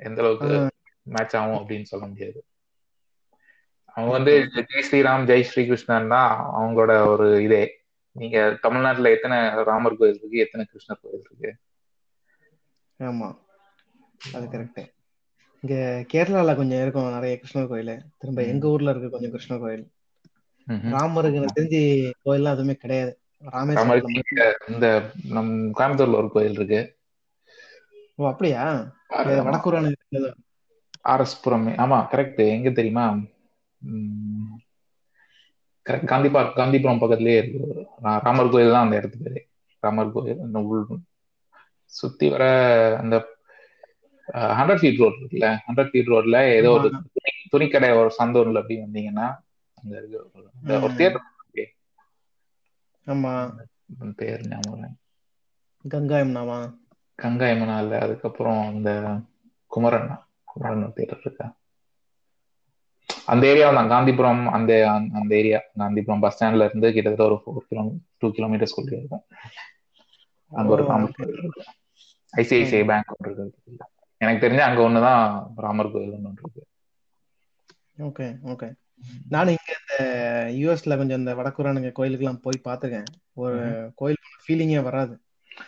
எந்த 0.00 0.20
அளவுக்கு 0.20 0.50
மேட்ச் 1.06 1.36
ஆகும் 1.36 1.58
அப்படின்னு 1.58 1.82
சொல்ல 1.82 2.04
முடியாது. 2.06 2.38
அவங்க 3.94 4.12
வந்து 4.16 4.32
ஜெய் 4.54 4.86
ஸ்ரீராம் 4.88 5.26
ஜெய் 5.30 5.48
ஸ்ரீ 5.50 5.62
கிருஷ்ணன் 5.64 6.12
தான் 6.14 6.32
அவங்களோட 6.58 6.92
ஒரு 7.12 7.26
இதே. 7.46 7.62
நீங்க 8.16 8.38
தமிழ்நாட்டுல 8.62 9.10
எத்தனை 9.16 9.36
ராமர் 9.68 9.98
கோயில் 9.98 10.18
இருக்கு 10.18 10.44
எத்தனை 10.44 10.64
கிருஷ்ணர் 10.70 11.02
கோயில் 11.02 11.24
இருக்கு? 11.26 11.50
ஆமா. 13.00 13.28
அது 14.36 14.46
கரெக்ட் 14.46 14.82
இங்க 15.62 15.76
கேரளால 16.12 16.50
கொஞ்சம் 16.58 16.80
இருக்கும் 16.82 17.14
நிறைய 17.16 17.34
கிருஷ்ணர் 17.40 17.70
கோயில். 17.72 17.94
திரும்ப 18.18 18.44
எங்க 18.52 18.68
ஊர்ல 18.68 18.92
இருக்கு 18.92 19.10
கொஞ்சம் 19.10 19.32
கிருஷ்ணர் 19.34 19.64
கோயில். 19.64 19.84
ராமருக்கு 20.94 21.54
தெரிஞ்சு 21.58 21.80
கோயில்லாம் 22.24 22.56
எதுவுமே 22.56 22.74
கிடையாது. 22.74 23.12
ராமேஸ்வரம் 23.52 24.16
இந்த 24.72 24.86
நம் 25.34 25.52
கோயம்புத்தூர்ல 25.78 26.20
ஒரு 26.22 26.30
கோயில் 26.36 26.56
இருக்கு. 26.58 26.80
ஓ 28.16 28.28
அப்படியா? 28.28 28.62
வடக்கூரான 29.46 29.92
ஆர்எஸ்புரம் 31.12 31.68
ஆமா 31.84 31.98
கரெக்ட் 32.12 32.40
எங்க 32.56 32.70
தெரியுமா? 32.70 33.04
கரெக்ட் 35.86 36.04
காந்தி 36.04 36.28
பார்க் 36.30 36.56
காந்திபுரம் 36.56 37.00
பக்கத்துலயே 37.00 37.36
இருக்கு. 37.36 37.86
ராமர் 38.00 38.48
கோயில் 38.48 38.70
தான் 38.70 38.84
அந்த 38.84 39.00
இடத்து 39.00 39.22
பேரு. 39.22 39.46
ராமர் 39.80 40.12
கோயில் 40.12 40.40
அந்த 40.40 40.58
உள் 40.58 40.86
சுத்தி 41.84 42.28
வர 42.28 42.44
அந்த 43.00 43.26
ஹண்ட்ரட் 44.32 44.80
ஃபீட் 44.80 44.98
ரோட் 44.98 45.12
இருக்குல்ல? 45.12 45.58
ஹண்ட்ரட் 45.68 45.90
ஃபீட் 45.90 46.10
ரோட்ல 46.12 46.48
ஏதோ 46.52 46.70
ஒரு 46.70 46.90
துணி 46.90 47.66
துணிக்கடை 47.66 47.90
ஒரு 47.98 48.14
சந்தூர்ல 48.18 48.54
அப்படி 48.54 48.78
வந்தீங்கன்னா 48.78 49.38
அங்க 49.74 49.96
இருக்கு. 49.96 50.30
ஒரு- 50.34 50.94
தியேட்டர் 50.96 51.22
ஆமா. 53.06 53.56
பேர் 54.16 54.48
ஞாபகம் 54.48 54.74
இல்லை. 54.74 54.88
கங்காயம் 55.88 56.34
நாமா 56.36 56.78
கங்காயமனா 57.22 57.78
இல்ல 57.78 57.98
அதுக்கப்புறம் 58.00 58.74
இந்த 58.74 59.18
குமரன் 59.66 60.18
குமரன் 60.44 60.92
தியேட்டர் 60.92 61.20
இருக்கா? 61.20 61.54
அந்த 63.32 63.44
ஏரியா 63.52 63.66
தான் 63.78 63.90
காந்திபுரம் 63.92 64.42
அந்த 64.56 64.72
அந்த 65.18 65.32
ஏரியா 65.40 65.58
காந்திபுரம் 65.80 66.22
பஸ் 66.24 66.34
ஸ்டாண்ட்ல 66.36 66.66
இருந்து 66.68 66.88
கிட்டத்தட்ட 66.94 67.28
ஒரு 67.30 67.36
ஃபோர் 67.42 67.68
கிலோ 67.70 67.84
டூ 68.22 68.28
கிலோமீட்டர்ஸ் 68.38 68.76
குள்ளே 68.76 68.98
இருக்கும். 69.00 69.24
அங்க 70.52 70.72
ஒரு 70.76 70.84
ராமர். 70.90 71.14
கோயில் 71.18 71.40
இருக்கு 71.42 71.64
ஐசிஐசிஐ 72.34 72.82
பேங்க் 72.90 73.14
ஒன்று 73.14 73.30
இருக்கு 73.30 73.88
எனக்கு 74.20 74.44
தெரிஞ்ச 74.44 74.62
அங்க 74.68 74.80
ஒண்ணுதான் 74.88 75.22
ராமர் 75.64 75.92
கோயில் 75.94 76.14
ஒன்று 76.16 76.44
இருக்கு. 76.44 76.62
Okay 78.08 78.26
okay. 78.52 78.68
நானும் 79.34 79.54
இங்க 79.56 79.72
இந்த 79.80 79.96
யூஎஸ்ல 80.60 80.96
கொஞ்சம் 81.00 81.20
இந்த 81.22 81.32
வடக்குறானுங்க 81.38 81.90
கோயிலுக்கெல்லாம் 81.98 82.44
போய் 82.46 82.64
பார்த்திருக்கேன். 82.68 83.08
ஒரு 83.42 83.58
கோயில் 84.00 84.18
ஃபீலிங்கே 84.44 84.82
வராது. 84.88 85.14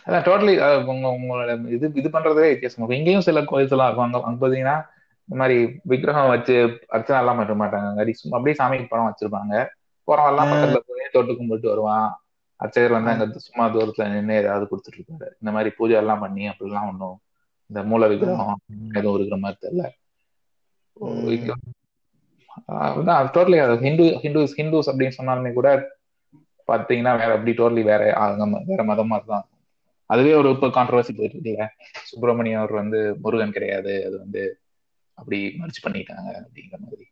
அதான் 0.06 0.26
டோட்டலி 0.26 0.54
உங்க 0.92 1.06
உங்களோட 1.16 1.54
இது 1.76 1.86
இது 2.00 2.08
பண்றதே 2.16 2.50
வித்தியாசமா 2.52 2.88
இங்கேயும் 2.98 3.26
சில 3.28 3.40
கோயில்ஸ் 3.50 3.74
எல்லாம் 3.76 3.88
இருக்கும். 3.88 4.06
அங்க 4.08 4.20
அங்க 4.28 4.38
பாத்தீங்கன்னா 4.42 4.76
இந்த 5.28 5.36
மாதிரி 5.40 5.56
விக்கிரகம் 5.90 6.32
வச்சு 6.32 6.54
அர்ச்சனை 6.94 7.18
எல்லாம் 7.22 7.38
பண்ண 7.40 7.54
மாட்டாங்க. 7.62 8.04
சும்மா 8.20 8.36
அப்படியே 8.38 8.56
சாமிக்கு 8.60 8.86
படம் 8.92 9.08
வச்சிருப்பாங்க. 9.08 9.54
போறவன் 10.08 10.30
எல்லாம் 10.32 10.50
பக்கத்துல 10.52 10.80
போய் 10.88 11.14
தொட்டு 11.16 11.32
கும்பிட்டு 11.38 11.72
வருவான். 11.72 12.08
அர்ச்சகர் 12.60 12.96
வந்து 12.96 13.12
அங்க 13.12 13.26
சும்மா 13.46 13.64
தூரத்துல 13.74 14.08
நின்று 14.14 14.34
ஏதாவது 14.42 14.64
கொடுத்துட்டு 14.70 14.98
இருப்பாரு. 15.00 15.34
இந்த 15.42 15.50
மாதிரி 15.54 15.70
பூஜை 15.78 15.96
எல்லாம் 16.02 16.22
பண்ணி 16.24 16.44
அப்படிலாம் 16.50 16.88
ஒன்றும் 16.90 17.16
இந்த 17.70 17.80
மூல 17.90 18.08
விக்கிரகம் 18.10 18.60
எதுவும் 18.98 19.16
இருக்கிற 19.18 19.38
மாதிரி 19.44 19.58
தெரியல. 19.64 19.86
டோட்டலி 23.36 23.58
ஹிந்து 23.84 24.06
ஹிந்துஸ் 24.24 24.54
ஹிந்துஸ் 24.58 24.88
அப்படின்னு 24.90 25.16
சொன்னாலுமே 25.18 25.50
கூட 25.58 25.68
பாத்தீங்கன்னா 26.68 27.12
வேற 27.20 27.30
அப்படி 27.36 27.52
டோட்டலி 27.60 27.82
வேற 27.90 28.02
வேற 28.70 28.82
மதம் 28.90 29.10
மாதிரி 29.12 29.26
தான் 29.32 29.46
அதுவே 30.10 30.32
ஒரு 30.40 30.48
இப்போ 30.54 30.68
கான்ட்ரவர்சி 30.76 31.12
போயிட்டு 31.18 31.36
இருக்குல்ல. 31.36 31.66
சுப்பிரமணியம் 32.10 32.60
அவர் 32.62 32.74
வந்து 32.80 32.98
முருகன் 33.24 33.54
கிடையாது. 33.56 33.94
அது 34.06 34.16
வந்து 34.24 34.42
அப்படி 35.14 35.54
மர்ச் 35.56 35.86
பண்ணிட்டாங்க 35.86 36.44
அப்படிங்கிற 36.44 36.76
மாதிரி. 36.78 37.06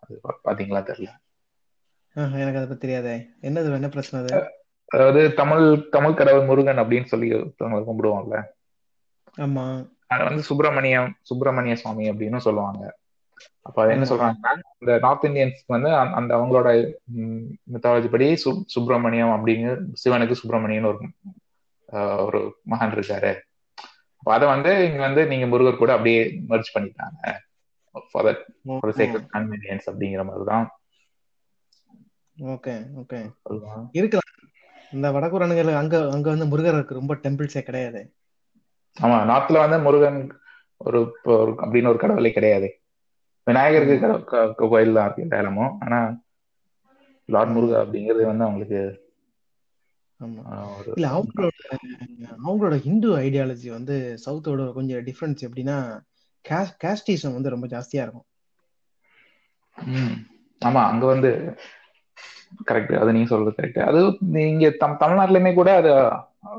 அது 0.00 0.20
பாத்தீங்களா 0.44 0.82
தெரியல. 0.82 1.22
எனக்கு 2.12 2.56
அதை 2.56 2.66
பத்தி 2.66 2.88
தெரியாதே. 2.88 3.28
என்னது 3.40 3.72
என்ன 3.72 3.88
பிரச்சனை 3.88 4.26
அது? 4.26 4.50
அதாவது 4.86 5.34
தமிழ் 5.34 5.88
தமிழ் 5.88 6.14
கடவுள் 6.14 6.46
முருகன் 6.46 6.78
அப்படின்னு 6.78 7.04
சொல்லி 7.04 7.32
ஒருத்தவங்களை 7.32 7.84
கும்பிடுவாங்கல்ல. 7.88 8.42
ஆமா. 9.36 9.92
அது 10.06 10.24
வந்து 10.24 10.42
சுப்பிரமணியம் 10.42 11.16
சுப்பிரமணிய 11.20 11.76
சுவாமி 11.76 12.10
அப்படின்னு 12.10 12.36
சொல்லுவாங்க. 12.36 12.96
அப்ப 13.60 13.86
என்ன 13.86 14.08
சொல்றாங்கன்னா 14.08 14.58
இந்த 14.78 14.98
நார்த் 14.98 15.24
இந்தியன்ஸ்க்கு 15.24 15.66
வந்து 15.66 15.94
அந்த- 15.94 16.36
அவங்களோட 16.36 16.92
மித்தாலஜி 17.72 18.10
படி 18.10 18.32
சு- 18.32 18.62
சுப்பிரமணியம் 18.66 19.28
அப்படிங்க 19.28 19.76
சிவனுக்கு 20.04 20.32
சுப்பிரமணியன் 20.32 20.84
ஒரு 20.84 20.98
ஒரு 22.24 22.56
மகன் 22.62 22.90
இருக்காரு. 22.90 23.40
அதை 24.32 24.46
வந்து 24.48 24.70
இங்க 24.86 25.00
வந்து 25.00 25.22
நீங்க 25.26 25.46
முருகர் 25.46 25.80
கூட 25.80 25.92
அப்படியே 25.94 26.20
மர்ஜ் 26.50 26.74
பண்ணிட்டாங்க. 26.74 27.20
ஃபார் 28.10 28.26
தட் 28.28 28.42
ஒரு 28.78 28.92
சேக்கர் 28.98 29.24
கன்வீனியன்ஸ் 29.34 29.88
அப்படிங்கிற 29.90 30.24
மாதிரி 30.24 30.46
தான் 30.46 30.66
ஓகே 32.36 32.72
ஓகே 33.00 33.20
இருக்கலாம். 33.94 34.30
இந்த 34.92 35.06
வடக்குறானுங்க 35.14 35.74
அங்க 35.80 35.96
அங்க 36.10 36.26
வந்து 36.30 36.50
முருகருக்கு 36.52 36.98
ரொம்ப 37.00 37.14
டெம்பிள்ஸே 37.22 37.62
கிடையாது. 37.64 38.02
ஆமா 38.96 39.16
நார்த்ல 39.28 39.62
வந்து 39.62 39.78
முருகன் 39.84 40.18
ஒரு 40.80 41.00
அப்படின்னு 41.58 41.90
ஒரு 41.92 42.00
கடவுளே 42.00 42.32
கிடையாது. 42.34 42.68
விநாயகருக்கு 43.46 43.96
கோயில் 44.64 44.96
தான் 44.96 45.06
இருக்கு 45.08 45.30
சேலமும் 45.32 45.74
ஆனா 45.84 46.00
லார்ட் 47.28 47.54
முருகா 47.54 47.78
அப்படிங்கிறது 47.82 48.24
வந்து 48.30 48.46
அவங்களுக்கு 48.46 48.80
இல்ல 50.90 51.06
அவங்களோட 51.12 51.53
அவங்களோட 52.38 52.76
ஹிந்து 52.78 53.18
ஐடியாலஜி 53.18 53.68
வந்து 53.68 53.94
சவுத்தோட 54.26 54.72
கொஞ்சம் 54.72 54.98
டிஃபரன்ஸ் 54.98 55.44
எப்படின்னா 55.46 55.76
கேஸ்டிசம் 56.80 57.32
வந்து 57.32 57.48
ரொம்ப 57.48 57.66
ஜாஸ்தியா 57.66 58.02
இருக்கும். 58.04 58.26
ஆமா 60.62 60.82
அங்க 60.84 61.06
வந்து 61.06 61.30
கரெக்ட் 62.64 62.98
அது 62.98 63.12
நீங்க 63.12 63.28
சொல்றது 63.28 63.56
கரெக்ட் 63.56 63.86
அது 63.86 64.00
நீங்க 64.20 64.70
தம் 64.70 64.96
தமிழ்நாட்டுலயுமே 65.00 65.54
கூட 65.54 65.70
அது 65.76 65.92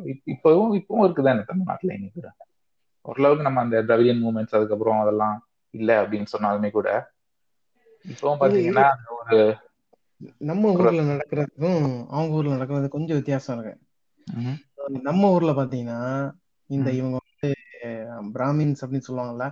இப்- 0.06 0.24
இப்பவும் 0.26 0.74
இப்பவும் 0.76 1.06
இருக்குதானே 1.06 1.44
தமிழ்நாட்டுலயுமே 1.44 2.10
கூட? 2.14 2.28
ஓரளவுக்கு 3.06 3.44
நம்ம 3.44 3.62
அந்த 3.62 3.84
திராவிடியன் 3.84 4.24
மூமெண்ட்ஸ் 4.24 4.56
அதுக்கப்புறம் 4.56 5.00
அதெல்லாம் 5.00 5.36
இல்ல 5.74 6.04
அப்படின்னு 6.04 6.26
சொன்னாலுமே 6.38 6.72
கூட 6.72 6.90
இப்பவும் 8.06 8.40
பாத்தீங்கன்னா 8.40 8.86
அந்த 8.92 9.10
ஒரு 9.20 9.40
நம்ம 10.38 10.72
ஊர்ல 10.72 11.02
நடக்கிறதுக்கும் 11.04 11.82
அவங்க 12.08 12.36
ஊர்ல 12.36 12.52
நடக்கிறது 12.52 12.90
கொஞ்சம் 12.90 13.16
வித்தியாசம் 13.16 13.60
இருக்கு. 13.60 13.82
நம்ம 15.08 15.32
ஊர்ல 15.32 15.52
பாத்தீங்கன்னா 15.52 16.00
இந்த. 16.70 16.90
இவங்க 16.92 17.18
வந்து 17.24 17.50
பிராமின்ஸ் 18.36 18.82
அப்படின்னு 18.84 19.08
சொல்லுவாங்கல்ல. 19.08 19.46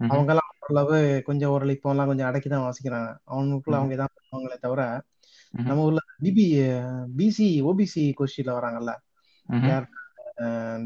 அவங்க 0.00 0.30
எல்லாம் 0.32 0.50
ஓரளவு 0.60 0.98
கொஞ்சம் 1.24 1.50
ஓரளவு 1.50 1.76
இப்போ 1.76 1.90
எல்லாம் 1.90 2.06
கொஞ்சம் 2.06 2.26
அடக்கி 2.26 2.48
தான் 2.48 2.66
வாசிக்கிறாங்க 2.66 3.08
அவங்களுக்குள்ள. 3.32 3.78
அவங்க 3.80 3.96
தான் 3.96 4.14
பண்ணுவாங்களே 4.14 4.56
தவிர. 4.60 4.82
நம்ம 5.50 5.82
ஊர்ல 5.82 6.00
பிபி 6.22 6.44
பிசி 7.18 7.48
ஓபிசி 7.70 8.04
கோஷ்டியில 8.18 8.54
வராங்கல்ல 8.58 8.92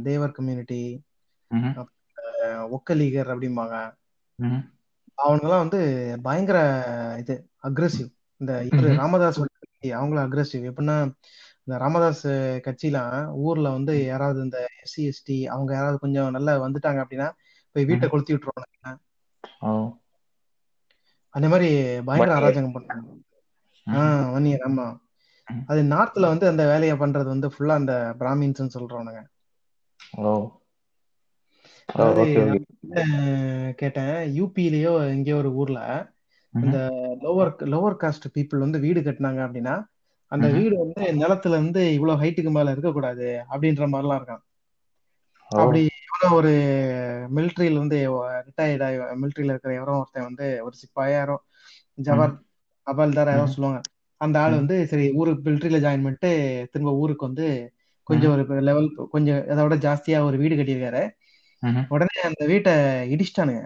தேவர் 0.03 0.37
கம்யூனிட்டி. 0.39 0.83
ஒக்கலீகர் 2.77 3.31
அப்படிம்பாங்க. 3.35 3.77
அவனுங்கெல்லாம் 5.19 5.65
வந்து 5.65 5.81
பயங்கர 6.23 6.59
இது 7.19 7.35
அக்ரெசிவ் 7.69 8.11
இந்த 8.41 8.53
இவரு. 8.71 8.91
ராமதாஸ் 8.97 9.41
அவங்களும் 9.99 10.27
அக்ரெசிவ் 10.27 10.65
எப்படின்னா 10.71 10.97
இந்த 11.69 11.79
ராமதாஸ் 11.79 12.27
கட்சிலாம் 12.67 13.15
ஊர்ல 13.37 13.71
வந்து 13.71 14.05
யாராவது 14.05 14.43
இந்த 14.43 14.59
எஸ்சி 14.83 15.03
எஸ்டி 15.09 15.45
அவங்க 15.45 15.75
யாராவது 15.75 15.99
கொஞ்சம் 15.99 16.31
நல்லா 16.31 16.63
வந்துட்டாங்க 16.63 17.01
அப்படின்னா 17.03 17.27
போய் 17.77 17.85
வீட்டை. 17.85 18.09
கொளுத்தி 18.09 18.35
விட்டுருவாங்க. 18.35 18.95
அந்த 21.35 21.49
மாதிரி 21.49 21.69
பயங்கர. 22.05 22.39
அராஜகம் 22.39 22.73
பண்றாங்க. 22.73 23.09
ஆஹ் 23.87 24.33
ஒன் 24.33 24.45
இயர் 24.45 24.65
ஆமா. 24.69 24.87
அது 25.67 25.83
நார்த்ல 25.83 26.21
வந்து 26.21 26.49
அந்த 26.49 26.67
வேலையை 26.67 26.97
பண்றது 26.97 27.25
வந்து 27.25 27.49
ஃபுல்லா 27.49 27.75
அந்த 27.75 28.15
பிராமின்ஸ் 28.19 28.75
சொல்றவனுங்க 28.75 29.23
கேட்டேன் 33.75 34.17
யூபிலயோ 34.39 35.09
எங்கேயோ 35.09 35.37
ஒரு 35.37 35.55
ஊர்ல 35.55 35.81
இந்த 36.55 36.79
லோவர் 37.23 37.53
லோவர் 37.73 37.97
காஸ்ட் 38.01 38.27
பீப்புள் 38.35 38.59
வந்து 38.59 38.79
வீடு 38.79 39.01
கட்டினாங்க 39.01 39.41
அப்படின்னா 39.47 39.75
அந்த. 40.33 40.47
வீடு 40.57 40.75
வந்து 40.81 41.03
நிலத்துல 41.21 41.57
இருந்து 41.57 41.83
இவ்வளவு 41.95 42.21
ஹைட்டுக்கு 42.23 42.51
மேல 42.51 42.73
இருக்கக்கூடாது 42.75 43.29
அப்படின்ற 43.51 43.85
மாதிரிலாம் 43.93 44.21
இருக்கான் 44.21 44.43
அப்படி 45.51 45.81
எவனோ 46.03 46.29
ஒரு 46.37 46.53
மிலிட்ரியில 47.37 47.79
இருந்து 47.79 47.99
ரிட்டையர்ட் 48.49 48.85
ஆகி 48.87 48.99
மிலிட்ரியில 49.21 49.55
இருக்கிற 49.55 49.73
எவரோ 49.75 49.95
ஒருத்தன் 50.01 50.29
வந்து 50.29 50.47
ஒரு 50.67 50.75
சிப்பாயாரோ 50.83 51.37
ஜவார் 51.99 52.33
ம்ஹும். 52.33 52.43
அபால்தார் 52.87 53.31
யாரோ. 53.31 53.47
சொல்லுவாங்க 53.55 53.81
அந்த 54.21 54.37
ஆள். 54.41 54.59
வந்து 54.61 54.77
சரி 54.91 55.07
ஊருக்கு 55.19 55.47
மிலிட்ரியில 55.47 55.79
ஜாயின் 55.85 56.05
பண்ணிட்டு 56.05 56.31
திரும்ப 56.73 56.93
ஊருக்கு 57.03 57.29
வந்து 57.29 57.47
கொஞ்சம். 58.07 58.33
ஒரு 58.35 58.67
லெவல் 58.69 58.87
கொஞ்சம் 59.13 59.41
அதோட 59.55 59.77
ஜாஸ்தியா 59.85 60.21
ஒரு 60.25 60.37
வீடு 60.39 60.55
கட்டியிருக்காரு. 60.57 61.03
உடனே 61.93 62.21
அந்த 62.29 62.43
வீட்டை 62.51 62.73
இடிச்சிட்டானுங்க 63.13 63.63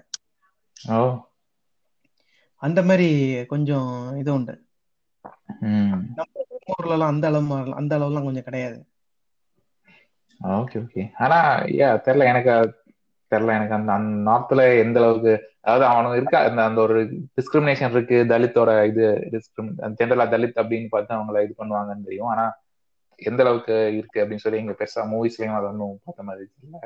அந்த 2.63 2.81
மாதிரி 2.83 3.09
கொஞ்சம் 3.49 3.89
இது 4.19 4.31
உண்டு 4.35 4.55
நம்ம 6.11 6.45
ஊர்ல 6.67 6.95
எல்லாம் 6.97 7.13
அந்த 7.15 7.27
அளவு 7.31 7.55
அந்த 7.81 7.93
அளவுலாம் 7.99 8.27
கொஞ்சம் 8.29 8.49
கிடையாது. 8.49 8.79
ஓகே 10.41 10.77
ஓகே 10.83 11.03
ஆனா 11.25 11.39
ஏ 11.79 11.89
தெரியல 12.07 12.29
எனக்கு 12.33 12.53
தெரியல 13.33 13.57
எனக்கு 13.59 13.77
அந்த 13.77 13.91
அந்த 13.99 14.17
நார்த்ல 14.29 14.63
எந்த 14.85 14.99
அளவுக்கு 15.03 15.33
அதாவது 15.63 15.85
அவனுக்கு 15.91 16.19
இருக்கா 16.21 16.39
அந்த 16.49 16.63
அந்த 16.69 16.81
ஒரு 16.87 16.97
டிஸ்கிரிமினேஷன் 17.39 17.93
இருக்கு 17.95 18.17
தலித்தோட 18.33 18.71
இது 18.91 19.05
ஜென்ரலா 20.01 20.27
தலித் 20.35 20.61
அப்படின்னு 20.63 20.89
பார்த்து 20.95 21.17
அவங்கள 21.19 21.45
இது 21.47 21.55
பண்ணுவாங்கன்னு 21.61 22.07
தெரியும். 22.09 22.31
ஆனா 22.33 22.47
எந்த 23.21 23.41
அளவுக்கு 23.45 23.75
இருக்கு 23.99 24.21
அப்படின்னு 24.23 24.45
சொல்லி 24.45 24.63
இங்க 24.63 24.75
பெருசா 24.81 25.03
மூவிஸ்லயும் 25.13 25.59
அது 25.59 25.69
ஒன்றும் 25.71 25.97
பார்த்த 26.05 26.29
மாதிரி 26.29 26.45
இல்ல 26.65 26.79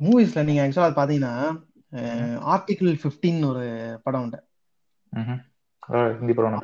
மூவிஸ்ல 0.00 0.44
நீங்க 0.48 0.62
ஆக்சுவலா 0.64 0.98
பாத்தீங்கன்னா 0.98 1.34
ஆர்டிகிள் 2.52 2.92
15 3.04 3.48
ஒரு 3.50 3.64
படம் 4.04 4.24
உண்டு. 4.24 4.38
ஹிந்தி 5.88 6.34
படம். 6.34 6.62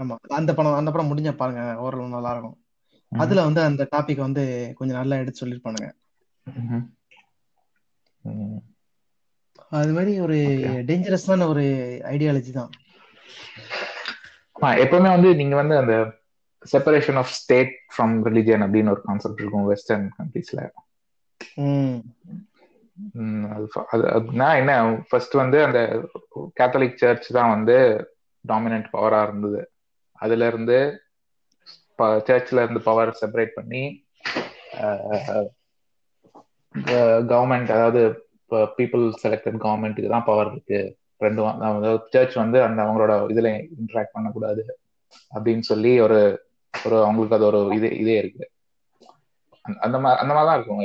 ஆமா 0.00 0.14
அந்த 0.38 0.50
படம் 0.54 0.72
அந்த 0.72 0.90
படம் 0.90 1.10
முடிஞ்ச 1.10 1.30
பாருங்க 1.36 1.62
ஓரளவு 1.76 2.08
நல்லா 2.08 2.30
இருக்கும். 2.30 2.56
அதுல 3.12 3.42
வந்து 3.42 3.60
அந்த 3.60 3.82
டாபிக் 3.92 4.26
வந்து 4.26 4.42
கொஞ்சம் 4.74 4.98
நல்லா 4.98 5.16
எடுத்து 5.16 5.42
சொல்லிருப்பானுங்க. 5.42 5.88
அது 9.72 9.92
மாதிரி 9.92 10.20
ஒரு. 10.20 10.38
டேஞ்சரஸான 10.88 11.46
ஒரு 11.46 11.64
ஐடியாலஜி 12.12 12.52
தான் 12.52 12.72
எப்பவுமே 14.82 15.08
வந்து 15.08 15.30
நீங்க 15.34 15.54
வந்து 15.56 15.76
அந்த 15.76 15.94
separation 16.64 17.14
of 17.14 17.32
state 17.38 17.72
from 17.92 18.14
religion 18.28 18.64
அப்படின்னு 18.66 18.90
ஒரு 18.90 19.02
கான்செப்ட் 19.02 19.40
இருக்கும் 19.40 19.66
வெஸ்டர்ன் 19.66 20.06
கண்ட்ரீஸ்ல 20.18 20.60
அது 23.92 24.04
அது 24.14 24.26
என்ன 24.62 24.72
ஃபர்ஸ்ட் 25.08 25.34
வந்து 25.42 25.58
அந்த 25.66 25.80
கேத்தலிக் 26.58 27.00
சர்ச் 27.02 27.28
தான் 27.38 27.52
வந்து 27.54 27.76
டாமினன்ட் 28.44 28.88
பவரா 28.94 29.20
இருந்தது. 29.26 29.60
அதுல 30.18 30.46
இருந்து 30.52 30.78
சர்ச்ல 32.28 32.62
இருந்து 32.64 32.80
பவர் 32.88 33.18
செப்பரேட் 33.20 33.56
பண்ணி 33.58 33.82
கவர்மெண்ட் 37.32 37.72
அதாவது 37.76 38.02
பீப்புள் 38.78 39.04
செலக்டட் 39.22 39.58
கவர்மெண்ட்டுக்கு 39.64 40.14
தான் 40.14 40.28
பவர் 40.30 40.50
இருக்கு. 40.52 40.80
ரெண்டும் 41.20 41.48
அதாவது 41.66 41.90
சர்ச் 42.14 42.36
வந்து 42.42 42.58
அந்த 42.66 42.78
அவங்களோட 42.84 43.12
இதுல 43.32 43.50
இன்ட்ராக்ட் 43.80 44.16
பண்ணக்கூடாது 44.16 44.62
அப்படின்னு 45.32 45.64
சொல்லி 45.70 45.92
ஒரு 46.06 46.18
ஒரு 46.74 46.96
அவங்களுக்கு 47.04 47.36
அது 47.38 47.46
ஒரு 47.50 47.60
இது 47.76 47.88
இதே 48.02 48.16
இருக்கு. 48.22 48.44
அந்த 49.84 49.96
மாதிரி 50.04 50.20
அந்த 50.22 50.32
மாதிரி 50.34 50.48
தான் 50.50 50.58
இருக்கும். 50.58 50.82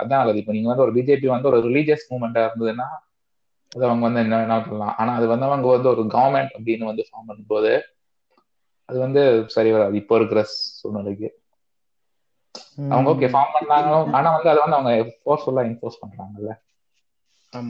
அதான் 0.00 0.20
நல்லது 0.20 0.40
இப்போ 0.42 0.52
நீங்க 0.52 0.68
வந்து 0.68 0.84
ஒரு 0.86 0.92
பிஜேபி 0.92 1.26
வந்து 1.26 1.50
ஒரு 1.50 1.58
ரிலீஜியஸ் 1.68 2.08
மூவ்மெண்டா 2.10 2.42
இருந்ததுன்னா 2.46 2.88
அது 3.72 3.84
அவங்க 3.88 4.04
வந்து 4.06 4.20
என்ன 4.20 4.40
என்ன 4.40 4.56
பண்ணலாம். 4.60 4.94
ஆனா 4.98 5.12
அது 5.14 5.26
வந்து 5.26 5.46
அவங்க 5.46 5.68
வந்து 5.76 5.88
ஒரு 5.88 6.02
கவர்மெண்ட் 6.16 6.52
அப்படின்னு 6.58 6.90
வந்து 6.90 7.06
ஃபார்ம் 7.08 7.28
பண்ணும்போது 7.30 7.72
அது 8.88 8.98
வந்து 8.98 9.22
சரி 9.46 9.70
வராது. 9.72 9.94
இப்போ 9.96 10.14
இருக்கிற 10.16 10.40
சூழ்நிலைக்கு. 10.78 11.28
அவங்க 12.88 13.08
ஓகே 13.12 13.30
ஃபார்ம் 13.34 13.54
பண்ணாங்க. 13.56 13.92
ஆனா 14.18 14.28
வந்து 14.36 14.50
அதை 14.52 14.60
வந்து 14.64 14.78
அவங்க 14.78 14.92
ஃபோர்ஸ்ஃபுல்லா 15.24 15.64
இன்ஃபோர்ஸ் 15.70 16.02
பண்றாங்கல்ல. 16.02 16.52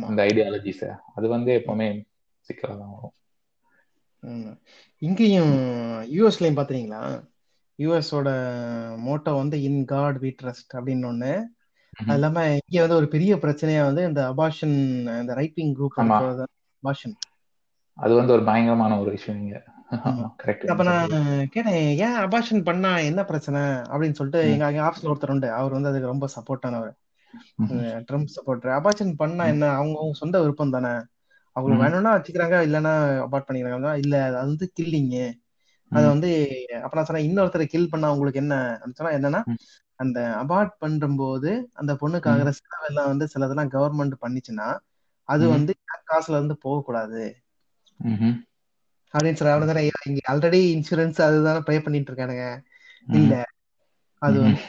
அந்த 0.09 0.21
ஐடியாலஜிஸ 0.23 0.83
அது 1.15 1.27
வந்து 1.29 1.51
எப்பவுமே 1.61 1.87
சிக்கலா 2.49 2.75
தான் 2.79 2.95
வரும். 2.95 3.15
இங்கேயும் 5.03 5.55
யூஎஸ்லயும் 6.17 6.59
பாத்தீங்களா? 6.61 7.01
யூஎஸோட 7.79 8.29
மோட்டோ 9.07 9.33
வந்து 9.37 9.57
இன் 9.63 9.85
காட் 9.85 10.19
வி 10.19 10.31
ட்ரஸ்ட் 10.43 10.75
அப்படின்னு 10.79 11.09
ஒண்ணு. 11.13 11.33
அது 12.03 12.19
இல்லாம 12.19 12.39
இங்க 12.61 12.79
வந்து 12.83 12.99
ஒரு 13.01 13.09
பெரிய 13.11 13.35
பிரச்சனையா 13.43 13.83
வந்து 13.85 14.03
இந்த 14.07 14.23
அபார்ஷன் 14.33 14.77
இந்த 15.23 15.35
ரைட் 15.39 15.55
விங் 15.55 15.75
குரூப் 15.75 15.99
ஆமா. 15.99 16.19
அபார்ஷன் 16.83 17.17
அது 17.99 18.13
வந்து 18.19 18.35
ஒரு 18.35 18.45
பயங்கரமான 18.47 18.93
ஒரு 19.01 19.11
விஷயம் 19.17 19.41
இங்க. 19.43 19.57
கரெக்ட் 20.41 20.63
அப்ப 20.73 20.85
நான் 20.85 21.13
கேட்டேன் 21.55 21.77
ஏன் 22.01 22.17
அபார்ஷன் 22.25 22.63
பண்ணா 22.69 22.91
என்ன 23.09 23.21
பிரச்சனை? 23.31 23.61
அப்படின்னு 23.91 24.19
சொல்லிட்டு. 24.19 24.41
எங்க 24.53 24.85
ஆஃபீஸ்ல 24.87 25.11
ஒருத்தர் 25.13 25.33
உண்டு. 25.35 25.49
அவர் 25.59 25.77
வந்து 25.77 25.91
அதுக்கு 25.91 26.13
ரொம்ப 26.13 26.29
சப்போர்ட்டானவர் 26.37 26.93
ட்ரம்ப் 28.09 28.35
சப்போர்ட்டர் 28.35 28.73
அபார்ஷன் 28.77 29.13
பண்ணா 29.21 29.45
என்ன? 29.53 29.65
அவங்க 29.77 29.97
அவங்க 29.99 30.17
சொந்த 30.23 30.37
விருப்பம் 30.43 30.75
தானே. 30.77 30.93
அவங்களுக்கு. 31.57 31.83
வேணும்னா 31.83 32.13
வச்சுக்கிறாங்க 32.17 32.57
இல்லைன்னா 32.67 32.93
அபார்ட் 33.25 33.47
பண்ணிக்கிறாங்க 33.47 33.73
இல்ல 34.03 34.15
அது 34.31 34.47
வந்து 34.47 34.67
கில்லிங்க 34.77 35.17
அது 35.93 36.07
வந்து 36.09 36.29
அப்ப 36.83 36.95
நான் 36.97 37.09
சொன்னேன் 37.09 37.29
இன்னொருத்தரை 37.29 37.67
கில் 37.69 37.93
பண்ணா 37.93 38.13
உங்களுக்கு 38.15 38.43
என்ன? 38.43 38.55
சொன்னா 38.93 39.13
என்னன்னா. 39.19 39.41
அந்த 40.01 40.19
அபார்ட் 40.43 40.73
பண்றம்போது 40.79 41.51
அந்த 41.73 41.93
பொண்ணுக்கு 41.95 42.29
ஆகுற 42.31 42.51
செலவெல்லாம் 42.59 43.11
வந்து 43.13 43.27
சிலதெல்லாம் 43.35 43.73
கவர்மெண்ட் 43.73 44.17
பண்ணிச்சுன்னா 44.23 44.69
அது. 45.29 45.45
வந்து 45.49 45.73
காசுல 46.09 46.31
இருந்து 46.31 46.57
போகக்கூடாது. 46.59 47.23
அப்படின்னு 49.15 49.33
சொல்ல 49.33 49.55
அவனு 49.55 49.67
தானே 49.67 49.83
இங்க 50.05 50.21
ஆல்ரெடி 50.33 50.61
இன்சூரன்ஸ் 50.73 51.21
அதுதானே 51.23 51.61
பே 51.65 51.81
பண்ணிட்டு 51.81 52.11
இருக்கானுங்க. 52.13 52.47
இல்ல. 53.13 53.33
அது 54.23 54.37
வந்து 54.41 54.63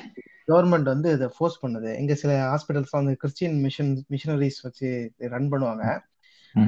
கவர்மெண்ட் 0.48 0.84
வந்து 0.86 1.12
இதை 1.12 1.28
ஃபோர்ஸ் 1.38 1.62
பண்ணுது. 1.62 1.92
இங்க 1.98 2.16
சில 2.16 2.32
ஹாஸ்பிட்டல்ஸ் 2.46 2.92
வந்து 2.92 3.16
கிறிஸ்டியன் 3.18 3.58
மிஷன் 3.60 3.92
மிஷனரிஸ் 4.10 4.60
வச்சு 4.62 4.90
ரன் 5.30 5.52
பண்ணுவாங்க. 5.52 5.86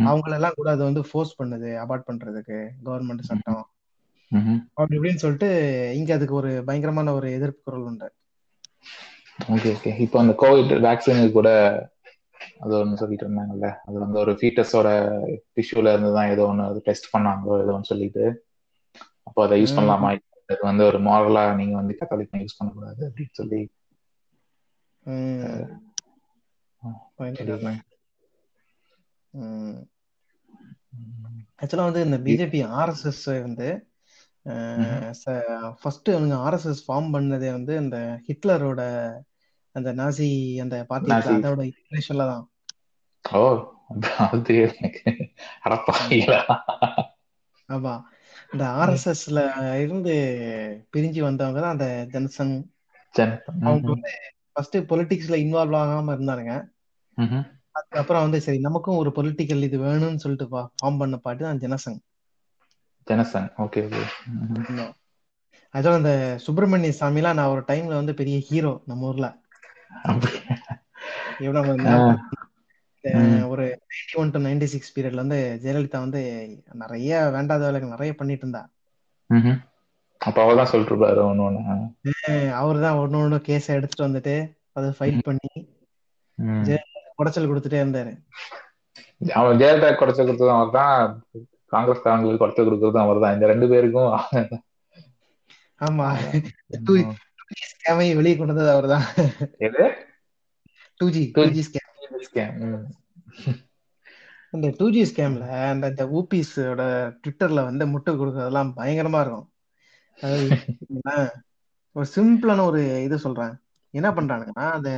அவங்களெல்லாம் 0.05 0.55
கூட 0.55 0.69
அது 0.71 0.83
வந்து 0.83 1.01
ஃபோர்ஸ் 1.03 1.33
பண்ணுது 1.39 1.71
அபார்ட் 1.83 2.07
பண்றதுக்கு 2.07 2.57
கவர்மெண்ட் 2.85 3.19
சட்டம். 3.21 3.63
அப்படி 4.73 4.97
இப்படின்னு 4.97 5.15
சொல்லிட்டு 5.15 5.49
இங்க 5.95 6.13
அதுக்கு 6.13 6.35
ஒரு 6.35 6.63
பயங்கரமான 6.65 7.13
ஒரு 7.13 7.27
எதிர்ப்பு 7.33 7.61
குரல் 7.63 7.81
உண்டு. 7.83 8.07
ஓகே 9.39 9.69
ஓகே 9.75 9.91
இப்போ 9.99 10.17
அந்த 10.19 10.33
கோவிட் 10.41 10.71
வேக்சினுக்கு 10.85 11.31
கூட 11.31 11.49
அது 12.59 12.73
ஒன்று 12.79 12.99
சொல்லிட்டு 13.01 13.25
இருந்தாங்கல்ல. 13.25 13.67
அது 13.85 13.97
வந்து 13.99 14.17
ஒரு 14.19 14.31
ஃபீட்டஸோட 14.31 14.89
டிஷ்யூல 15.57 15.91
இருந்து 15.93 16.11
தான் 16.13 16.29
ஏதோ 16.29 16.45
ஒன்று 16.45 16.63
அது 16.63 16.79
டெஸ்ட் 16.85 17.11
பண்ணாங்களோ 17.15 17.57
ஏதோ 17.63 17.73
ஒன்று 17.73 17.91
சொல்லிட்டு. 17.91 18.23
அப்போ 19.23 19.39
அதை 19.45 19.55
யூஸ் 19.63 19.77
பண்ணலாமா? 19.77 20.09
அது 20.49 20.61
வந்து 20.61 20.83
ஒரு 20.85 20.99
மாரலா 20.99 21.43
நீங்க 21.55 21.75
வந்து 21.75 21.97
கத்தாலிக் 21.99 22.43
யூஸ் 22.43 22.57
பண்ணக்கூடாது 22.57 23.01
அப்படின்னு 23.09 23.33
சொல்லி. 23.33 23.61
ஆக்சுவலா 31.61 31.87
வந்து 31.89 32.03
இந்த 32.05 32.17
பிஜேபி 32.17 32.59
ஆர்எஸ்எஸ் 32.81 33.25
வந்து 33.41 33.69
ஃபர்ஸ்ட் 35.81 36.09
அவங்க 36.09 36.35
ஆர்எஸ்எஸ் 36.35 36.83
ஃபார்ம் 36.87 37.09
பண்ணதே 37.15 37.49
வந்து 37.51 37.77
அந்த 37.77 37.97
ஹிட்லரோட 38.27 38.81
அந்த 39.77 39.89
நாசி 39.99 40.27
அந்த 40.63 40.75
பார்ட்டி 40.89 41.11
அதோட 41.37 41.61
இன்ஸ்பிரேஷன்ல 41.69 42.25
தான். 42.31 42.45
ஓ 43.25 43.41
அது 44.25 44.55
அடப்பாங்களா 45.65 46.39
ஆமா. 47.69 47.93
இந்த 48.53 48.63
ஆர்எஸ்எஸ்ல 48.81 49.39
இருந்து 49.83 50.13
பிரிஞ்சு 50.93 51.21
வந்தவங்க 51.25 51.59
தான் 51.61 51.75
அந்த 51.75 51.87
ஜனசங் 52.13 52.53
அவங்க 53.65 53.87
வந்து 53.93 54.11
ஃபர்ஸ்ட் 54.51 54.77
பொலிட்டிக்ஸ்ல 54.91 55.37
இன்வால்வ் 55.43 55.77
ஆகாம 55.81 56.13
இருந்தானுங்க. 56.15 56.53
அதுக்கப்புறம் 57.75 58.23
வந்து 58.25 58.39
சரி 58.45 58.59
நமக்கும் 58.59 58.99
ஒரு 59.01 59.09
பொலிட்டிக்கல் 59.17 59.65
இது 59.67 59.77
வேணும்னு 59.83 60.23
சொல்லிட்டு 60.23 60.47
ஃபார்ம் 60.51 61.01
பண்ண 61.01 61.17
பாட்டு 61.25 61.43
தான் 61.47 61.61
ஜனசங் 61.63 61.99
ஜனசங் 63.07 63.49
ஓகே 63.65 63.81
ஓகே. 63.87 64.03
ஆக்சுவலா 65.73 65.99
இந்த 66.01 66.13
சுப்பிரமணிய 66.45 66.93
சாமிலாம் 66.99 67.37
நான் 67.39 67.53
ஒரு 67.53 67.63
டைம்ல 67.69 67.99
வந்து 68.01 68.13
பெரிய 68.21 68.37
ஹீரோ 68.47 68.73
நம்ம 68.85 69.07
ஊர்ல. 69.09 69.27
ஒரு 73.51 73.65
ninety 73.91 74.15
one 74.21 74.31
to 74.33 74.39
ninety 74.45 74.67
six 74.73 74.93
பீரியட்ல 74.95 75.23
வந்து 75.23 75.39
ஜெயலலிதா 75.63 75.99
வந்து 76.05 76.21
நிறைய 76.81 77.19
வேண்டாத 77.35 77.61
வேலைகள் 77.67 77.93
நிறைய 77.95 78.13
பண்ணிட்டு 78.19 78.45
இருந்தா. 78.45 78.63
அப்ப 80.21 80.37
அவர்தான் 80.43 80.69
சொல்லிட்டு 80.71 80.93
இருப்பாரு 80.93 81.21
ஒன்னு 81.29 81.45
ஒண்ணு. 81.47 81.61
அவர் 82.61 82.83
தான் 82.85 82.99
ஒன்னு 83.01 83.21
ஒண்ணு 83.23 83.37
கேஸ் 83.49 83.75
எடுத்துட்டு 83.77 84.07
வந்துட்டு 84.07 84.35
அதை 84.77 84.89
ஃபைட் 84.97 85.19
பண்ணி 85.27 85.49
குடைச்சல் 87.19 87.49
கொடுத்துட்டே 87.51 87.83
இருந்தாரு. 87.83 88.11
அவன் 89.39 89.59
ஜெயலலிதா 89.61 89.91
குடைச்சல் 89.99 90.29
கொடுத்ததும் 90.29 90.57
அவர் 90.57 90.75
தான் 90.79 90.97
காங்கிரஸ் 91.75 92.03
காரங்களுக்கு 92.05 92.41
குடைச்சல் 92.41 92.67
கொடுக்கறதும் 92.67 93.05
அவர் 93.05 93.23
தான். 93.23 93.35
இந்த 93.37 93.45
ரெண்டு 93.53 93.67
பேருக்கும் 93.71 94.11
ஆமா. 95.81 96.07
ஸ்கேமை 97.71 98.07
வெளியே 98.19 98.35
கொண்டு 98.37 98.53
வந்தது 98.53 98.71
அவர் 98.75 98.87
தான் 98.93 99.05
two 100.99 101.07
G 101.15 101.23
two 101.35 101.43
G 101.55 101.63
scam 101.67 102.63
அந்த 104.53 104.67
டூ 104.79 104.85
ஜி 104.95 105.01
ஸ்கேம்ல 105.09 105.45
அந்த 105.71 105.85
இந்த 105.93 106.03
ஊபிஸோட 106.17 106.81
ட்விட்டர்ல 107.23 107.63
வந்து 107.69 107.85
முட்டை 107.93 108.11
கொடுக்கறதெல்லாம் 108.13 108.69
பயங்கரமா 108.79 109.19
இருக்கும். 109.23 109.47
அதாவது 110.19 110.45
ஒரு 111.95 112.07
சிம்பிளான 112.15 112.65
ஒரு 112.69 112.81
இது 113.05 113.17
சொல்றேன். 113.25 113.53
என்ன 113.93 114.09
பண்றானுங்கன்னா 114.17 114.65
அந்த 114.77 114.91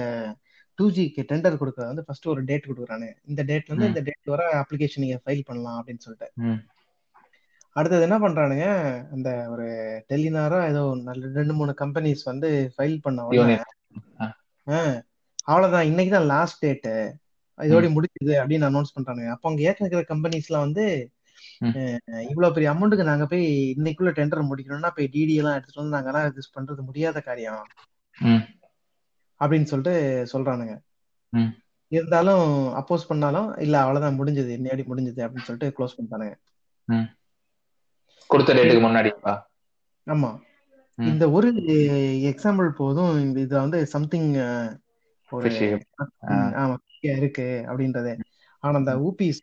டூ 0.80 0.86
ஜிக்கு 0.96 1.22
டெண்டர் 1.32 1.60
கொடுக்கறது 1.62 1.92
வந்து 1.92 2.06
ஃபர்ஸ்ட் 2.08 2.32
ஒரு 2.34 2.42
டேட் 2.50 2.70
கொடுக்குறானு. 2.70 3.10
இந்த 3.30 3.42
டேட்ல 3.50 3.72
இருந்து 3.72 3.92
இந்த 3.94 4.02
டேட் 4.10 4.34
வர 4.34 4.44
அப்ளிகேஷன் 4.62 5.04
நீங்க 5.06 5.18
ஃபைல் 5.24 5.48
பண்ணலாம் 5.50 5.80
அப்படின்னு 5.80 6.06
சொல்லிட்டு. 6.06 6.30
அடுத்தது 7.76 8.06
என்ன 8.08 8.18
பண்றானுங்க? 8.20 8.68
அந்த 9.16 9.30
ஒரு 9.54 9.66
டெல்லினாரோ 10.10 10.60
ஏதோ 10.70 10.82
ரெண்டு 11.40 11.54
மூணு 11.60 11.72
கம்பெனிஸ் 11.82 12.24
வந்து 12.32 12.50
ஃபைல் 12.76 12.98
பண்ண 13.06 13.26
உடனே 13.30 13.58
அவ்வளவுதான். 15.50 15.88
இன்னைக்கு 15.90 16.12
தான் 16.16 16.32
லாஸ்ட் 16.34 16.64
டேட்டு 16.66 16.94
இதோட 17.60 17.88
முடிக்குது 17.96 18.34
அப்படின்னு 18.42 18.68
அனௌன்ஸ் 18.70 18.96
பண்றானுங்க. 18.98 19.30
அப்போ 19.36 19.48
அங்க 19.50 19.62
ஏற்க 19.68 19.86
இருக்கிற 19.86 20.04
கம்பெனிஸ்லாம் 20.12 20.66
வந்து 20.68 20.86
இவ்வளவு 22.30 22.54
பெரிய 22.56 22.68
அமௌண்ட்டுக்கு 22.74 23.10
நாங்க 23.10 23.26
போய் 23.32 23.46
இன்னைக்குள்ள 23.78 24.12
டெண்டர் 24.20 24.50
முடிக்கணும்னா 24.52 24.92
போய் 24.98 25.12
டிடி 25.16 25.34
எல்லாம் 25.42 25.56
எடுத்துட்டு 25.58 25.82
வந்து 25.82 25.96
நாங்கலாம் 25.96 26.28
இது 26.30 26.46
பண்றது 26.58 26.84
முடியாத 26.90 27.22
காரியம். 27.28 27.64
அப்படின்னு 29.42 29.70
சொல்லிட்டு 29.72 29.96
சொல்றானுங்க. 30.34 30.76
இருந்தாலும் 31.92 32.46
அப்போஸ் 32.80 33.10
பண்ணாலும் 33.12 33.50
இல்ல 33.66 33.76
அவ்வளவுதான் 33.84 34.20
முடிஞ்சது. 34.20 34.52
இன்னையாடி 34.60 34.84
முடிஞ்சது 34.92 35.24
அப்படின்னு 35.26 35.48
சொல்லிட்டு 35.50 35.76
க்ளோஸ் 35.78 35.98
பண்ணிட்டானுங்க. 35.98 36.36
கொடுத்த 38.30 38.54
டேட்டுக்கு 38.54 38.84
முன்னாடி. 38.86 39.12
ஆமா. 40.08 40.30
இந்த 40.98 41.26
ஒரு 41.32 41.50
எக்ஸாம்பிள் 42.32 42.70
போதும் 42.80 43.14
இது 43.38 43.54
வந்து 43.56 43.80
சம்திங் 43.94 44.30
ஒரு 45.32 45.50
ஆமா 46.62 46.76
இருக்கு 47.16 47.48
அப்படின்றது. 47.68 48.12
ஆனா 48.64 48.78
அந்த 48.78 48.94
ஊபிஸ் 49.08 49.42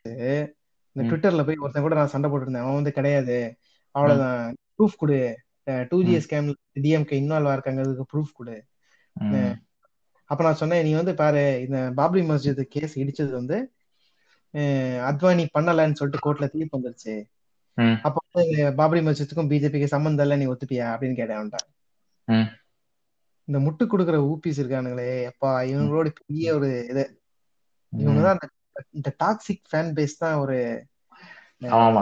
இந்த 0.95 1.01
ட்விட்டர்ல 1.09 1.45
போய் 1.45 1.61
ஒருத்தன் 1.63 1.85
கூட 1.85 1.95
நான் 1.95 2.13
சண்டை 2.13 2.27
போட்டுருந்தேன். 2.29 2.63
அவன் 2.65 2.79
வந்து 2.79 2.91
கிடையாது. 2.91 3.37
அவ்வளவுதான். 3.95 4.41
ப்ரூஃப் 4.77 4.99
கொடு. 5.01 5.19
டூ 5.89 5.97
ஜி 6.03 6.15
ஸ்கேம்ல 6.25 6.53
டிஎம்கே 6.85 7.15
இன்வால்வ் 7.21 7.55
இருக்காங்கிறதுக்கு 7.55 8.05
ப்ரூஃப் 8.13 8.37
கொடு. 8.39 8.57
அப்ப 10.29 10.43
நான் 10.43 10.59
சொன்னேன் 10.61 10.85
நீ 10.85 10.91
வந்து 10.93 11.13
பாரு 11.15 11.43
இந்த 11.65 11.77
பாப்ரி 11.97 12.21
மஸ்ஜித் 12.29 12.61
கேஸ் 12.75 12.99
இடிச்சது 12.99 13.31
வந்து 13.31 13.57
அத்வானி 15.09 15.43
பண்ணலன்னு 15.57 15.99
சொல்லிட்டு 15.99 16.23
கோர்ட்ல 16.25 16.47
தீர்ப்பு 16.49 16.75
வந்துருச்சு. 16.77 17.15
அப்ப 18.03 18.17
வந்து 18.27 18.43
பாபரி 18.75 19.01
மஸ்ஜித்துக்கும் 19.01 19.49
பிஜேபிக்கு 19.51 19.93
சம்மந்தம் 19.93 20.25
இல்ல 20.25 20.37
நீ 20.37 20.47
ஒத்துப்பியா? 20.47 20.87
அப்படின்னு 20.93 21.19
கேட்டேன் 21.19 21.65
இந்த 23.47 23.57
முட்டு 23.65 23.83
கொடுக்குற 23.85 24.17
ஊபிஸ் 24.29 24.61
இருக்கானுங்களே 24.61 25.11
அப்பா 25.25 25.51
இவங்களோட 25.69 26.07
பெரிய 26.19 26.55
ஒரு 26.55 26.69
இது. 26.89 27.03
இவங்கதான் 27.93 28.39
இந்த 28.93 29.09
டாக்ஸிக் 29.19 29.63
ஃபேன் 29.69 29.91
பேஸ் 29.97 30.17
தான் 30.17 30.39
ஒரு 30.41 30.57
ஆமா. 31.77 32.01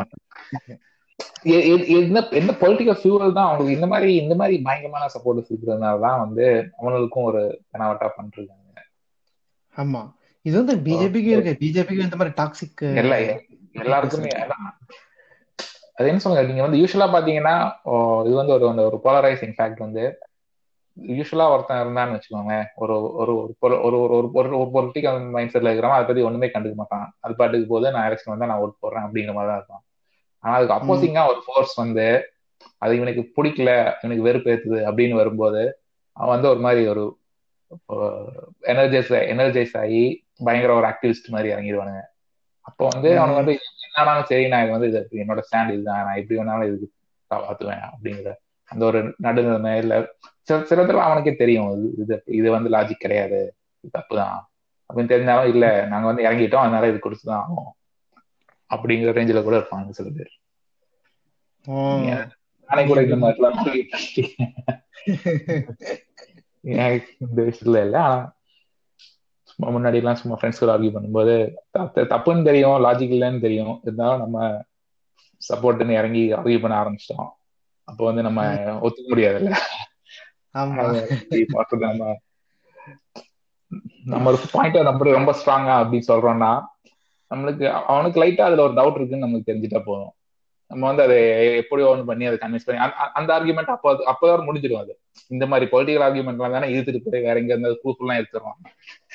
என்ன 1.97 2.21
என்ன 2.39 2.53
பொலிட்டிக்கல் 2.61 2.99
ஃபியூவல் 2.99 3.35
தான் 3.35 3.45
அவங்களுக்கு 3.45 3.75
இந்த 3.75 3.87
மாதிரி 3.87 4.11
இந்த 4.15 4.35
மாதிரி 4.35 4.55
பயங்கரமான 4.61 5.09
சப்போர்ட் 5.13 5.41
இருக்கிறதுனால 5.43 6.01
தான் 6.01 6.21
வந்து 6.23 6.45
அவங்களுக்கும் 6.77 7.27
ஒரு 7.29 7.41
கனவட்டா 7.71 8.07
பண்ணிருக்காங்க 8.15 8.61
ஆமா. 9.77 10.01
இது 10.45 10.55
வந்து 10.57 10.75
பிஜேபிக்கு 10.83 11.31
இருக்கு. 11.33 11.53
பிஜேபிக்கு 11.61 12.05
இந்த 12.05 12.17
மாதிரி 12.17 12.35
டாக்ஸிக் 12.37 12.83
எல்லா 13.01 13.15
எல்லாருக்குமே. 13.79 14.31
அது 15.95 16.07
என்ன 16.07 16.19
சொல்லுங்க 16.19 16.53
நீங்க 16.53 16.61
வந்து 16.61 16.77
யூஸ்வலா 16.77 17.13
பாத்தீங்கன்னா 17.13 18.25
இது 18.25 18.35
வந்து 18.35 18.53
ஒரு 18.53 18.75
ஒரு 18.75 18.99
போலரைசிங் 19.03 19.53
ஃபேக்ட் 19.57 19.77
வந்து 19.77 20.17
யூஸ்வலா 21.01 21.51
ஒருத்தன் 21.51 21.87
இருந்தான்னு 21.87 22.19
வச்சுக்கோங்களேன். 22.19 22.65
ஒரு 22.75 23.13
ஒரு 23.13 23.37
ஒரு 23.37 23.49
பொரு- 23.49 23.83
ஒரு 23.83 24.01
ஒரு 24.01 24.09
ஒரு 24.09 24.29
ஒரு 24.33 24.71
ஒரு 24.71 24.87
பொலிட்டிக்கல் 24.87 25.29
மைண்ட் 25.29 25.55
செட்ல 25.55 25.59
இருக்கிறவன் 25.59 25.89
அதை 25.89 26.05
பத்தி 26.05 26.21
ஒண்ணுமே 26.21 26.47
கண்டுக்க 26.47 26.73
மாட்டான். 26.73 27.15
அது 27.19 27.35
பாட்டுக்கு 27.35 27.67
போது 27.67 27.91
நான் 27.91 28.11
எலெக்ஷன் 28.11 28.37
வந்தா 28.37 28.45
நான் 28.45 28.59
ஓட் 28.59 28.85
போடுறேன் 28.85 28.99
அப்படிங்கிற 28.99 29.33
மாதிரி 29.33 29.33
தான் 29.33 29.55
இருப்பான். 29.55 29.83
ஆனா 30.39 30.55
அதுக்கு 30.55 30.73
அப்போசிங்கா 30.73 31.27
ஒரு 31.27 31.41
ஃபோர்ஸ் 31.45 31.75
வந்து 31.75 32.29
அது 32.77 32.95
இவனுக்கு 32.95 33.43
பிடிக்கல 33.43 33.93
இவனுக்கு 34.01 34.21
வெறுப்பு 34.21 34.51
ஏத்துது 34.51 34.77
அப்படின்னு 34.77 35.11
வரும்போது 35.11 35.79
அவன் 36.11 36.29
வந்து 36.29 36.49
ஒரு 36.49 36.59
மாதிரி 36.59 36.87
ஒரு 36.87 37.17
எனர்ஜைஸ் 38.61 39.11
எனர்ஜைஸ் 39.11 39.79
ஆகி 39.79 40.25
பயங்கர 40.43 40.73
ஒரு 40.73 40.87
ஆக்டிவிஸ்ட் 40.87 41.29
மாதிரி 41.29 41.53
இறங்கிடுவானுங்க. 41.53 42.01
அப்போ 42.61 42.87
வந்து 42.93 43.19
அவனுக்கு 43.19 43.43
வந்து 43.45 43.59
என்னாலும் 43.95 44.27
சரி 44.29 44.45
நான் 44.47 44.63
இது 44.63 44.73
வந்து 44.75 44.89
இது 44.89 45.21
என்னோட 45.23 45.41
ஸ்டாண்ட் 45.45 45.73
இதுதான் 45.73 46.03
நான் 46.05 46.17
எப்படி 46.17 46.39
வேணாலும் 46.39 46.67
இதுக்கு 46.69 46.87
காப்பாத்துவேன் 47.31 47.83
அப்படிங்கிற 47.89 48.31
அந்த 48.71 48.83
ஒரு 48.85 48.99
நடுநிலைமை 49.23 49.73
இல்ல. 49.77 49.95
சில 50.47 50.57
சில 50.63 50.79
தடவை 50.81 51.03
அவனுக்கே 51.03 51.33
தெரியும் 51.35 51.69
இது 51.73 52.03
இது 52.03 52.15
இது 52.35 52.47
வந்து 52.51 52.69
லாஜிக் 52.69 53.03
கிடையாது 53.03 53.39
இது 53.83 53.93
தப்புதான் 53.93 54.37
அப்படின்னு 54.89 55.11
தெரிஞ்சாலும் 55.11 55.51
இல்ல 55.53 55.65
நாங்க 55.87 56.07
வந்து 56.07 56.25
இறங்கிட்டோம் 56.25 56.63
அதனால 56.63 56.87
இது 56.87 56.99
கொடுத்துதான் 56.99 57.41
ஆகும் 57.41 57.71
அப்படிங்கிற 58.69 59.13
ரேஞ்சில 59.17 59.43
கூட 59.43 59.55
இருப்பாங்க 59.57 59.89
சில 59.91 60.09
பேர். 60.11 60.31
நானே 62.69 62.83
கூட 62.87 62.99
இந்த 63.05 63.17
மாதிரிலாம் 63.17 63.57
இந்த 67.21 67.39
விஷயத்துல 67.41 67.81
இல்ல 67.83 67.97
ஆனா 68.05 68.19
சும்மா 69.55 69.79
முன்னாடி 69.79 69.93
எல்லாம் 69.93 70.15
சும்மா 70.15 70.37
ஃப்ரெண்ட்ஸ் 70.37 70.59
கூட 70.59 70.77
ஆர்கியூ 70.77 70.91
பண்ணும்போது 70.91 71.53
தப்பு- 71.79 72.07
தப்புன்னு 72.07 72.43
தெரியும் 72.43 72.83
லாஜிக் 72.83 73.13
இல்லைன்னு 73.13 73.41
தெரியும். 73.41 73.79
இருந்தாலும் 73.83 74.19
நம்ம 74.19 74.63
சப்போர்ட்னு 75.53 75.89
இறங்கி 75.89 76.33
ஆர்கியூ 76.33 76.61
பண்ண 76.61 76.83
ஆரம்பிச்சிட்டோம். 76.83 77.29
அப்போ 77.83 78.05
வந்து 78.05 78.21
நம்ம 78.21 78.43
ஒத்துக்க 78.53 79.09
முடியாதுல்ல. 79.09 79.55
நம்ம 80.51 82.17
நம்ம 84.05 84.29
ஒரு 84.31 84.39
பாயிண்ட் 84.51 84.77
நம்ம 84.77 85.11
ரொம்ப 85.11 85.35
ஸ்ட்ராங்கா 85.45 85.85
அப்படின்னு 85.85 86.01
சொல்றோம்னா 86.07 86.63
நம்மளுக்கு 87.35 87.71
அவனுக்கு 87.71 88.23
லைட்டா 88.23 88.41
அதுல 88.41 88.63
ஒரு 88.63 88.73
டவுட் 88.73 88.95
இருக்குன்னு 88.95 89.25
நமக்கு 89.25 89.53
தெரிஞ்சுட்டா 89.53 89.81
போதும். 89.85 90.14
நம்ம 90.67 90.87
வந்து 90.87 91.03
அதை 91.03 91.17
எப்படியோ 91.55 91.87
ஒன்று 91.87 92.05
பண்ணி 92.05 92.25
அதை 92.25 92.37
கன்வின்ஸ் 92.37 92.65
பண்ணி 92.65 92.81
அந்த- 93.13 93.39
ஆர்குமெண்ட் 93.39 93.73
அப்போ 93.75 93.93
அப்பதான் 93.93 94.47
முடிஞ்சிடும் 94.47 94.79
அது. 94.79 94.99
இந்த 95.27 95.45
மாதிரி 95.45 95.69
பொலிட்டிக்கல் 95.71 95.99
ஆர்குமெண்ட்லாம் 95.99 96.51
தானே 96.51 96.67
இழுத்துட்டு 96.73 97.01
போய் 97.05 97.21
வேற 97.21 97.39
எங்க 97.39 97.53
இருந்தாலும் 97.53 97.79
ப்ரூஃப் 97.83 97.99
எல்லாம் 97.99 98.17
எடுத்துருவான் 98.17 98.61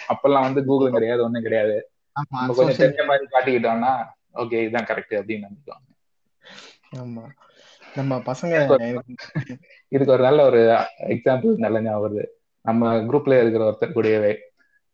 அப்பெல்லாம் 0.08 0.52
வந்து 0.52 0.60
கூகுளும் 0.60 0.92
கிடையாது 0.92 1.22
ஒண்ணும் 1.22 1.42
கிடையாது. 1.42 1.90
நம்ம 2.12 2.54
கொஞ்சம் 2.54 2.88
தெரிஞ்ச 2.88 3.06
மாதிரி 3.06 3.26
காட்டிக்கிட்டோம்னா 3.30 3.92
ஓகே 4.34 4.60
இதுதான் 4.60 4.84
கரெக்ட் 4.84 5.12
அப்படின்னு 5.12 5.46
நம்பிக்குவாங்க. 5.46 5.88
ஆமா. 6.96 7.22
நம்ம 7.94 8.16
பசங்க 8.16 8.90
இதுக்கு 9.88 10.12
ஒரு 10.12 10.22
நல்ல 10.22 10.44
ஒரு 10.44 10.86
எக்ஸாம்பிள் 11.08 11.56
நல்ல 11.56 11.82
ஞாபகம் 11.82 12.16
வருது. 12.16 12.24
நம்ம 12.62 12.96
குரூப்ல 12.96 13.40
இருக்கிற 13.40 13.64
ஒருத்தர் 13.70 13.92
கூடவே 13.92 14.38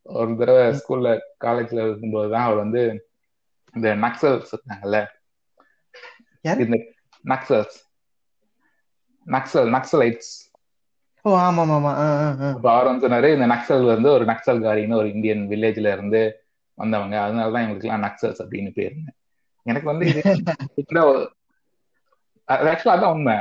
ஒரு 0.02 0.36
தடவை 0.36 0.62
ஸ்கூல்ல 0.62 1.18
காலேஜ்ல 1.44 1.82
இருக்கும்போது 1.82 2.30
தான் 2.30 2.42
அவர் 2.42 2.57
வந்து 2.57 3.11
இந்த 3.74 3.94
நக்சல்ஸ் 3.94 4.52
இருக்காங்கல்ல? 4.52 5.07
இந்த 6.43 6.76
நக்சல்ஸ் 7.24 7.76
நக்சல் 9.26 9.70
நக்சலைட்ஸ் 9.70 10.32
ஓ 11.24 11.39
ஆமா 11.39 11.43
ஆமா 11.43 11.76
ஆமா 11.76 11.93
ஆ, 11.97 12.07
ஆ, 12.16 12.37
ஆ. 12.41 12.49
அப்ப 12.51 12.72
அவர் 12.72 12.87
வந்து 12.87 13.09
சொன்னாரு 13.09 13.34
இந்த 13.34 13.47
நக்சல் 13.47 13.87
வந்து 13.87 14.11
ஒரு 14.11 14.24
நக்சல்காரின்னு 14.24 14.95
ஒரு 14.95 15.12
இந்தியன் 15.12 15.49
வில்லேஜ்ல 15.49 15.93
இருந்து 15.93 16.45
வந்தவங்க. 16.74 17.16
அதனாலதான் 17.16 17.61
எங்களுக்கு 17.61 17.89
எல்லாம் 17.89 18.03
நக்சல்ஸ் 18.03 18.43
அப்படின்னு 18.43 18.70
பேருங்க 18.74 19.09
எனக்கு 19.62 19.87
வந்து 19.87 20.07
இது 20.07 20.20
ஆக்சுவலா 22.49 22.95
அதான் 22.95 23.11
உண்மை. 23.11 23.37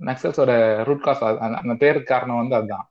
நக்சல்ஸோட 0.00 0.52
ரூட் 0.84 1.02
காஸ் 1.02 1.22
அந்த 1.38 1.74
பேருக்கு 1.74 2.14
காரணம் 2.14 2.36
வந்து 2.36 2.54
அதுதான். 2.54 2.86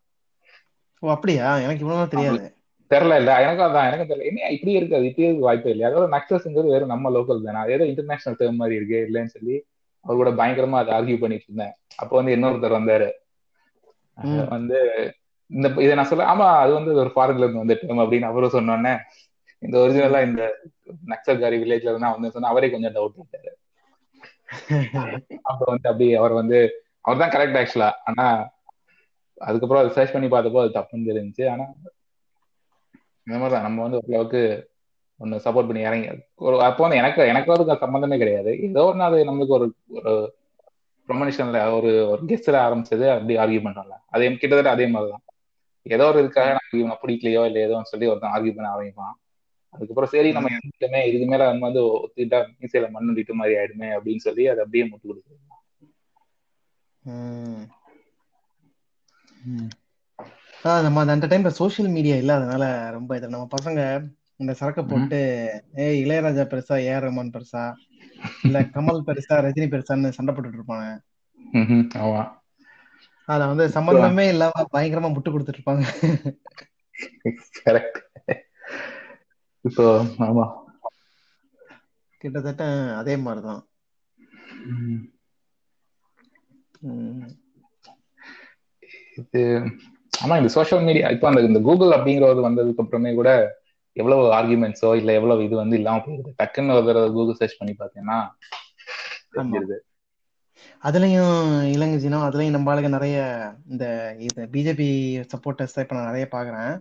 ஓ 1.00 1.12
அப்படியா? 1.12 1.58
எனக்கு 1.58 1.80
இவ்வளவு 1.80 2.08
தெரியாது. 2.08 2.56
தெரியல 2.92 3.18
இல்ல 3.22 3.32
எனக்கும் 3.44 3.68
அதான் 3.68 3.88
எனக்கும் 3.88 4.10
தெரியல. 4.10 4.28
என்ன 4.30 4.50
இப்படி 4.56 4.72
இருக்காது 4.80 5.06
இப்படி 5.10 5.28
இருக்கு 5.28 5.48
வாய்ப்பே 5.48 5.72
இல்லை 5.74 5.86
அதோட 5.90 6.06
நக்சல்ஸ்ங்கிறது 6.16 6.74
வெறும் 6.74 6.94
நம்ம 6.94 7.12
லோக்கல் 7.16 7.46
தானே? 7.46 7.60
அது 7.64 7.76
ஏதோ 7.78 7.86
இன்டர்நேஷனல் 7.92 8.40
டேர்ம் 8.40 8.60
மாதிரி 8.62 8.78
இருக்கு 8.80 8.98
இல்லைன்னு 9.08 9.34
சொல்லி 9.36 9.56
அவர் 10.06 10.20
கூட 10.22 10.32
பயங்கரமா 10.40 10.80
அதை 10.82 10.92
ஆர்கியூ 10.96 11.18
பண்ணிட்டு 11.20 11.48
இருந்தேன். 11.48 11.74
அப்போ 12.02 12.14
வந்து 12.20 12.34
இன்னொருத்தர் 12.36 12.78
வந்தாரு. 12.78 13.10
வந்து 14.54 14.78
இந்த 15.52 15.68
இதை 15.78 15.94
நான் 15.96 16.10
சொல்ல 16.10 16.26
ஆமா 16.32 16.48
அது 16.62 16.72
வந்து 16.74 16.92
ஒரு 17.02 17.12
ஃபாரின்ல 17.14 17.46
இருந்து 17.46 17.62
வந்த 17.62 17.76
டேர்ம் 17.82 18.04
அப்படின்னு 18.04 18.30
அவரும் 18.30 18.56
சொன்னோன்னே 18.56 18.94
இந்த 19.62 19.76
ஒரிஜினலா 19.82 20.22
இந்த 20.28 20.44
நக்சல்காரி 21.12 21.58
வில்லேஜ்ல 21.60 21.92
இருந்தா 21.92 22.10
வந்து 22.16 22.34
சொன்னா 22.34 22.52
அவரே 22.54 22.70
கொஞ்சம் 22.72 22.96
டவுட் 22.96 23.18
பண்ணிட்டாரு 23.18 23.52
அப்ப 25.50 25.62
வந்து 25.68 25.88
அப்படி 25.92 26.08
அவர் 26.22 26.34
வந்து 26.42 26.58
அவர் 27.06 27.22
தான் 27.22 27.34
கரெக்ட் 27.34 27.60
ஆக்சுவலா 27.62 27.90
ஆனா 28.10 28.26
அதுக்கப்புறம் 29.42 29.82
அதை 29.82 29.92
சர்ச் 29.96 30.14
பண்ணி 30.14 30.28
பார்த்தப்போ 30.30 30.62
அது 30.64 30.78
தப்புன்னு 30.78 31.10
தெரிஞ்சுச்சு. 31.10 31.46
ஆனா 31.54 31.66
இந்த 33.28 33.40
மாதிரிதான் 33.40 33.62
நம்ம 33.62 33.82
வந்து 33.82 33.98
ஓரளவுக்கு 33.98 34.42
ஒன்னு 35.20 35.36
சப்போர்ட் 35.36 35.68
பண்ணி 35.68 35.82
இறங்கி 35.82 36.10
ஒரு 36.36 36.62
அப்போ 36.62 36.82
வந்து 36.84 36.98
எனக்கு 36.98 37.22
எனக்கு 37.24 37.54
அதுக்கு 37.54 37.86
சம்மந்தமே 37.86 38.18
கிடையாது. 38.18 38.60
ஏதோ 38.60 38.84
ஒன்று 38.84 39.04
அது 39.04 39.26
நம்மளுக்கு 39.26 39.56
ஒரு 39.58 39.68
ஒரு 39.90 40.14
ப்ரொமனிஷன்ல 41.08 41.74
ஒரு 41.74 42.10
ஒரு 42.10 42.22
கெஸ்ட்ல 42.26 42.58
ஆரம்பிச்சது 42.66 43.06
அப்படி 43.14 43.38
ஆர்கியூ 43.38 43.62
பண்ணல 43.62 43.96
அதே 44.08 44.28
கிட்டத்தட்ட 44.30 44.70
அதே 44.70 44.88
மாதிரிதான் 44.88 45.24
ஏதோ 45.86 46.08
ஒரு 46.08 46.24
இதுக்காக 46.24 46.48
நமக்கு 46.48 46.80
இவனை 46.80 46.98
பிடிக்கலையோ 47.02 47.46
இல்லை 47.46 47.62
ஏதோ 47.62 47.82
சொல்லி 47.84 48.08
ஒருத்தன் 48.08 48.32
ஆர்கியூ 48.32 48.56
பண்ண 48.56 48.70
ஆரம்பிப்பான். 48.74 49.16
அதுக்கப்புறம் 49.74 50.10
சரி 50.10 50.32
நம்ம 50.32 50.50
இறங்கிட்டோமே 50.50 51.08
இதுக்கு 51.08 51.28
மேல 51.28 51.46
நம்ம 51.46 51.66
வந்து 51.66 51.84
ஒத்துக்கிட்டா 51.98 52.40
மீசையில 52.60 52.88
மண்ணுண்டிட்டு 52.94 53.34
மாதிரி 53.34 53.58
ஆயிடுமே 53.58 53.88
அப்படின்னு 53.96 54.18
சொல்லி 54.18 54.48
அதை 54.48 54.60
அப்படியே 54.60 54.86
முட்டு 54.86 55.08
கொடுக்குறது 55.08 55.42
ம். 57.06 57.64
ஆ, 59.46 59.83
நம்ம 60.64 61.06
அந்த- 61.06 61.28
டைம்ல 61.28 61.48
சோஷியல் 61.58 61.92
மீடியா 61.92 62.16
இல்லாதனால 62.16 62.66
ரொம்ப 62.92 63.18
இது. 63.18 63.30
நம்ம 63.30 63.48
பசங்க 63.56 63.80
இந்த 64.36 64.54
சரக்கு 64.54 64.86
போட்டு 64.86 65.18
ஏய் 65.76 66.06
இளையராஜா 66.06 66.44
பெருசா 66.52 66.76
ஏ. 66.84 66.94
ரஹ்மான் 67.06 67.34
பெருசா 67.36 67.64
இல்ல 68.44 68.62
கமல் 68.76 69.06
பெருசா 69.08 69.36
ரஜினி 69.46 69.68
பெருசான்னு 69.72 70.10
சண்டை 70.10 70.36
போட்டுட்டு 70.36 70.60
இருப்பாங்க. 70.60 70.88
அதுல 73.30 73.46
வந்து 73.46 73.70
சம்பந்தமே 73.70 74.28
இல்லாம 74.28 74.66
பயங்கரமா 74.74 75.10
முட்டு 75.14 75.34
கொடுத்துட்டு 75.34 75.60
இருப்பாங்க. 75.60 75.84
கரெக்ட் 77.66 78.00
இப்போ 79.66 79.86
ஆமா. 80.26 80.46
கிட்டத்தட்ட 82.22 82.64
அதே 82.96 83.16
மாதிரிதான். 83.18 83.62
இது 89.18 89.42
ஆமா 90.14 90.36
இந்த 90.40 90.50
சோஷியல் 90.56 90.86
மீடியா 90.86 91.08
இப்போ 91.16 91.28
அந்த 91.30 91.42
இந்த 91.44 91.60
கூகுள் 91.68 91.96
அப்படிங்கிறது 91.96 92.42
வந்ததுக்கு 92.46 92.84
அப்புறமே 92.84 93.12
கூட 93.14 93.30
எவ்வளவு 93.98 94.24
ஆர்குமெண்ட்ஸோ 94.38 94.92
இல்ல 95.00 95.12
எவ்வளவு 95.14 95.46
இது 95.48 95.56
வந்து 95.56 95.78
இல்லாம 95.80 96.02
போயிருது. 96.06 96.32
டக்குன்னு 96.40 96.76
ஒரு 96.78 96.88
தடவை 96.90 97.10
கூகுள் 97.12 97.40
சர்ச் 97.40 97.60
பண்ணி 97.60 97.74
பார்த்தீங்கன்னா 97.76 98.20
தெரிஞ்சிருது 99.34 99.78
அதுலயும் 100.84 101.38
இளங்கஜினோ 101.76 102.20
அதுலயும் 102.26 102.56
நம்ம 102.56 102.72
ஆளுங்க 102.72 102.90
நிறைய 102.90 103.18
இந்த 103.72 103.86
இது 104.20 104.42
பிஜேபி 104.54 104.88
சப்போர்ட்டர்ஸ் 105.32 105.78
இப்ப 105.78 105.96
நான் 105.98 106.10
நிறைய 106.10 106.26
பாக்குறேன் 106.32 106.74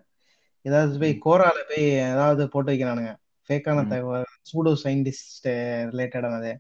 ஏதாவது 0.65 0.99
போய் 0.99 1.15
கோரால 1.25 1.59
போய் 1.71 1.85
ஏதாவது 2.07 2.43
போட்டு 2.49 2.73
வைக்கிறானுங்க. 2.73 3.13
ஃபேக்கான 3.49 3.79
தகவல் 3.89 4.27
சூடோ 4.51 4.73
சயின்டிஸ்ட் 4.83 5.49
ரிலேட்டடானது 5.91 6.53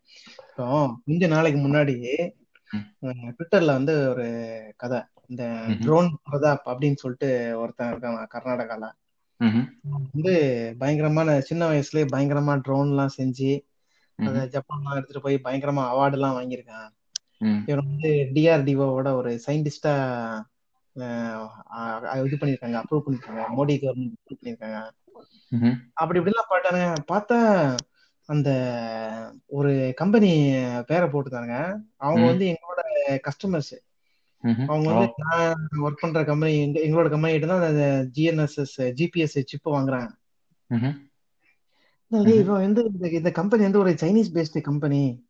இப்போ 0.48 0.64
கொஞ்ச 1.04 1.26
நாளைக்கு 1.28 1.60
முன்னாடி 1.60 1.94
ட்விட்டர்ல 3.30 3.70
வந்து 3.78 3.94
ஒரு 4.10 4.26
கதை. 4.76 5.00
இந்த 5.32 5.44
ட்ரோன் 5.82 6.08
பிரதாப் 6.24 6.66
அப்படின்னு 6.70 7.00
சொல்லிட்டு 7.02 7.28
ஒருத்தன் 7.60 7.92
இருக்கான் 7.92 8.32
கர்நாடகால. 8.34 8.84
வந்து 10.10 10.32
பயங்கரமான 10.78 11.28
சின்ன 11.40 11.62
வயசுலயே 11.70 12.06
பயங்கரமா 12.14 12.54
ட்ரோன் 12.60 12.90
எல்லாம் 12.90 13.14
செஞ்சு 13.16 13.52
அத 14.18 14.42
ஜப்பான்லாம் 14.54 14.96
எடுத்துட்டு 14.96 15.20
போய் 15.20 15.44
பயங்கரமா 15.44 15.84
அவார்டு 15.92 16.12
எல்லாம் 16.12 16.36
வாங்கியிருக்கான். 16.38 16.90
இவன் 17.68 17.86
வந்து 17.86 18.10
டிஆர்டிஓவோட 18.34 19.08
ஒரு 19.14 19.30
சயின்டிஸ்டா 19.46 19.94
இது 22.24 22.36
பண்ணிருக்காங்க 22.40 22.78
அப்ரூவ் 22.80 23.04
பண்ணிருக்காங்க 23.04 23.44
மோடி 23.56 23.74
கவர்மெண்ட் 23.82 24.16
அப்ரூவ் 24.16 24.40
பண்ணிருக்காங்க 24.40 24.78
அப்படி 25.92 26.20
இப்படிலாம் 26.20 26.50
பாட்டானுங்க 26.50 26.88
பார்த்தா 27.12 27.38
அந்த 28.28 28.50
ஒரு 29.50 29.70
கம்பெனி 29.96 30.30
பேரை 30.86 31.06
போட்டுதாங்க 31.08 31.54
அவங்க 31.96 32.24
வந்து 32.26 32.46
எங்களோட 32.46 32.82
கஸ்டமர்ஸ் 33.26 33.74
அவங்க 34.66 34.92
வந்து 34.92 35.12
நான் 35.16 35.68
ஒர்க் 35.82 36.00
பண்ற 36.00 36.24
கம்பெனி 36.24 36.66
எங்களோட 36.66 37.08
கம்பெனி 37.10 37.38
கிட்ட 37.38 37.46
தான் 37.46 37.68
அந்த 37.68 38.08
ஜிஎன்எஸ்எஸ் 38.14 38.76
ஜிபிஎஸ் 38.78 39.44
சிப் 39.44 39.68
வாங்குறாங்க. 39.68 40.10
இவன் 42.10 42.44
வந்து 42.44 42.84
இந்த 42.84 43.08
இந்த 43.08 43.30
கம்பெனி 43.30 43.62
வந்து 43.62 43.78
ஒரு 43.78 43.90
சைனீஸ் 43.90 44.32
பேஸ்டு 44.34 44.60
கம்பெனி. 44.60 45.26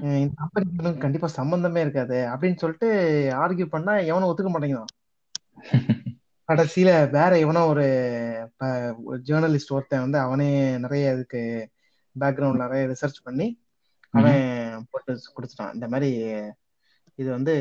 இந்த 0.00 0.30
கம்பெனிக்கு 0.34 0.98
கண்டிப்பா 0.98 1.26
சம்பந்தமே 1.26 1.80
இருக்காது. 1.80 2.16
அப்படின்னு 2.28 2.56
சொல்லிட்டு 2.56 2.88
ஆர்கியூ 3.36 3.66
பண்ணா 3.66 3.96
எவனும் 3.96 4.30
ஒத்துக்க 4.30 4.56
மாட்டேங்கிறான். 4.56 4.92
கடைசியில 6.52 7.10
வேற 7.10 7.38
எவனோ 7.38 7.66
ஒரு 7.66 7.84
ஜேர்னலிஸ்ட் 9.24 9.74
ஒருத்தன் 9.76 10.00
வந்து 10.00 10.18
அவனே 10.18 10.78
நிறைய 10.78 11.12
இதுக்கு 11.14 11.68
பேக்ரவுண்ட் 12.20 12.56
நிறைய 12.56 12.86
ரிசர்ச் 12.86 13.22
பண்ணி 13.22 13.48
அவன் 14.10 14.86
போட்டு 14.90 15.12
கொடுத்துட்டான். 15.36 15.74
இந்த 15.74 15.88
மாதிரி 15.88 16.10
இது 17.18 17.28
வந்து 17.36 17.54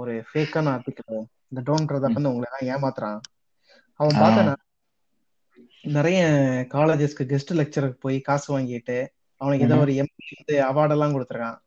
ஒரு 0.00 0.12
ஃபேக்கான 0.28 0.70
ஆர்டிக்கல் 0.74 1.18
இந்த 1.48 1.60
டோன் 1.68 1.88
பிரதாப் 1.88 2.16
வந்து 2.18 2.32
உங்களை 2.32 2.48
எல்லாம் 2.50 2.68
ஏமாத்துறான். 2.74 3.18
அவன் 4.00 4.20
பார்த்தா 4.22 4.42
நிறைய 5.96 6.20
காலேஜஸ்க்கு 6.74 7.24
கெஸ்ட் 7.32 7.52
லெக்சருக்கு 7.60 7.98
போய் 8.04 8.16
காசு 8.28 8.48
வாங்கிட்டு 8.54 8.96
அவனுக்கு 9.40 9.66
ஏதோ 9.66 9.76
ஒரு 9.84 9.92
எம்பி 10.02 10.38
வந்து 10.38 10.54
அவார்ட் 10.68 10.94
எல்லாம் 10.94 11.14
கொடுத்துருக்கான். 11.14 11.58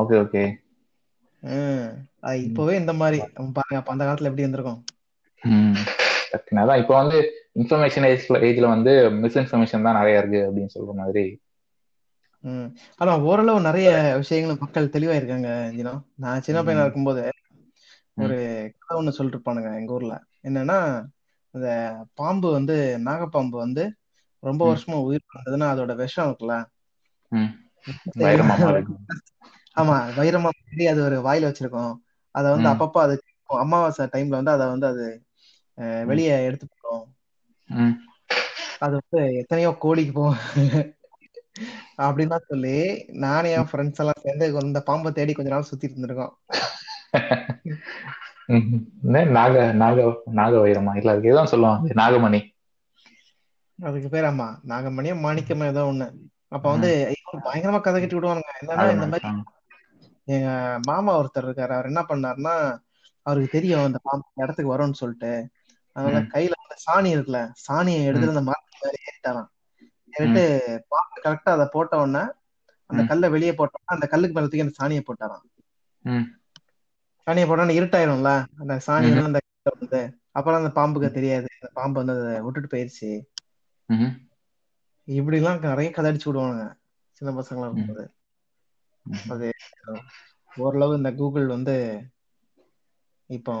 ஓகே 0.00 0.16
ஓகே 0.24 0.44
இப்பவே 2.46 2.74
இந்த 2.82 2.92
மாதிரி 3.00 3.18
பாருங்க 3.56 3.78
அப்ப 3.80 3.92
அந்த 3.94 4.04
காலத்துல 4.06 4.30
எப்படி 4.30 4.44
இருந்திருக்கும். 4.44 4.80
அதான் 6.62 6.80
இப்போ 6.82 6.94
வந்து 7.02 7.18
இன்ஃபர்மேஷன் 7.60 8.06
ஏஜ்ல 8.48 8.66
வந்து 8.74 8.92
மிஸ்இன்ஃபர்மேஷன் 9.22 9.86
தான் 9.86 9.98
நிறைய 10.00 10.20
இருக்கு 10.20 10.40
அப்படின்னு 10.48 10.74
சொல்ற 10.76 10.94
மாதிரி. 11.02 11.24
ஆனா 13.00 13.12
ஓரளவு 13.24 13.60
நிறைய 13.60 13.88
விஷயங்கள் 14.20 14.60
மக்கள் 14.62 14.92
தெளிவா 14.92 15.14
இருக்காங்க 15.16 15.48
ஜினோ. 15.76 15.92
நான் 16.16 16.44
சின்ன 16.46 16.58
பையனா 16.62 16.84
இருக்கும்போது 16.84 17.22
ஒரு 18.16 18.36
கதை 18.78 18.96
ஒண்ணு 18.98 19.16
சொல்லிட்டு 19.16 19.38
இருப்பானுங்க 19.38 19.70
எங்க 19.80 19.92
ஊர்ல. 19.92 20.14
என்னன்னா 20.44 20.78
இந்த 21.54 21.68
பாம்பு 22.14 22.48
வந்து 22.52 22.76
நாகப்பாம்பு 23.04 23.56
வந்து 23.58 23.84
ரொம்ப 24.42 24.62
வருஷமா 24.66 24.98
உயிர் 25.06 25.24
வந்ததுன்னா 25.30 25.68
அதோட 25.72 25.92
விஷம் 26.02 26.28
இருக்குல்ல? 26.28 26.56
ஆமா 29.76 29.96
வைரமா 30.16 30.50
அது 30.92 31.00
ஒரு 31.04 31.16
வாயில 31.26 31.48
வச்சிருக்கோம். 31.48 31.92
அத 32.34 32.44
வந்து 32.50 32.68
அப்பப்ப 32.72 32.96
அது 33.02 33.14
அமாவாசை 33.58 34.06
டைம்ல 34.14 34.38
வந்து 34.38 34.54
அத 34.54 34.64
வந்து 34.72 34.86
அது 34.86 35.04
வெளியே 36.04 36.34
எடுத்து 36.46 36.66
போடும். 36.72 37.06
அது 38.80 38.94
வந்து 39.00 39.20
எத்தனையோ 39.40 39.70
கோடிக்கு 39.78 40.14
போகும். 40.14 40.40
அப்படின்னு 41.98 42.38
சொல்லி 42.44 42.74
நானே 43.22 43.50
என் 43.52 43.68
ஃப்ரெண்ட்ஸ் 43.68 44.02
எல்லாம் 44.02 44.22
சேர்ந்து 44.22 44.48
இந்த 44.64 44.82
பாம்பை 44.82 45.12
தேடி 45.12 45.34
கொஞ்ச 45.34 45.50
நாள் 45.50 45.68
சுத்திட்டு 45.70 45.96
இருந்திருக்கோம். 45.96 46.34
நாக 49.36 49.54
நாக 49.74 49.96
நாக 50.38 50.52
வைரமா? 50.62 50.94
இல்ல 50.96 51.12
அதுக்கு 51.12 51.32
எதுவும் 51.32 51.52
சொல்லுவாங்க? 51.52 51.96
நாகமணி. 52.00 52.40
அதுக்கு 53.78 54.08
பேர் 54.08 54.26
ஆமா 54.28 54.46
நாகமணியா 54.70 55.14
மாணிக்கமா 55.20 55.64
ஏதோ 55.66 55.82
ஒண்ணு. 55.86 56.06
அப்ப 56.52 56.66
வந்து 56.70 56.90
பயங்கரமா 57.46 57.80
கதை 57.80 57.98
கட்டி 57.98 58.16
விடுவானுங்க. 58.16 58.52
என்னன்னா 58.60 58.86
இந்த 58.92 59.06
மாதிரி 59.06 59.26
எங்க 60.28 60.48
மாமா 60.82 61.12
ஒருத்தர் 61.18 61.46
இருக்காரு. 61.46 61.72
அவர் 61.76 61.90
என்ன 61.90 62.02
பண்ணாருன்னா 62.08 62.54
அவருக்கு 63.26 63.50
தெரியும் 63.50 63.86
அந்த 63.86 63.98
பாம்பு 64.02 64.26
இடத்துக்கு 64.36 64.74
வரும்னு 64.74 65.00
சொல்லிட்டு. 65.02 65.32
அதனால 65.96 66.18
கையில 66.34 66.54
வந்து 66.62 66.76
சாணி 66.84 67.10
இருக்குல்ல 67.14 67.40
சாணியை 67.64 68.00
எடுத்துட்டு 68.04 68.34
அந்த 68.34 68.46
மரத்துக்கு 68.48 68.82
மேல 68.82 68.96
ஏறிட்டாராம். 69.06 69.50
பாம்பு 70.92 71.16
கரெக்டா 71.24 71.50
அதை 71.56 71.66
போட்ட 71.74 71.94
உடனே 72.02 72.24
அந்த 72.90 73.02
கல்லை 73.10 73.28
வெளியே 73.34 73.52
போட்டோம்னா 73.58 73.94
அந்த 73.96 74.06
கல்லுக்கு 74.12 74.36
மேல 74.36 74.48
தூக்கி 74.48 74.64
அந்த 74.64 74.78
சாணியை 74.80 75.02
போட்டாராம். 75.04 75.44
சாணியை 77.26 77.46
போட்டோம்னா 77.48 77.76
இருட்டாயிரும்ல? 77.78 78.32
அந்த 78.60 78.74
சாணி 78.86 79.08
அந்த 79.28 79.40
வந்து 79.82 80.00
அப்புறம் 80.38 80.58
அந்த 80.60 80.70
பாம்புக்கு 80.78 81.08
தெரியாது. 81.18 81.48
அந்த 81.58 81.70
பாம்பு 81.78 82.00
வந்து 82.00 82.14
அதை 82.16 82.34
விட்டுட்டு 82.46 82.68
போயிருச்சு. 82.74 83.10
இப்படி 85.08 85.38
எல்லாம் 85.40 85.60
நிறைய 85.70 85.88
கதை 85.96 86.10
அடிச்சு 86.10 86.28
விடுவானுங்க 86.28 86.66
சின்ன 87.18 87.32
பசங்களா 87.38 87.66
இருக்கும்போது. 87.68 88.04
அது 89.32 89.48
ஓரளவு 90.56 90.98
இந்த 91.00 91.10
கூகுள் 91.20 91.46
வந்து 91.54 91.76
இப்போ 93.30 93.54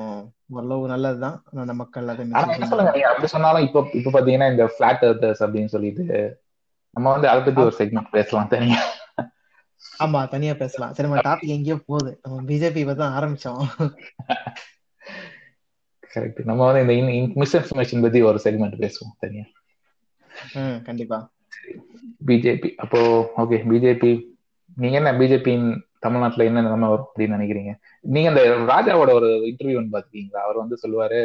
ஓரளவு 0.56 0.90
நல்லதுதான். 0.92 1.36
அந்த 1.62 1.74
மக்கள் 1.82 2.10
அதை 2.12 2.24
அப்படி 2.40 3.28
சொன்னாலும் 3.34 3.66
இப்போ 3.68 3.80
இப்போ 3.98 4.10
பாத்தீங்கன்னா 4.16 4.50
இந்த 4.54 4.66
பிளாட் 4.78 5.06
எர்த்தர்ஸ் 5.08 5.42
அப்படின்னு 5.46 5.72
சொல்லிட்டு 5.74 6.04
நம்ம 6.96 7.10
வந்து 7.14 7.28
அதை 7.30 7.40
பத்தி 7.46 7.60
ஒரு 7.66 7.74
செக்மெண்ட் 7.78 8.14
பேசலாம் 8.16 8.52
தனியா. 8.54 8.80
ஆமா 10.04 10.20
தனியா 10.34 10.54
பேசலாம். 10.60 10.92
சரி 10.96 11.08
நம்ம 11.08 11.22
டாபிக் 11.26 11.54
எங்கேயோ 11.56 11.76
போகுது. 11.90 12.12
நம்ம 12.22 12.36
பிஜேபி 12.50 12.82
தான் 13.00 13.16
ஆரம்பிச்சோம். 13.18 13.62
கரெக்ட் 16.12 16.40
நம்ம 16.50 16.66
வந்து 16.68 16.96
இந்த 17.00 17.12
மிஸ்இன்ஃபர்மேஷன் 17.42 18.04
பத்தி 18.04 18.20
ஒரு 18.30 18.40
செக்மெண்ட் 18.44 18.76
பேசுவோம் 18.84 19.16
தனியா. 19.24 19.46
கண்டிப்பா. 20.88 21.18
பிஜேபி 22.28 22.70
அப்போ 22.84 23.00
ஓகே 23.42 23.58
பிஜேபி 23.70 24.12
நீங்க 24.76 24.96
என்ன 25.00 25.12
பிஜேபியின் 25.20 25.68
தமிழ்நாட்டுல 26.04 26.46
என்ன 26.48 26.62
நிலைமை 26.64 26.88
வரும் 26.88 27.08
அப்படின்னு 27.08 27.36
நினைக்கிறீங்க? 27.36 27.72
நீங்க 28.14 28.28
அந்த 28.32 28.42
ராஜாவோட 28.72 29.10
ஒரு 29.18 29.28
இன்டர்வியூ 29.50 29.78
ஒன்று 29.80 29.94
பாத்துக்கீங்களா 29.94 30.42
அவர் 30.46 30.62
வந்து 30.62 30.76
சொல்லுவாரு 30.82 31.20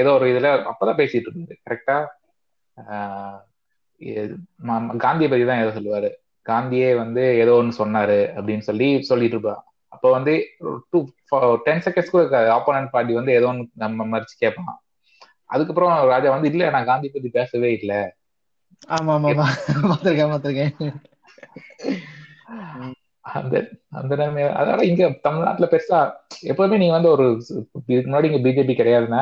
ஏதோ 0.00 0.10
ஒரு 0.18 0.26
இதுல 0.32 0.50
அப்பதான் 0.70 1.00
பேசிட்டு 1.00 1.28
இருந்தாரு 1.28 1.56
கரெக்டா 1.68 1.96
காந்தியை 5.04 5.28
பத்தி 5.30 5.44
தான் 5.44 5.62
ஏதோ 5.62 5.72
சொல்லுவாரு. 5.76 6.10
காந்தியே 6.46 6.88
வந்து 7.02 7.22
ஏதோ 7.42 7.52
ஒன்று 7.58 7.80
சொன்னாரு 7.80 8.20
அப்படின்னு 8.36 8.64
சொல்லி 8.68 8.88
சொல்லிட்டு 9.10 9.36
இருப்பா 9.36 9.56
அப்போ 9.92 10.08
வந்து 10.10 10.32
டூ 10.90 10.98
டென் 11.66 11.82
செகண்ட்ஸ் 11.84 12.12
கூட 12.12 12.22
ஆப்போனன்ட் 12.56 12.92
பார்ட்டி 12.92 13.18
வந்து 13.18 13.36
ஏதோ 13.38 13.48
ஒன்று 13.50 13.64
நம்ம 13.76 14.06
மறிச்சு 14.12 14.36
கேட்பான். 14.38 14.78
அதுக்கப்புறம் 15.50 15.92
ராஜா 16.12 16.28
வந்து 16.34 16.50
இல்ல 16.52 16.70
நான் 16.70 16.90
காந்தி 16.90 17.08
பத்தி 17.08 17.30
பேசவே 17.38 17.70
இல்லை. 17.78 18.00
ஆமா 18.90 19.14
ஆமா 19.16 19.30
பாத்திருக்கேன் 19.84 20.32
பாத்திருக்கேன். 20.32 20.74
அந்த 23.24 23.54
அந்த 23.98 24.12
நிலைமை 24.14 24.44
அதோட 24.60 24.80
இங்க 24.82 25.08
தமிழ்நாட்டுல 25.26 25.66
பெருசா 25.72 25.98
எப்பவுமே 26.50 26.76
நீங்க 26.78 26.94
வந்து 26.94 27.12
ஒரு 27.12 27.26
இதுக்கு 27.84 28.08
முன்னாடி 28.08 28.28
இங்க 28.30 28.40
பிஜேபி 28.46 28.74
கிடையாதுன்னா 28.76 29.20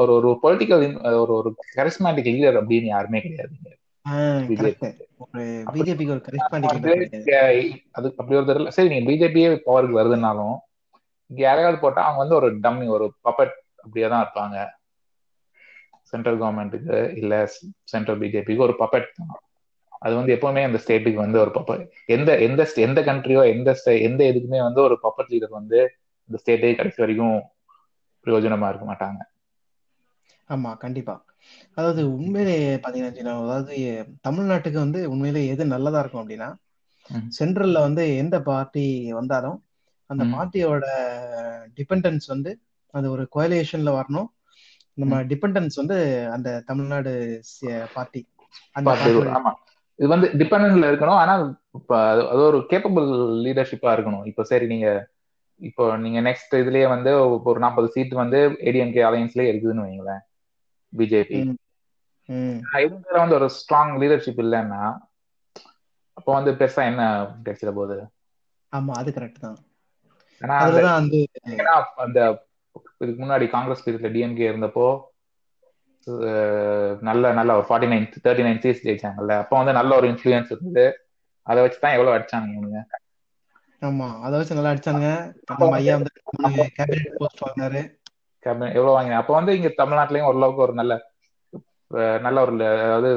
ஒரு 0.00 0.12
ஒரு 0.18 0.28
பொலிட்டிக்கல் 0.42 0.84
ஒரு 1.22 1.32
ஒரு 1.38 1.48
கரிஸ்மேட்டிக் 1.78 2.30
லீடர் 2.34 2.58
அப்படின்னு 2.60 2.88
யாருமே 2.94 3.20
கிடையாது. 3.24 3.54
பிஜேபிக்கு 5.72 6.12
ஒரு 6.12 6.22
அது 7.96 8.08
அப்படி 8.18 8.36
ஒரு 8.40 8.48
தெரியல. 8.50 8.72
சரி 8.76 8.90
நீங்க 8.92 9.06
பிஜேபியே 9.10 9.48
பவருக்கு 9.66 10.00
வருதுனாலும் 10.00 10.56
இங்க 11.30 11.40
யாரையாவது 11.46 11.78
போட்டா 11.82 12.02
அவங்க 12.06 12.20
வந்து 12.24 12.38
ஒரு 12.40 12.48
டம்மி 12.64 12.86
ஒரு 12.96 13.06
பப்பட் 13.26 13.54
அப்படியே 13.84 14.08
தான் 14.12 14.22
இருப்பாங்க. 14.24 14.56
சென்ட்ரல் 16.12 16.38
கவர்மெண்ட்டுக்கு 16.42 16.96
இல்ல 17.20 17.34
சென்ட்ரல் 17.92 18.20
பிஜேபிக்கு 18.22 18.66
ஒரு 18.68 18.74
பப்பட் 18.82 19.08
தான். 19.18 19.34
அது 20.04 20.14
வந்து 20.18 20.34
எப்பவுமே 20.36 20.62
அந்த 20.68 20.78
ஸ்டேட்டுக்கு 20.82 21.20
வந்து 21.24 21.38
ஒரு 21.44 21.52
பப்பட் 21.56 21.82
எந்த 22.16 22.30
எந்த 22.46 22.62
எந்த 22.86 23.00
கண்ட்ரியோ 23.08 23.40
எந்த 23.54 23.70
எந்த 24.08 24.20
இதுக்குமே 24.30 24.60
வந்து 24.66 24.80
ஒரு 24.86 24.96
பப்பட் 25.06 25.30
லீடர் 25.32 25.58
வந்து 25.60 25.78
இந்த 26.28 26.38
ஸ்டேட்டே 26.42 26.70
கடைசி 26.80 27.02
வரைக்கும் 27.02 27.36
பிரயோஜனமா 28.26 28.68
இருக்க 28.70 28.86
மாட்டாங்க. 28.90 29.20
ஆமா 30.48 30.70
கண்டிப்பா. 30.84 31.14
அதாவது 31.74 32.00
உண்மையிலே 32.16 32.54
பாத்தீங்கன்னா 32.84 33.34
அதாவது 33.44 33.74
தமிழ்நாட்டுக்கு 34.28 34.78
வந்து 34.86 35.00
உண்மையிலே 35.12 35.42
எது 35.52 35.72
நல்லதா 35.74 36.00
இருக்கும் 36.02 36.22
அப்படின்னா 36.22 36.48
சென்ட்ரல்ல 37.38 37.78
வந்து 37.86 38.02
எந்த 38.22 38.36
பார்ட்டி 38.48 38.86
வந்தாலும் 39.18 39.58
அந்த 40.10 40.22
பார்ட்டியோட 40.34 40.84
டிபெண்டன்ஸ் 41.78 42.26
வந்து 42.26 42.50
அது 42.94 43.06
ஒரு 43.14 43.24
கோயலேஷன்ல 43.36 43.90
வரணும். 43.98 44.28
நம்ம 44.98 45.16
டிபெண்டன்ஸ் 45.32 45.76
வந்து 45.80 45.96
அந்த 46.36 46.48
தமிழ்நாடு 46.70 47.12
பார்ட்டி 47.96 48.20
ஆமா. 49.38 49.52
இது 49.98 50.08
வந்து 50.14 50.28
டிபெண்டன்ட்ல 50.40 50.88
இருக்கணும். 50.90 51.20
ஆனா 51.22 51.34
அது 52.32 52.42
ஒரு 52.48 52.58
கேப்பபிள் 52.70 53.08
லீடர்ஷிப்பா 53.46 53.90
இருக்கணும். 53.96 54.24
இப்போ 54.30 54.42
சரி 54.50 54.66
நீங்க 54.66 54.88
இப்போ 55.60 55.84
நீங்க 56.02 56.18
நெக்ஸ்ட் 56.28 56.52
இதுலயே 56.62 56.86
வந்து 56.94 57.12
ஒரு 57.50 57.58
நாற்பது 57.64 57.88
சீட் 57.94 58.12
வந்து 58.22 58.40
ஏடிஎம்கே 58.68 59.02
அலையன்ஸ்லயே 59.08 59.50
இருக்குதுன்னு 59.52 59.86
வைங்களேன். 59.86 60.22
பிஜேபி 60.92 61.38
இதுல 62.86 63.20
வந்து 63.22 63.38
ஒரு 63.38 63.48
ஸ்ட்ராங் 63.56 63.92
லீடர்ஷிப் 64.02 64.42
இல்லைன்னா 64.44 64.82
அப்போ 66.16 66.30
வந்து 66.36 66.50
பெருசா 66.60 66.82
என்ன 66.90 67.02
கிடைச்சிட 67.44 67.72
போகுது? 67.74 67.96
ஆமா 68.72 68.92
அது 69.00 69.10
கரெக்ட் 69.16 69.44
தான். 69.44 69.58
ஏன்னா 70.40 70.56
அந்த 72.04 72.18
இதுக்கு 73.02 73.20
முன்னாடி 73.22 73.46
காங்கிரஸ் 73.54 73.84
பீரியட்ல 73.84 74.10
டிஎம்கே 74.14 74.50
இருந்தப்போ 74.50 74.86
நல்ல 77.08 77.32
நல்ல 77.38 77.56
ஒரு 77.58 77.66
forty 77.68 77.88
nine 77.92 78.06
thirty 78.24 78.46
nine 78.46 78.62
seats 78.62 78.84
ஜெயிச்சாங்கல்ல. 78.86 79.34
அப்போ 79.42 79.54
வந்து 79.60 79.74
நல்ல 79.78 79.90
ஒரு 80.00 80.06
இன்ஃபுளுயன்ஸ் 80.12 80.52
இருந்தது. 80.54 80.86
அதை 81.46 81.58
வச்சு 81.64 81.78
தான் 81.80 81.96
எவ்வளவு 81.96 82.16
அடிச்சாங்க 82.16 82.48
இவனுங்க. 82.54 82.80
ஆமா 83.82 84.06
அதை 84.24 84.34
வச்சு 84.38 84.56
நல்லா 84.56 84.72
அடிச்சாங்க 84.72 85.06
ஐயா 85.76 85.94
வந்து 85.96 86.12
கேபினெட் 86.76 87.18
போஸ்ட் 87.18 87.44
வாங்கினாரு. 87.44 87.80
எவ்வளவு 88.46 88.96
வாங்கினா 88.96 89.20
அப்போ 89.22 89.34
வந்து 89.34 89.56
இங்க 89.58 89.70
தமிழ்நாட்டிலயும் 89.78 90.28
ஓரளவுக்கு 90.30 90.66
ஒரு 90.66 90.74
நல்ல 90.80 90.94
நல்ல 92.20 92.38
ஒரு 92.40 92.54
அதாவது 92.86 93.10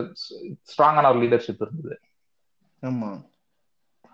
ஸ்ட்ராங்கான 0.71 1.09
ஒரு 1.11 1.19
லீடர்ஷிப் 1.23 1.63
இருந்தது. 1.65 1.95
ஆமா. 2.83 3.09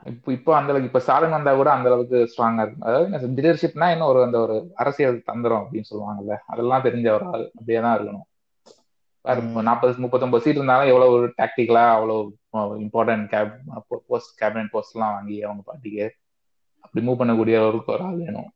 இப்போ 0.06 0.30
இப்போ 0.32 0.52
அந்த 0.56 0.70
அளவுக்கு 0.72 0.90
இப்ப 0.90 1.00
ஸ்டாலின் 1.00 1.36
வந்தா 1.36 1.52
கூட 1.56 1.70
அந்த 1.72 1.88
அளவுக்கு 1.90 2.18
ஸ்ட்ராங்கா 2.32 2.64
இருக்கும் 2.64 2.88
அதாவது 2.90 3.28
லீடர்ஷிப்னா 3.38 3.88
இன்னும் 3.94 4.08
ஒரு 4.08 4.20
அந்த 4.24 4.38
ஒரு 4.40 4.56
அரசியல் 4.76 5.18
தந்திரம் 5.26 5.64
அப்படின்னு 5.64 5.90
சொல்லுவாங்கல்ல 5.92 6.36
அதெல்லாம் 6.46 6.86
தெரிஞ்ச 6.88 7.08
ஒரு 7.18 7.26
ஆள் 7.26 7.46
அப்படியே 7.58 7.80
தான் 7.86 7.96
இருக்கணும். 7.98 8.28
நாற்பது 9.70 10.02
முப்பத்தொன்பது 10.04 10.44
சீட் 10.44 10.56
இருந்தாலும் 10.56 10.92
எவ்வளவு 10.92 11.16
ஒரு 11.18 11.28
டாக்டிக்கலா 11.42 11.86
அவ்வளவு 11.96 12.22
important 12.86 13.26
cab 13.34 13.54
post 14.08 14.34
cabinet 14.42 14.74
post 14.76 14.96
எல்லாம் 14.96 15.16
வாங்கி 15.16 15.44
அவங்க 15.44 15.64
பாட்டிக்கு 15.66 16.06
அப்படி 16.84 17.06
மூவ் 17.08 17.20
பண்ணக்கூடிய 17.22 17.58
ஒரு 17.70 17.80
ஒரு 17.96 18.04
ஆள் 18.04 18.22
வேணும். 18.24 18.50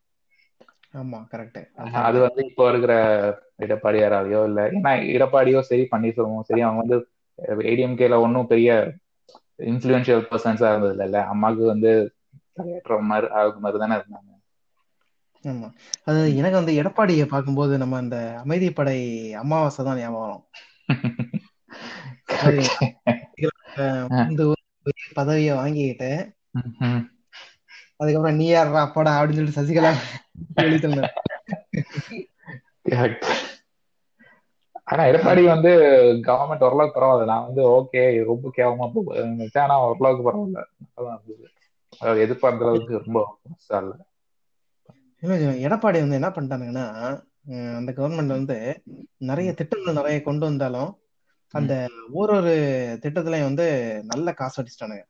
ஆமா 0.94 1.20
கரெக்ட் 1.32 1.60
அது 2.02 2.18
வந்து 2.26 2.42
இப்போ 2.48 2.64
இருக்கிற 2.72 2.94
எடப்பாடியாராலையோ 3.66 4.40
இல்ல 4.50 4.62
ஏன்னா 4.72 4.92
எடப்பாடியோ 5.14 5.60
சரி 5.70 5.84
பன்னீர்செல்வமும் 5.92 6.48
சரி 6.50 6.62
அவங்க 6.62 6.84
வந்து 6.84 6.98
ஏடிஎம்கேல 7.66 8.26
ஒன்றும் 8.26 8.48
பெரிய 8.48 8.70
இன்ஃபுளுன்ஷியல் 9.68 10.28
பர்சன்ஸா 10.30 10.72
இருந்தது 10.72 10.96
இல்ல? 11.00 11.18
அம்மாவுக்கு 11.34 11.66
வந்து 11.74 11.92
தலையேற்ற 12.58 13.00
மாதிரி 13.10 13.28
ஆகுது 13.40 13.60
மாதிரி 13.64 13.82
தானே 13.84 13.96
இருந்தாங்க. 14.00 14.28
ஆமா. 15.46 15.68
அது 16.08 16.36
எனக்கு 16.36 16.60
வந்து 16.60 16.82
எடப்பாடியை 16.82 17.28
பார்க்கும்போது 17.28 17.78
நம்ம 17.78 17.98
அந்த 17.98 18.40
அமைதிப்படை 18.44 19.30
அமாவாசை 19.42 19.86
தான் 19.86 20.00
ஞாபகம் 20.00 20.26
வரும். 20.26 20.44
இந்த 24.32 24.56
பதவியை 25.16 25.56
வாங்கிக்கிட்டு 25.56 26.10
அதுக்கப்புறம் 28.02 28.36
நீ 28.36 28.48
யாரா 28.48 28.82
அப்பாடா 28.82 29.12
அப்படின்னு 29.18 29.40
சொல்லிட்டு 29.40 29.60
சசிகலா 29.60 29.92
எழுதிட்டு 30.58 31.04
ஆனா 34.88 35.04
எடப்பாடி 35.04 35.44
வந்து 35.46 35.72
கவர்மெண்ட் 36.28 36.64
ஓரளவுக்கு 36.64 36.96
பரவாயில்ல. 36.96 37.26
நான் 37.26 37.46
வந்து 37.46 37.62
ஓகே 37.70 38.02
ரொம்ப 38.26 38.52
கேவலமா 38.58 38.88
நினைச்சேன். 39.32 39.66
ஆனா 39.66 39.76
ஓரளவுக்கு 39.88 40.24
பரவாயில்ல. 40.28 40.62
நல்லா 40.96 41.14
இருந்தது. 41.18 41.46
அதாவது 41.94 42.22
எதிர்பார்த்த 42.22 42.66
அளவுக்கு 42.66 43.04
ரொம்ப 43.04 43.20
இல்ல. 43.82 43.94
எடப்பாடி 45.66 46.00
வந்து 46.04 46.18
என்ன 46.20 46.30
பண்ணிட்டானுங்கன்னா 46.30 46.86
அந்த 47.78 47.92
கவர்மெண்ட் 47.92 48.36
வந்து 48.36 48.58
நிறைய 49.24 49.50
திட்டங்கள் 49.54 49.94
நிறைய 49.94 50.18
கொண்டு 50.22 50.46
வந்தாலும் 50.46 50.92
அந்த 51.54 51.74
ஒரு 52.14 52.34
ஒரு 52.36 52.54
திட்டத்திலயும் 53.04 53.50
வந்து 53.50 53.66
நல்ல 54.04 54.34
காசு 54.34 54.58
அடிச்சிட்டானுங்க 54.62 55.06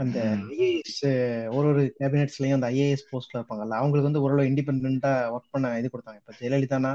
அந்த 0.00 0.18
ஐஏஎஸ் 0.50 1.02
ஒரு 1.48 1.66
ஒரு 1.68 1.82
கேபினெட்ஸ்லயும் 2.00 2.56
அந்த 2.58 2.70
ஐஏஎஸ் 2.70 3.08
போஸ்ட்ல 3.12 3.36
இருப்பாங்கல்ல 3.36 3.78
அவங்களுக்கு 3.80 4.08
வந்து 4.08 4.22
ஓரளவு 4.22 4.48
இண்டிபெண்டா 4.48 5.12
ஒர்க் 5.34 5.50
பண்ண 5.50 5.78
இது 5.78 5.90
கொடுத்தாங்க. 5.92 6.20
இப்ப 6.20 6.34
ஜெயலலிதானா 6.40 6.92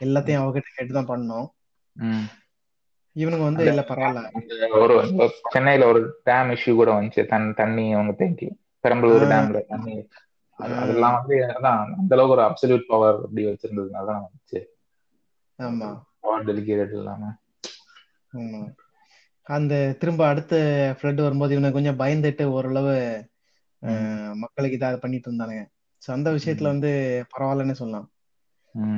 எல்லாத்தையும் 0.00 0.42
அவகிட்ட 0.44 0.70
கேட்டுதான் 0.78 1.10
பண்ணோம். 1.12 1.48
இவனுங்க 3.16 3.42
வந்து 3.42 3.64
இல்ல 3.66 3.84
பரவாயில்ல. 3.88 4.22
ஒரு 4.80 5.30
சென்னையில 5.50 5.86
ஒரு 5.86 6.00
டேம் 6.24 6.50
இஷ்யூ 6.54 6.74
கூட 6.74 6.90
வந்துச்சு 6.92 7.26
தன் 7.26 7.54
தண்ணி 7.54 7.92
அவங்க 7.92 8.12
தேங்கி. 8.12 8.48
பெரம்பலூர் 8.84 9.30
டேம்ல 9.32 9.60
தண்ணி. 9.66 10.08
அதெல்லாம் 10.58 11.16
வந்து 11.18 11.36
அதான் 11.46 11.80
அந்த 11.98 12.14
அளவுக்கு 12.16 12.36
ஒரு 12.36 12.42
அப்சல்யூட் 12.42 12.88
பவர் 12.88 13.14
அப்படி 13.14 13.46
வச்சிருந்ததுனால 13.46 14.06
தான் 14.06 14.24
வந்துச்சு. 14.24 14.60
ஆமா. 15.58 15.88
பவர் 16.20 16.46
டெலிகேட் 16.46 16.92
இல்லாம. 16.92 17.32
அந்த 19.46 19.74
திரும்ப 19.98 20.22
அடுத்த 20.26 20.54
ஃப்ளட் 20.96 21.20
வரும்போது 21.20 21.54
இவனுக்கு 21.54 21.78
கொஞ்சம் 21.78 22.00
பயந்துட்டு 22.00 22.44
ஓரளவு 22.54 22.94
மக்களுக்கு 24.42 24.78
இதாக 24.78 24.96
பண்ணிட்டு 24.96 25.28
இருந்தானுங்க. 25.30 25.62
ஸோ 26.02 26.08
அந்த 26.12 26.28
விஷயத்துல 26.36 26.68
வந்து 26.74 26.90
பரவாயில்லன்னு 27.32 27.80
சொல்லலாம். 27.80 28.06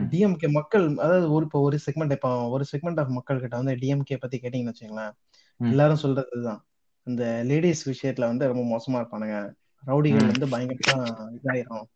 டிஎம்கே 0.07 0.49
மக்கள் 0.51 0.85
அதாவது 0.97 1.27
ஒரு 1.33 1.45
இப்போ 1.45 1.61
ஒரு 1.61 1.77
செக்மெண்ட் 1.87 2.15
இப்போ 2.17 2.31
ஒரு 2.49 2.65
செக்மெண்ட் 2.73 3.01
ஆஃப் 3.01 3.15
மக்கள் 3.17 3.41
கிட்ட 3.41 3.55
வந்து 3.57 3.75
டிஎம்கே 3.77 4.19
பத்தி 4.21 4.37
கேட்டீங்கன்னு 4.39 4.75
வச்சுங்களேன் 4.75 5.15
எல்லாரும் 5.61 6.03
சொல்றது 6.03 6.31
இதுதான் 6.33 6.61
இந்த 7.07 7.23
லேடிஸ் 7.45 7.83
விஷயத்துல 7.91 8.29
வந்து 8.31 8.51
ரொம்ப 8.53 8.65
மோசமா 8.73 8.99
இருப்பானுங்க. 9.01 9.37
ரவுடிகள் 9.83 10.31
வந்து 10.31 10.47
பயங்கரமா 10.55 10.97
இதாயிரும். 11.37 11.87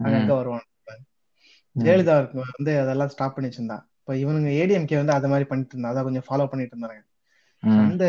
அங்கங்க 0.00 0.32
வருவாங்க. 0.34 0.66
ஜெயலலிதா 1.76 2.14
வந்து 2.48 2.72
அதெல்லாம் 2.80 3.08
ஸ்டாப் 3.08 3.34
பண்ணி 3.34 3.48
வச்சிருந்தா 3.50 3.78
இப்ப 4.00 4.14
இவனுங்க 4.16 4.50
ஏடிஎம்கே 4.60 4.96
வந்து 4.96 5.12
அதை 5.12 5.28
மாதிரி 5.30 5.46
பண்ணிட்டு 5.48 5.74
இருந்தா 5.74 5.92
அதை 5.92 6.02
கொஞ்சம் 6.02 6.26
ஃபாலோ 6.28 6.46
பண்ணிட்டு 6.52 6.74
இருந்தாங்க 6.76 6.98
அந்த 7.62 8.04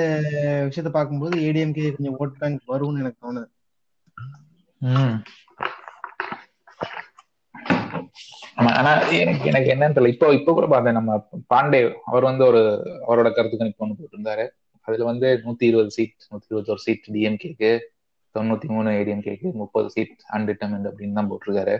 விஷயத்த 0.68 0.90
பார்க்கும்போது 0.98 1.36
ஏடிஎம்கே 1.48 1.88
கொஞ்சம் 1.96 2.18
ஓட் 2.22 2.38
பேங்க் 2.42 2.72
வரும்னு 2.74 3.02
எனக்கு 3.04 3.24
தோணுது. 3.26 3.48
ஆனா 8.80 8.92
எனக்கு 9.22 9.46
எனக்கு 9.52 9.70
என்னன்னு 9.74 9.96
தெரியல. 9.96 10.14
இப்போ 10.16 10.28
இப்போ 10.40 10.52
கூட 10.58 10.68
பார்த்தேன். 10.74 10.98
நம்ம 11.00 11.12
பாண்டே 11.54 11.80
அவர் 12.10 12.30
வந்து 12.30 12.44
ஒரு 12.50 12.62
அவரோட 13.06 13.30
கருத்து 13.38 13.60
கணிப்பு 13.62 13.84
ஒன்று 13.86 14.00
போட்டிருந்தாரு 14.00 14.46
அதுல 14.88 15.06
வந்து 15.10 15.28
நூத்தி 15.46 15.66
இருபது 15.72 15.92
சீட் 15.96 16.16
நூத்தி 16.32 16.50
இருபத்தி 16.52 16.74
ஒரு 16.76 16.82
சீட் 16.86 17.06
டிஎம்கேக்கு 17.16 17.72
தொண்ணூத்தி 18.36 18.68
மூணு 18.74 18.90
ஏடிஎம்கேக்கு 19.00 19.48
முப்பது 19.62 19.88
சீட் 19.96 20.16
அன்டிட்டர்மெண்ட் 20.38 20.90
அப்படின்னு 20.90 21.18
தான் 21.20 21.30
போட்டிருக்காரு. 21.32 21.76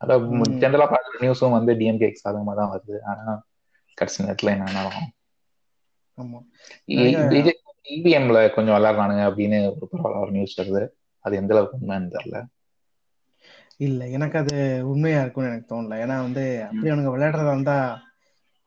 அதான் 0.00 0.60
ஜென்ரலா 0.62 0.86
பார்க்குற 0.92 1.20
நியூஸும் 1.24 1.56
வந்து 1.58 1.72
டிஎம்கே 1.80 2.08
சாதகமா 2.22 2.54
தான் 2.60 2.72
வருது. 2.74 2.96
ஆனா 3.10 3.24
கடைசி 3.98 4.24
நேரத்துல 4.24 4.54
என்ன 4.56 4.68
இவிஎம்ல 7.94 8.38
கொஞ்சம் 8.54 8.76
விளையாடுறானுங்க 8.76 9.24
அப்படின்னு 9.30 9.58
ஒரு 9.70 9.86
பரவாயில்ல 9.92 10.24
ஒரு 10.24 10.32
நியூஸ் 10.32 10.58
வருது. 10.58 10.82
அது 11.24 11.34
எந்த 11.36 11.52
அளவுக்கு 11.54 11.78
உண்மைன்னு 11.80 12.14
தெரியல. 12.14 12.38
இல்ல 13.80 14.02
எனக்கு 14.10 14.36
அது 14.40 14.54
உண்மையா 14.90 15.20
இருக்கும்னு 15.22 15.50
எனக்கு 15.50 15.70
தோணல. 15.70 15.98
ஏன்னா 16.04 16.16
வந்து 16.22 16.42
அப்படி 16.68 16.90
அவனுங்க 16.90 17.14
விளையாடுறதா 17.14 17.54
இருந்தா 17.54 17.76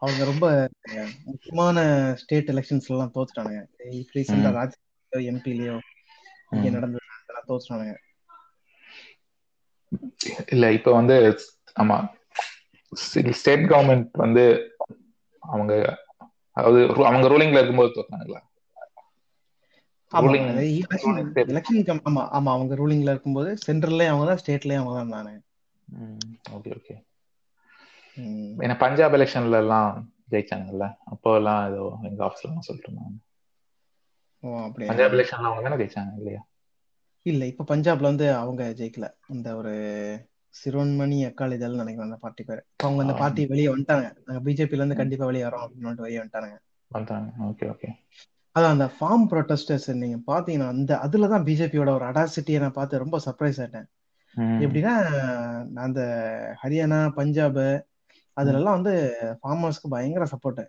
அவங்க 0.01 0.21
ரொம்ப 0.25 0.45
முக்கியமான 1.25 1.77
ஸ்டேட் 2.21 2.51
எலெக்ஷன்ஸ் 2.53 2.89
எல்லாம் 2.91 3.13
தோத்துட்டானுங்க. 3.15 3.61
ரீசெண்டா 4.13 4.51
ராஜ்யோ 4.57 4.81
எம்பிலயோ 5.31 5.77
இங்க 6.51 6.69
நடந்தது 6.71 7.05
அதெல்லாம் 7.17 7.49
தோத்துட்டானுங்க. 7.49 7.95
இல்ல 10.53 10.65
இப்ப 10.71 10.91
வந்து 10.91 11.15
ஆமா 11.75 11.97
ஸ்டேட் 13.33 13.65
கவர்மெண்ட் 13.69 14.09
வந்து 14.17 14.43
அவங்க 15.43 15.73
அதாவது 16.57 16.79
அவங்க 17.07 17.25
ரூலிங்ல 17.33 17.59
இருக்கும்போது 17.59 17.91
தோத்தானுங்களா 17.93 18.41
எலெக்ஷன் 21.47 21.81
ஆமா 22.03 22.23
ஆமா 22.37 22.51
அவங்க 22.53 22.73
ரூலிங்ல 22.79 23.13
இருக்கும்போது 23.13 23.51
சென்ட்ரல்லயும் 23.65 24.13
அவங்க 24.13 24.27
தான் 24.29 24.41
ஸ்டேட்லயும் 24.41 24.83
அவங்க 24.83 24.95
தான் 24.95 25.05
இருந்தாங்க 25.05 25.33
ஓகே 26.55 26.71
ஓகே 26.77 26.95
ஏன்னா 28.57 28.75
பஞ்சாப் 28.81 29.15
எலெக்ஷன்ல 29.17 29.59
எல்லாம் 29.63 29.89
ஜெயிச்சாங்கல்ல? 30.31 30.85
அப்போ 31.13 31.31
எல்லாம் 31.37 31.61
ஏதோ 31.69 31.81
எங்க 32.07 32.21
ஆஃபீஸ்ல 32.27 32.49
எல்லாம் 32.49 32.67
சொல்லிட்டு 32.67 32.89
இருந்தாங்க. 32.89 33.15
பஞ்சாப் 34.87 35.15
எலெக்ஷன்ல 35.15 35.49
அவங்க 35.49 35.65
தானே 35.65 35.79
ஜெயிச்சாங்க 35.81 36.13
இல்லையா? 36.19 36.41
இல்ல 37.25 37.41
இப்ப 37.51 37.65
பஞ்சாப்ல 37.69 38.09
வந்து 38.09 38.25
அவங்க 38.35 38.63
ஜெயிக்கல. 38.77 39.05
இந்த 39.29 39.47
ஒரு 39.55 39.73
சிரோன்மணி 40.59 41.17
அக்காலிதல் 41.25 41.79
நினைக்கிறேன் 41.81 42.09
அந்த 42.09 42.19
பார்ட்டி 42.21 42.43
பேரு. 42.43 42.61
அவங்க 42.77 43.01
அந்த 43.01 43.13
பார்ட்டி 43.13 43.45
வெளியே 43.45 43.67
வந்துட்டாங்க. 43.67 44.07
நாங்க 44.25 44.41
பிஜேபில 44.43 44.81
இருந்து 44.81 44.95
கண்டிப்பா 44.95 45.25
வெளியே 45.25 45.43
வரோம் 45.43 45.65
அப்படின்னு 45.65 46.05
வெளியே 46.07 46.19
வந்துட்டாங்க. 46.19 46.53
Okay 47.49 47.65
okay. 47.73 47.89
அதான் 48.55 48.73
அந்த 48.75 48.85
ஃபார்ம் 48.97 49.25
ப்ரொட்டஸ்டர்ஸ் 49.31 49.87
நீங்க 49.93 50.17
பாத்தீங்கன்னா 50.31 50.67
அந்த 50.67 50.91
அதுலதான் 51.05 51.45
பிஜேபியோட 51.49 51.89
ஒரு 51.89 52.05
அடாசிட்டியை 52.05 52.59
நான் 52.59 52.77
பார்த்து 52.79 52.97
ரொம்ப 52.97 53.19
சர்ப்ரைஸ் 53.25 53.59
ஆயிட்டேன். 53.63 53.87
எப்படின்னா 54.63 54.93
அந்த 55.75 56.01
ஹரியானா 56.63 56.99
பஞ்சாப் 57.09 57.59
அதுல 58.37 58.57
எல்லாம் 58.57 58.81
வந்து 58.81 58.93
ஃபார்மர்ஸ்க்கு 59.41 59.93
பயங்கர 59.95 60.25
சப்போர்ட் 60.31 60.63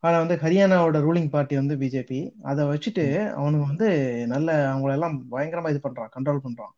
ஆனா 0.00 0.18
வந்து 0.18 0.34
ஹரியானாவோட 0.36 0.98
ரூலிங் 1.04 1.28
பார்ட்டி 1.28 1.54
வந்து 1.56 1.76
பிஜேபி 1.76 2.18
அதை 2.42 2.64
வச்சுட்டு 2.64 3.04
அவனுங்க 3.38 3.66
வந்து 3.66 3.88
நல்ல 4.26 4.74
அவங்கள 4.74 4.92
எல்லாம் 4.92 5.16
பயங்கரமா 5.30 5.70
இது 5.70 5.80
பண்றான் 5.88 6.12
கண்ட்ரோல் 6.16 6.44
பண்றான். 6.44 6.74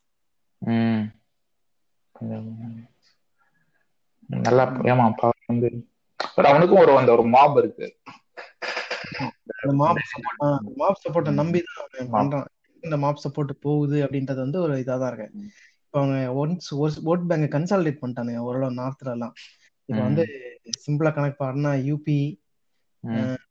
நல்லா 4.30 4.64
ஏமா 4.90 5.06
வந்து. 5.44 5.70
அவனுக்கும் 6.48 6.82
ஒரு 6.82 6.92
அந்த 6.98 7.10
ஒரு 7.16 7.24
மாப் 7.34 7.56
இருக்கு. 7.58 7.86
மாப் 9.80 10.02
சப்போர்ட் 10.10 10.42
மாப் 10.80 11.00
சப்போர்ட்டை 11.02 11.32
நம்பி 11.40 11.60
தான் 11.68 12.12
பண்றான். 12.14 12.48
இந்த 12.82 12.96
மாப் 12.96 13.22
சப்போர்ட் 13.24 13.52
போகுது 13.60 13.96
அப்படின்றது 14.04 14.40
வந்து 14.40 14.58
ஒரு 14.60 14.74
இதா 14.82 14.96
தான் 14.96 15.10
இருக்கு. 15.12 15.28
இப்போ 15.84 15.98
அவங்க 16.00 16.18
ஒன்ஸ் 16.40 16.68
ஓட் 17.08 17.26
பேங்க 17.30 17.46
கன்சாலிடேட் 17.54 18.02
பண்ணிட்டானுங்க 18.02 18.42
ஓரளவு 18.48 18.78
நார்த்ல 18.80 19.14
எல்லாம். 19.16 19.34
இப்போ 19.88 20.02
வந்து 20.02 20.24
சிம்பிளா 20.78 21.10
கனெக்ட் 21.14 21.42
பண்ணா 21.42 21.72
யூபி 21.86 22.18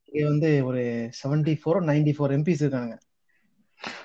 இங்க 0.09 0.23
வந்து 0.27 0.49
ஒரு 0.65 0.81
seventy 1.19 1.53
four 1.59 1.79
ninety 1.89 2.13
four 2.15 2.35
MPs 2.37 2.63
இருக்காங்க 2.63 2.93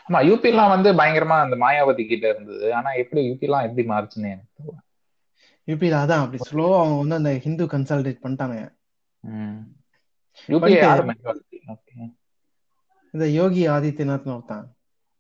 ஆமா 0.05 0.19
யூபி 0.29 0.49
எல்லாம் 0.49 0.73
வந்து 0.75 0.91
பயங்கரமா 0.99 1.37
அந்த 1.45 1.57
மாயாவதி 1.57 2.05
கிட்ட 2.05 2.27
இருந்தது. 2.29 2.67
ஆனா 2.75 2.91
எப்படி 3.03 3.23
யூபி 3.29 3.47
எல்லாம் 3.49 3.67
எப்படி 3.69 3.85
மாறுச்சுன்னு 3.89 4.33
எனக்கு 4.33 4.53
யூபி 5.69 5.89
அதான் 5.97 6.23
அப்படி 6.23 6.41
ஸ்லோவா 6.45 6.79
அவங்க 6.81 6.97
வந்து 7.01 7.19
அந்த 7.21 7.33
ஹிந்து 7.45 7.65
கன்சாலிடேட் 7.73 8.21
யாரு 10.77 11.03
இந்த 13.15 13.27
யோகி 13.35 13.63
ஆதித்யநாத் 13.69 14.31
ஒருத்தான். 14.31 14.67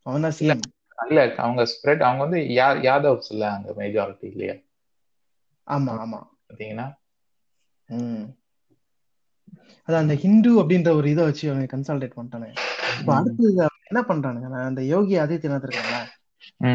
அவன் 0.07 0.24
தான் 0.26 0.36
சிஎம் 0.38 0.64
இல்ல 1.05 1.22
அவங்க 1.38 1.62
ஸ்ப்ரெட் 1.72 2.05
அவங்க 2.05 2.22
வந்து 2.26 2.40
யாதவ்ஸ் 2.86 3.30
இல்ல 3.30 3.44
அங்க 3.52 3.70
மெஜாரிட்டி 3.78 4.26
இல்லையா? 4.32 4.57
ஆமா 5.66 5.94
ஆமா. 5.98 6.20
பாத்தீங்கன்னா? 6.48 6.86
அது 9.88 9.96
அந்த 9.96 10.14
ஹிந்து 10.14 10.50
அப்படின்ற 10.61 10.90
ஒரு 10.94 11.09
இதை 11.11 11.24
வச்சு 11.24 11.44
அவங்க 11.50 11.66
கன்சால்டேட் 11.72 12.16
பண்ணிட்டானுங்க. 12.16 12.57
இப்ப 12.94 13.11
அடுத்து 13.14 13.44
என்ன 13.85 14.01
பண்றானுங்க? 14.09 14.64
அந்த 14.64 14.85
யோகி 14.85 15.18
ஆதித்யநாத் 15.18 15.68
இருக்காங்களா 15.68 16.03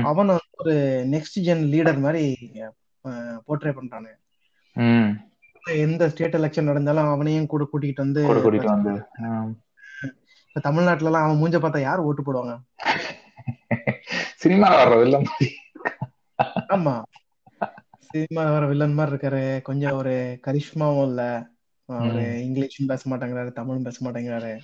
அவன் 0.03 0.29
ஒரு 0.57 0.73
நெக்ஸ்ட் 1.11 1.39
ஜென் 1.39 1.63
லீடர் 1.73 1.99
மாதிரி 1.99 2.51
போர்ட்ரே 3.47 3.71
பண்றானுங்க. 3.71 4.17
எந்த 5.75 6.09
ஸ்டேட் 6.09 6.35
எலெக்ஷன் 6.35 6.63
நடந்தாலும் 6.63 7.07
அவனையும் 7.07 7.47
கூட 7.47 7.67
கூட்டிகிட்டு 7.73 7.95
வந்து 7.95 8.21
கூட்டிட்டு 8.33 8.65
வந்து. 8.65 8.93
இப்ப 10.47 10.59
தமிழ்நாட்டுல 10.61 11.09
எல்லாம் 11.09 11.23
அவன் 11.23 11.41
மூஞ்ச 11.41 11.55
பார்த்தா 11.55 11.81
யார் 11.81 11.99
ஓட்டு 11.99 12.23
போடுவாங்க? 12.23 12.59
சினிமா 14.35 14.67
வர்ற 14.73 14.95
வில்லம் 15.01 15.23
மாதிரி. 15.23 15.55
ஆமா. 16.67 17.03
சினிமா 17.99 18.51
வர 18.51 18.67
வில்லன் 18.67 18.93
மாதிரி 18.93 19.15
இருக்காரு. 19.15 19.61
கொஞ்சம் 19.61 19.91
ஒரு 19.91 20.39
கரிஷ்மாவும் 20.47 21.03
இல்ல. 21.03 21.49
அவரு. 21.85 22.23
இங்கிலீஷும் 22.47 22.87
பேச 22.87 23.09
மாட்டேங்கிறாரு 23.09 23.51
தமிழும் 23.51 23.83
பேச 23.83 24.09
மாட்டேங்கிறாரு. 24.09 24.57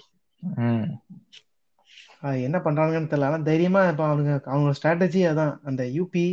என்ன 2.43 2.57
பண்றாங்கன்னு 2.57 3.09
தெரியல. 3.09 3.25
ஆனா 3.25 3.39
தைரியமா 3.43 3.87
இப்ப 3.87 4.03
அவங்க 4.05 4.41
அவங்க 4.45 4.71
ஸ்ட்ராட்டஜி 4.71 5.21
அதான். 5.31 5.53
அந்த 5.63 5.83
யூபி 5.97 6.25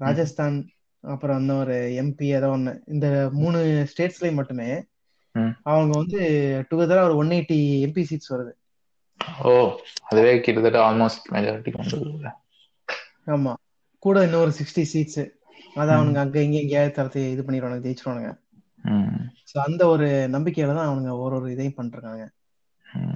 ராஜஸ்தான் 0.00 0.56
அப்புறம் 1.04 1.36
அந்த 1.36 1.52
ஒரு 1.54 1.74
எம்பி 2.02 2.26
ஏதோ 2.34 2.48
ஒண்ணு. 2.50 2.82
இந்த 2.86 3.06
மூணு 3.32 3.58
ஸ்டேட்ஸ்லயும் 3.92 4.34
மட்டுமே. 4.34 4.68
அவங்க 5.64 5.92
வந்து 5.98 6.18
டுகெதரா 6.70 7.02
ஒரு 7.02 7.16
ஒன் 7.16 7.30
எயிட்டி 7.30 7.58
எம்பி 7.86 8.02
சீட்ஸ் 8.02 8.32
வருது. 8.32 8.52
ஓ 9.44 9.52
அதுவே 10.04 10.40
கிட்டத்தட்ட 10.40 10.78
ஆல்மோஸ்ட் 10.88 11.28
மெஜாரிட்டிக்கு 11.32 11.80
வந்தது 11.82 12.32
ஆமா. 13.26 13.52
கூட 14.02 14.24
இன்னும் 14.24 14.40
ஒரு 14.40 14.52
சிக்ஸ்டி 14.52 14.84
சீட்ஸ் 14.92 15.22
அதை 15.74 15.90
அவனுங்க 15.96 16.18
அங்க 16.18 16.38
இங்க 16.40 16.56
எங்கேயாவது 16.58 16.96
தரத்து 16.96 17.20
இது 17.30 17.42
பண்ணிடுவானுங்க 17.42 17.84
ஜெயிச்சிருவானுங்க. 17.86 18.30
ஸோ 19.50 19.58
அந்த 19.58 19.82
ஒரு 19.86 20.06
நம்பிக்கையில 20.28 20.74
தான் 20.74 20.88
அவனுங்க 20.88 21.12
ஒரு 21.18 21.36
ஒரு 21.36 21.52
இதையும் 21.52 21.76
பண்ணிருக்காங்க 21.76 22.24
ம். 22.86 23.02
ம். 23.04 23.14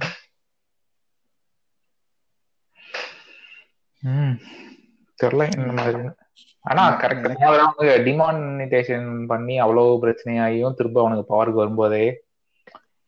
தெரியல 5.23 5.45
இந்த 5.57 5.71
மாதிரி. 5.73 6.09
ஆனா 6.61 6.99
கரெக்டா 6.99 7.33
அவங்க 7.33 7.97
டிமானிட்டேஷன் 7.97 9.25
பண்ணி 9.25 9.59
அவ்வளவு 9.59 10.07
பிரச்சனையாகியும் 10.07 10.73
திரும்ப 10.73 11.05
அவனுக்கு 11.05 11.27
பவருக்கு 11.29 11.53
வரும்போதே 11.53 12.23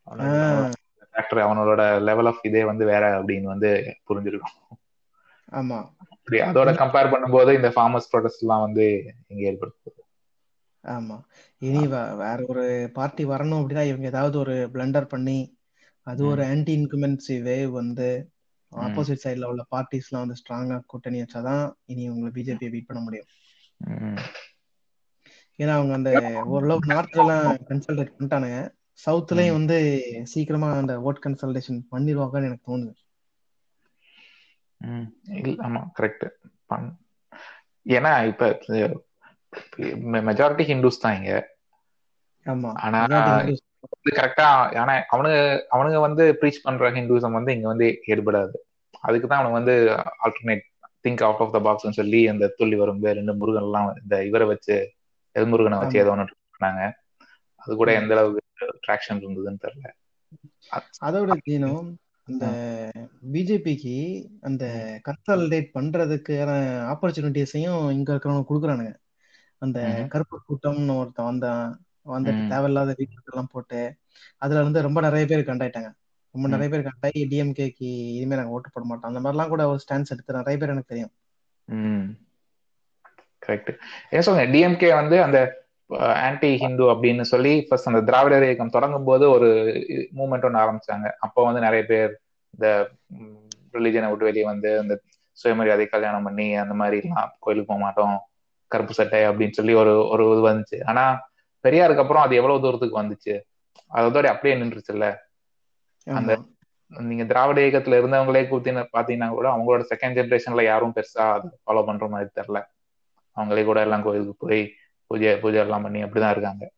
ஃபேக்டர் 0.08 1.46
அவனோட 1.46 2.02
லெவல் 2.02 2.26
ஆஃப் 2.26 2.46
இதே 2.46 2.64
வந்து 2.64 2.86
வேற 2.86 3.24
அப்படின்னு 3.24 3.44
வந்து 3.44 3.98
புரிஞ்சிருக்கும். 4.10 4.58
ஆமா. 5.52 5.78
அதோட 6.32 6.72
கம்பேர் 6.74 7.12
பண்ணும்போது 7.14 7.54
இந்த 7.54 7.70
ஃபார்மர்ஸ் 7.70 8.12
ப்ரொடெஸ்ட் 8.14 8.40
எல்லாம் 8.40 8.62
வந்து 8.62 9.14
எங்க 9.28 9.52
ஏற்படுத்துது. 9.52 10.02
ஆமா. 10.88 11.22
இனி 11.58 11.88
வேற 11.88 12.44
ஒரு 12.48 12.90
பார்ட்டி 12.94 13.26
வரணும் 13.26 13.62
அப்படின்னா 13.62 13.84
இவங்க 13.84 14.08
ஏதாவது 14.08 14.40
ஒரு 14.40 14.70
பிளண்டர் 14.74 15.06
பண்ணி 15.06 15.58
அது 16.04 16.26
ஒரு 16.26 16.44
ஆன்டி 16.44 16.78
இன்குமென்சி 16.78 17.28
வேவ் 17.28 17.70
வந்து 17.70 18.32
ஆப்போசிட் 18.72 19.24
சைடுல 19.24 19.50
உள்ள 19.52 19.64
பார்ட்டிஸ்லாம் 19.74 20.24
வந்து 20.24 20.40
ஸ்ட்ராங்கா 20.42 20.78
கூட்டணி 20.86 21.20
வச்சாதான் 21.22 21.64
இனி 21.86 22.04
உங்களை 22.10 22.32
பிஜேபியை 22.36 22.72
பீட் 22.74 22.90
பண்ண 22.90 23.02
முடியும். 23.04 23.30
ஏன்னா 25.60 25.74
அவங்க 25.78 25.94
அந்த 26.00 26.12
ஓரளவுக்கு 26.54 26.92
நார்த்ல 26.94 27.24
எல்லாம் 27.24 27.48
கன்சல்டேட் 27.70 28.16
பண்ணிட்டானுங்க. 28.16 28.60
சவுத்லயும் 29.06 29.58
வந்து 29.58 29.78
சீக்கிரமா 30.34 30.70
அந்த 30.82 30.94
ஓட் 31.08 31.24
கன்சல்டேஷன் 31.26 31.80
பண்ணிடுவாங்கன்னு 31.92 32.50
எனக்கு 32.50 32.70
தோணுது. 32.72 32.94
ஆமா 35.68 35.82
கரெக்ட் 35.98 36.26
ஏன்னா 37.86 38.12
இப்ப 38.32 38.48
மெஜாரிட்டி 40.28 40.66
ஹிந்துஸ் 40.72 41.04
தான் 41.04 41.18
இங்க. 41.20 41.34
ஆமா 42.46 42.72
ஆனா 42.86 43.22
கரெக்டா 44.10 44.48
ஆனா 44.82 44.94
அவனுங்க 45.14 45.38
அவனுங்க 45.70 46.00
வந்து 46.06 46.24
ப்ரீச் 46.40 46.64
பண்ற 46.64 46.90
ஹிந்துசம் 46.96 47.38
வந்து 47.38 47.52
இங்க 47.56 47.68
வந்து 47.68 47.88
எடுபடாது 48.14 48.58
அதுக்கு 49.04 49.28
தான் 49.28 49.40
அவனுங்க 49.40 49.60
வந்து 49.60 49.76
alternate 50.26 50.64
think 51.06 51.24
out 51.26 51.44
of 51.46 51.54
the 51.54 51.62
பாக்ஸ்னு 51.66 51.98
சொல்லி 52.00 52.22
அந்த 52.32 52.46
துள்ளி 52.58 52.78
வரும் 52.78 53.04
ரெண்டு 53.12 53.36
முருகன் 53.36 53.64
எல்லாம் 53.64 53.90
இந்த 54.02 54.16
இவரை 54.30 54.48
வச்சு 54.52 54.76
எல்முருகனை 55.36 55.78
வச்சு 55.80 55.98
ஆமா. 55.98 56.02
ஏதோ 56.02 56.12
ஒன்று 56.16 56.26
பண்ணாங்க. 56.54 56.82
அது 57.62 57.74
கூட 57.78 57.92
எந்த 58.00 58.14
அளவுக்கு 58.16 58.44
ட்ராக்ஷன் 58.86 59.22
இருந்ததுன்னு 59.22 59.64
தெரியல. 59.66 59.88
அதோட 61.06 61.34
தீனம் 61.42 61.88
அந்த 62.28 62.46
பிஜேபிக்கு 63.34 63.96
அந்த 64.48 64.64
கன்சாலிடேட் 65.08 65.70
பண்றதுக்கான 65.74 66.50
ஆப்பர்ச்சுனிட்டிஸையும் 66.92 67.80
இங்க 67.92 68.10
இருக்கிறவங்க 68.14 68.48
கொடுக்குறானுங்க. 68.50 68.94
அந்த. 69.62 69.80
கருப்பு 70.14 70.38
கூட்டம்னு 70.44 71.00
ஒருத்தன் 71.00 71.30
வந்தான். 71.30 71.66
வந்துட்டு. 72.16 72.44
தேவையில்லாத 72.54 72.96
வீடியோஸ் 73.00 73.32
எல்லாம் 73.32 73.52
போட்டு 73.54 73.80
அதுல 74.44 74.64
வந்து 74.68 74.86
ரொம்ப 74.88 75.00
நிறைய 75.08 75.26
பேர் 75.32 75.50
கண்டாயிட்டாங்க 75.50 75.90
ரொம்ப. 76.36 76.48
நிறைய 76.54 76.70
பேர் 76.72 76.88
கண்டாயி 76.88 77.22
டிஎம்கேக்கு 77.32 77.90
இனிமே 78.18 78.38
நாங்க 78.40 78.56
ஓட்டு 78.56 78.74
போட 78.74 78.86
மாட்டோம். 78.90 79.10
அந்த 79.12 79.22
மாதிரிலாம் 79.24 79.54
கூட 79.54 79.64
ஒரு 79.72 79.80
ஸ்டான்ஸ் 79.84 80.14
எடுத்து 80.16 80.40
நிறைய 80.40 80.58
பேர் 80.60 80.74
எனக்கு 80.74 80.92
தெரியும். 80.94 81.14
கரெக்ட் 83.46 83.72
ஏன் 84.16 84.26
சொல்லுங்க 84.26 84.48
டிஎம்கே 84.54 84.92
வந்து 85.02 85.18
அந்த 85.26 85.40
ஆன்டி 86.28 86.50
ஹிந்து 86.62 86.86
அப்படின்னு 86.94 87.24
சொல்லி 87.34 87.54
ஃபர்ஸ்ட் 87.68 87.90
அந்த 87.92 88.02
திராவிடர் 88.10 88.46
இயக்கம் 88.48 88.76
தொடங்கும் 88.76 89.08
போது 89.08 89.26
ஒரு 89.36 89.48
மூமெண்ட் 90.18 90.46
ஒன்று 90.48 90.62
ஆரம்பிச்சாங்க. 90.64 91.08
அப்போ 91.26 91.40
வந்து 91.48 91.62
நிறைய 91.68 91.84
பேர் 91.92 92.12
இந்த 92.54 92.68
ரிலிஜனை 93.78 94.10
விட்டு 94.10 94.28
வெளியே 94.28 94.46
வந்து 94.52 94.70
இந்த 94.84 94.96
சுயமரியாதை 95.38 95.86
கல்யாணம் 95.88 96.26
பண்ணி 96.28 96.48
அந்த 96.64 96.74
மாதிரி 96.82 96.98
எல்லாம் 97.04 97.32
கோயிலுக்கு 97.44 97.72
போக 97.72 97.82
மாட்டோம் 97.86 98.16
கருப்பு 98.72 98.94
சட்டை 98.98 99.22
அப்படின்னு 99.30 99.58
சொல்லி 99.58 99.74
ஒரு 99.82 99.94
ஒரு 100.14 100.24
இது 100.34 100.42
வந்துச்சு. 100.50 100.78
ஆனா 100.92 101.04
பெரியாருக்கு 101.64 102.00
அப்புறம் 102.00 102.24
அது 102.24 102.36
எவ்வளவு 102.36 102.62
தூரத்துக்கு 102.62 103.04
வந்துச்சு? 103.04 103.42
அதோட 103.94 104.26
அப்படியே 104.26 104.62
நின்றுச்சுல்ல? 104.62 105.16
அந்த 106.14 106.40
நீங்க 106.88 107.24
திராவிட 107.24 107.62
இயக்கத்துல 107.62 107.98
இருந்தவங்களே 108.02 108.44
கூத்தின 108.44 108.86
பாத்தீங்கன்னா 108.94 109.30
கூட 109.30 109.56
அவங்களோட 109.56 109.86
செகண்ட் 109.96 110.18
ஜென்ரேஷன்ல 110.20 110.64
யாரும் 110.64 110.94
பெருசா 110.96 111.50
ஃபாலோ 111.66 111.86
பண்ற 111.86 112.08
மாதிரி 112.08 112.30
தெரியல. 112.42 112.64
அவங்களே 113.36 113.66
கூட 113.66 113.82
எல்லாம் 113.82 114.04
கோயிலுக்கு 114.04 114.48
போய் 114.48 114.74
பூஜை 115.08 115.38
பூஜை 115.38 115.60
எல்லாம் 115.60 115.82
பண்ணி 115.82 116.04
அப்படிதான் 116.04 116.30
இருக்காங்க. 116.30 116.72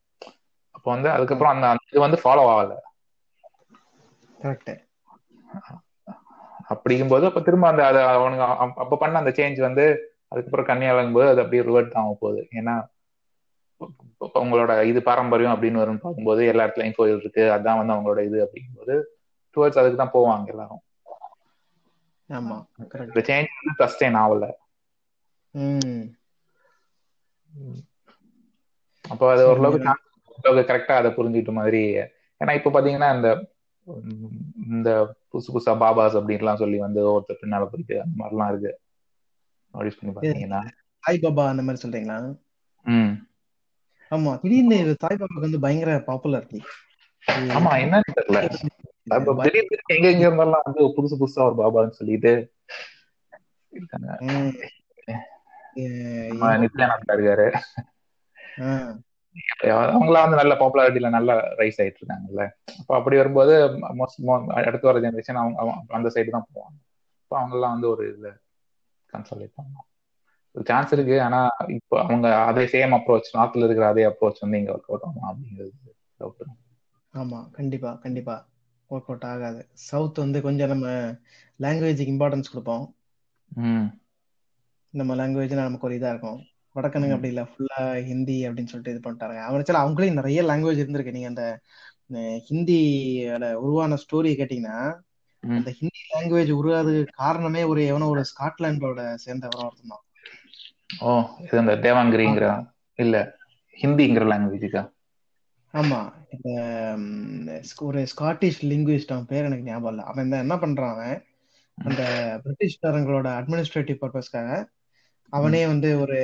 அப்போ 0.71 0.91
வந்து 0.91 1.09
அதுக்கப்புறம் 1.09 1.53
அந்த 1.53 1.67
அந்த 1.67 1.83
இது 1.91 1.99
வந்து 1.99 2.21
ஃபாலோ 2.23 2.47
ஆகல. 2.47 2.75
அப்படிங்கும்போது 6.69 7.25
அப்ப 7.25 7.41
திரும்ப 7.41 7.67
அந்த 7.67 7.85
அதை 7.85 8.03
அவனுங்க 8.03 8.47
அப்ப- 8.57 8.83
அப்ப 8.83 8.97
பண்ண 8.97 9.17
அந்த 9.17 9.29
சேஞ்ச் 9.29 9.59
வந்து 9.59 10.15
அதுக்கப்புறம் 10.27 10.65
கன்னியாகும் 10.65 11.13
போது 11.13 11.27
அது 11.29 11.41
அப்படியே 11.41 11.61
ரிவர்ட் 11.61 11.93
ஆக 11.93 12.17
போகுது. 12.19 12.47
ஏன்னா 12.51 12.87
இப்ப 14.23 14.39
உங்களோட 14.43 14.71
இது 14.89 14.99
பாரம்பரியம் 15.03 15.53
அப்படின்னு 15.53 15.81
வரும் 15.81 16.01
பார்க்கும்போது 16.01 16.41
எல்லா 16.47 16.65
இடத்துலயும் 16.65 16.97
கோயில் 16.97 17.21
இருக்கு. 17.21 17.43
அதான் 17.55 17.79
வந்து 17.79 17.95
அவங்களோட 17.95 18.21
இது 18.29 18.39
அப்படிங்கும்போது 18.45 18.95
டுவர்ட்ஸ் 19.57 19.81
அதுக்கு 19.81 19.99
தான் 19.99 20.15
போவாங்க 20.15 20.53
எல்லாரும். 20.53 20.83
ஆமா 22.29 22.57
சேஞ்ச் 23.25 23.51
வந்து 23.57 23.73
சஸ்டெயின் 23.81 24.19
ஆகல 24.21 24.45
அப்போ 29.05 29.25
அது 29.31 29.43
ஓரளவுக்கு 29.47 29.89
ஓரளவுக்கு 30.37 30.69
கரெக்டா 30.69 30.93
அதை 30.97 31.09
புரிஞ்சுக்கிட்ட 31.11 31.53
மாதிரி. 31.55 31.81
ஏன்னா 32.41 32.53
இப்ப 32.59 32.71
பாத்தீங்கன்னா 32.71 33.09
இந்த 33.15 33.29
இந்த 34.67 34.89
புதுசு 35.31 35.49
புதுசா 35.49 35.73
பாபாஸ் 35.81 36.17
அப்படின்லாம் 36.19 36.61
சொல்லி 36.61 36.77
வந்து 36.79 37.01
ஒருத்தர் 37.09 37.41
பின்னால 37.41 37.65
போயிட்டு 37.67 37.95
அந்த 38.03 38.15
மாதிரிலாம் 38.21 38.51
இருக்கு. 38.53 38.71
நோட்டீஸ் 39.73 39.97
பண்ணி 39.97 40.13
பாத்தீங்கன்னா. 40.15 40.61
சாய்பாபா 41.03 41.43
அந்த 41.49 41.63
மாதிரி 41.63 41.81
சொல்றீங்களா? 41.81 42.17
ம். 42.85 43.13
ஆமா 44.11 44.31
திடீர்னு 44.35 44.77
இது 44.77 44.93
சாய்பாபாக்கு 45.01 45.45
வந்து 45.45 45.59
பயங்கர 45.59 45.91
பாப்புலாரிட்டி 46.07 46.59
ஆமா 47.55 47.71
என்னன்னு 47.81 48.15
தெரியல. 48.17 48.39
எங்க 49.89 50.07
எங்க 50.09 50.23
இருந்தாலும் 50.23 50.65
வந்து 50.65 50.81
புதுசு 50.95 51.15
புதுசா 51.17 51.45
ஒரு 51.45 51.57
பாபான்னு 51.59 51.97
சொல்லிட்டு 51.99 52.31
நித்யானந்தா 56.63 57.13
இருக்காரு. 57.15 57.45
அவங்களாம் 59.89 60.25
வந்து 60.25 60.39
நல்ல 60.39 60.53
பாப்புலாரிட்டியில 60.55 61.09
நல்ல 61.09 61.31
ரைஸ் 61.59 61.79
ஆயிட்டு 61.81 61.99
இருக்காங்கல்ல. 62.01 62.43
அப்ப 62.79 62.95
அப்படி 62.97 63.17
வரும்போது 63.17 63.53
mo- 63.99 64.39
அடுத்து 64.61 64.89
வர 64.89 64.99
ஜெனரேஷன் 65.05 65.39
அவங்க 65.41 65.59
அந்த 65.99 66.09
சைடு 66.15 66.29
தான் 66.29 66.49
போவாங்க. 66.49 66.77
இப்போ 67.21 67.35
அவங்கெல்லாம் 67.39 67.75
வந்து 67.75 67.89
ஒரு 67.89 68.03
இதுல 68.11 68.29
கன்சல்டேட் 69.09 69.55
பண்ணலாம் 69.55 69.87
சான்ஸ் 70.55 70.93
இருக்கு. 70.93 71.15
ஆனா 71.21 71.39
இப்போ 71.77 71.95
அவங்க 72.03 72.27
அதே 72.49 72.63
சேம் 72.73 72.95
அப்ரோச் 72.97 73.33
நார்த்ல 73.33 73.65
இருக்கிற 73.65 73.87
அதே 73.87 74.05
அப்ரோச் 74.09 74.43
வந்து 74.45 74.61
இங்க 74.61 74.73
ஒர்க் 74.75 74.89
அவுட் 74.91 75.07
ஆகும் 75.07 75.27
அப்படிங்கிறது 75.29 75.71
doubt. 76.19 76.41
ஆமா 77.13 77.39
கண்டிப்பா 77.51 77.91
கண்டிப்பா 77.99 78.35
ஒர்க் 78.89 79.09
அவுட் 79.09 79.27
ஆகாது. 79.27 79.59
சவுத் 79.85 80.23
வந்து 80.23 80.41
கொஞ்சம் 80.41 80.73
நம்ம 80.73 80.87
லாங்குவேஜுக்கு 81.59 82.13
இம்பார்ட்டன்ஸ் 82.15 82.51
கொடுப்போம். 82.51 82.85
நம்ம 84.93 85.11
லாங்குவேஜ்ல 85.15 85.57
நமக்கு 85.59 85.87
ஒரு 85.87 85.97
இதா 85.97 86.09
இருக்கும். 86.09 86.39
வடக்கனுங்க. 86.75 87.15
அப்படி 87.15 87.29
இல்ல 87.29 87.43
ஃபுல்லா 87.49 87.79
ஹிந்தி 88.09 88.35
அப்படின்னு 88.47 88.71
சொல்லிட்டு 88.71 88.93
இது 88.95 89.03
பண்ணிட்டாங்க. 89.05 89.37
அவனுக்கு 89.47 89.73
அவங்களே 89.81 90.09
நிறைய 90.19 90.41
லாங்குவேஜ் 90.43 90.83
இருந்திருக்கு. 90.83 91.15
நீங்க 91.17 91.29
அந்த 91.31 91.45
ஹிந்தியோட 92.47 93.45
உருவான 93.63 93.97
ஸ்டோரி 94.03 94.31
கேட்டீங்கன்னா. 94.39 94.77
அந்த 95.43 95.69
ஹிந்தி 95.79 96.01
லாங்குவேஜ் 96.11 96.51
உருவாதுக்கு 96.57 97.03
காரணமே 97.17 97.61
ஒரு 97.71 97.81
எவனோ 97.87 98.07
ஒரு 98.13 98.23
ஸ்காட்லாண்டோட 98.31 99.01
சேர்ந்தவரா 99.25 99.65
ஒருத்தன் 99.67 99.93
தான். 99.93 100.05
ஓ 100.99 101.11
இது 101.39 101.59
அந்த 101.59 101.75
தேவாங்கிரிங்கிற 101.75 102.67
இல்ல 102.95 103.35
ஹிந்திங்கிற 103.81 104.25
லாங்குவேஜுக்கா 104.27 104.83
ஆமா 105.73 105.99
இந்த 106.29 106.49
ஒரு 107.79 108.07
ஸ்காட்டிஷ் 108.07 108.65
லிங்குவிஸ்ட் 108.65 109.11
அவன் 109.11 109.25
பேர் 109.25 109.43
எனக்கு 109.43 109.63
ஞாபகம் 109.63 109.89
இல்லை. 109.89 110.05
அவன் 110.05 110.31
என்ன 110.31 110.55
பண்றான் 110.55 110.93
அவன்? 110.93 111.25
அந்த 111.77 112.01
பிரிட்டிஷ்காரங்களோட 112.43 113.27
அட்மினிஸ்ட்ரேட்டிவ் 113.39 114.01
பர்பஸ்க்காக 114.01 114.65
அவனே 115.29 115.67
வந்து 115.67 115.99
ஒரு 115.99 116.17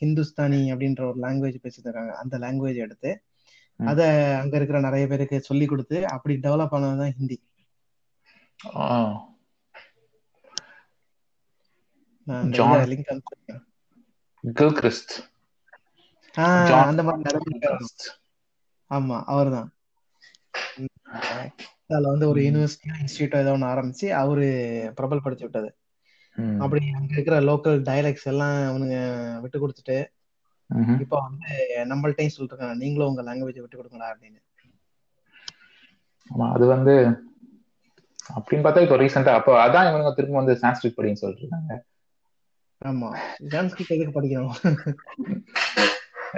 ஹிந்துஸ்தானி 0.00 0.60
அப்படின்ற 0.72 1.00
ஒரு 1.00 1.18
லாங்குவேஜ் 1.20 1.62
பேசிட்டு 1.62 1.84
இருக்காங்க. 1.84 2.16
அந்த 2.16 2.38
லாங்குவேஜ் 2.38 2.74
எடுத்து. 2.74 3.22
அத 3.80 4.00
அங்க 4.42 4.56
இருக்கிற 4.56 4.80
நிறைய 4.80 5.06
பேருக்கு 5.06 5.40
சொல்லி 5.40 5.66
கொடுத்து 5.66 6.06
அப்படி 6.08 6.34
டெவலப் 6.36 6.74
ஆனதுதான் 6.76 7.16
ஹிந்தி. 7.18 7.36
லிங்க் 12.90 13.10
அனுப்பிச்சிருக்கேன். 13.12 13.62
கில்கிறிஸ்ட் 14.44 15.14
அந்த 16.84 17.02
மாதிரி 17.02 17.38
ஆமா 18.90 19.16
அவர்தான். 19.24 19.68
அதுல 21.88 22.08
வந்து 22.08 22.28
ஒரு. 22.28 22.40
யூனிவர்சிட்டி 22.40 22.90
இன்ஸ்டியூட் 23.02 23.38
ஏதோ 23.40 23.52
ஒன்று 23.52 23.70
ஆரம்பிச்சு 23.72 24.06
அவரு 24.22 24.46
பிரபலப்படுத்தி 24.98 25.44
விட்டது. 25.46 25.70
அப்படி 26.58 26.80
அங்க 26.94 27.12
இருக்கிற 27.12 27.36
லோக்கல் 27.40 27.78
டயலெக்ட்ஸ் 27.88 28.30
எல்லாம் 28.32 28.56
அவனுங்க 28.70 28.96
விட்டு 29.40 29.58
கொடுத்துட்டு. 29.58 29.98
இப்போ 31.02 31.16
வந்து 31.20 31.50
நம்மள்ட்டையும் 31.90 32.34
சொல்லிட்டு 32.34 32.54
இருக்காங்க 32.54 32.74
நீங்களும் 32.74 33.10
உங்க 33.10 33.22
லாங்குவேஜ் 33.22 33.62
விட்டு 33.62 33.80
கொடுங்கடா 33.80 34.08
அப்படின்னு. 34.12 34.40
ஆமா 36.30 36.52
அது 36.52 36.66
வந்து 36.66 36.94
அப்படின்னு 38.34 38.64
பார்த்தா 38.66 38.82
இப்போ 38.82 38.96
ரீசெண்டா 38.96 39.32
அப்போ 39.34 39.52
அதான் 39.66 39.88
இவங்க 39.90 40.12
திரும்ப 40.14 40.36
வந்து 40.42 40.54
சான்ஸ்கிரிட் 40.60 40.98
படின்னு 40.98 41.20
சொல்லிட்டு 41.22 41.44
இருக்காங்க. 41.44 41.72
ஆமா. 42.84 43.08
சான்ஸ்கிரிட் 43.52 43.94
எதுக்கு 43.94 44.16
படிக்கணும்? 44.16 44.56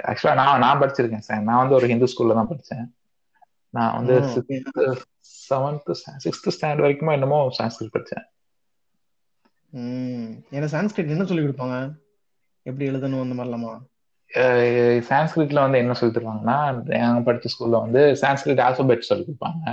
ஆக்சுவலா 0.09 0.35
நான் 0.39 0.61
நான் 0.63 0.81
படிச்சிருக்கேன் 0.81 1.25
சார் 1.27 1.45
நான் 1.47 1.61
வந்து 1.61 1.75
ஒரு 1.77 1.87
ஹிந்து 1.91 2.09
ஸ்கூல்ல 2.11 2.37
தான் 2.39 2.49
படிச்சேன். 2.51 2.85
நான் 3.73 3.95
வந்து. 3.97 4.15
செவன்த் 5.49 5.91
சிக்ஸ்த் 6.23 6.53
ஸ்டாண்டர்ட் 6.55 6.85
வரைக்குமோ 6.85 7.15
என்னமோ 7.17 7.39
சான்ஸ்கிரிட் 7.57 7.93
படிச்சேன். 7.95 8.25
ஏன்னா 10.55 10.67
சான்ஸ்கிரிட் 10.75 11.13
என்ன 11.15 11.25
சொல்லி 11.29 11.43
கொடுப்பாங்க? 11.45 11.77
எப்படி 12.65 12.85
எழுதணும் 12.91 13.23
அந்த 13.25 13.35
மாதிரிலாமா? 13.39 13.73
சான்ஸ்கிரிட்ல 15.09 15.59
வந்து 15.65 15.81
என்ன 15.81 15.93
சொல்லி 15.99 16.13
தருவாங்கன்னா 16.15 16.57
நாங்க 17.03 17.21
படிச்ச 17.27 17.51
ஸ்கூல்ல 17.53 17.77
வந்து 17.85 18.01
சான்ஸ்கிரிட் 18.21 18.65
ஆல்பபெட் 18.67 19.09
சொல்லி 19.09 19.23
கொடுப்பாங்க. 19.27 19.63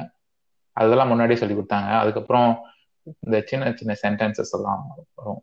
அதெல்லாம் 0.77 1.11
முன்னாடியே 1.12 1.41
சொல்லி 1.41 1.57
கொடுத்தாங்க. 1.57 1.91
அதுக்கப்புறம் 2.03 2.51
இந்த 3.25 3.37
சின்ன 3.51 3.72
சின்ன 3.81 3.97
சென்டென்சஸ் 4.05 4.55
எல்லாம் 4.59 4.85
வரும் 5.18 5.43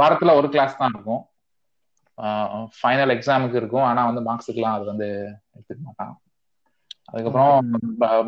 வாரத்துல 0.00 0.34
ஒரு 0.40 0.48
கிளாஸ் 0.48 0.80
தான் 0.80 0.92
இருக்கும். 0.94 1.22
ஃபைனல் 2.78 3.12
எக்ஸாமுக்கு 3.14 3.60
இருக்கும். 3.62 3.86
ஆனா 3.90 4.00
வந்து 4.10 4.22
மார்க்ஸுக்குலாம் 4.28 4.76
அது 4.76 4.84
வந்து 4.84 5.08
எடுத்துக்க 5.54 5.80
மாட்டான். 5.80 6.14
அதுக்கப்புறம் 7.10 7.54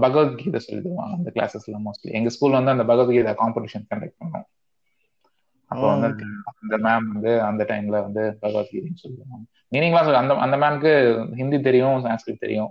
பகவத்கீதை 0.04 0.58
சொல்லி 0.60 0.80
தருவாங்க 0.86 1.14
அந்த 1.18 1.30
கிளாஸஸ்ல 1.36 1.78
மோஸ்ட்லி 1.86 2.10
எங்க 2.18 2.28
ஸ்கூல் 2.28 2.58
வந்து 2.58 2.74
அந்த 2.74 2.84
பகவத்கீதை 2.84 3.32
காம்படிஷன் 3.42 3.88
கண்டக்ட் 3.90 4.20
பண்ணோம். 4.22 4.46
அப்போ 5.70 5.86
வந்து 5.92 6.08
அந்த 6.50 6.74
மேம் 6.86 7.06
வந்து 7.12 7.32
அந்த 7.42 7.62
டைம்ல 7.70 8.00
வந்து 8.06 8.22
பகவத்கீதைன்னு 8.42 9.02
சொல்லுவாங்க. 9.04 9.44
மீனிங்லாம் 9.72 10.06
சொல்லு 10.06 10.22
அந்த 10.22 10.34
அந்த 10.44 10.56
மேம்க்கு 10.56 10.92
ஹிந்தி 11.36 11.58
தெரியும் 11.60 11.96
சான்ஸ்கிரிட் 12.04 12.44
தெரியும். 12.44 12.70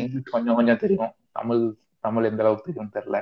இங்கிலீஷ் 0.00 0.34
கொஞ்சம் 0.34 0.54
கொஞ்சம் 0.54 0.82
தெரியும். 0.82 1.12
தமிழ் 1.32 1.62
தமிழ் 2.00 2.28
எந்த 2.30 2.42
அளவுக்கு 2.44 2.68
தெரியும் 2.68 2.94
தெரியல. 2.96 3.18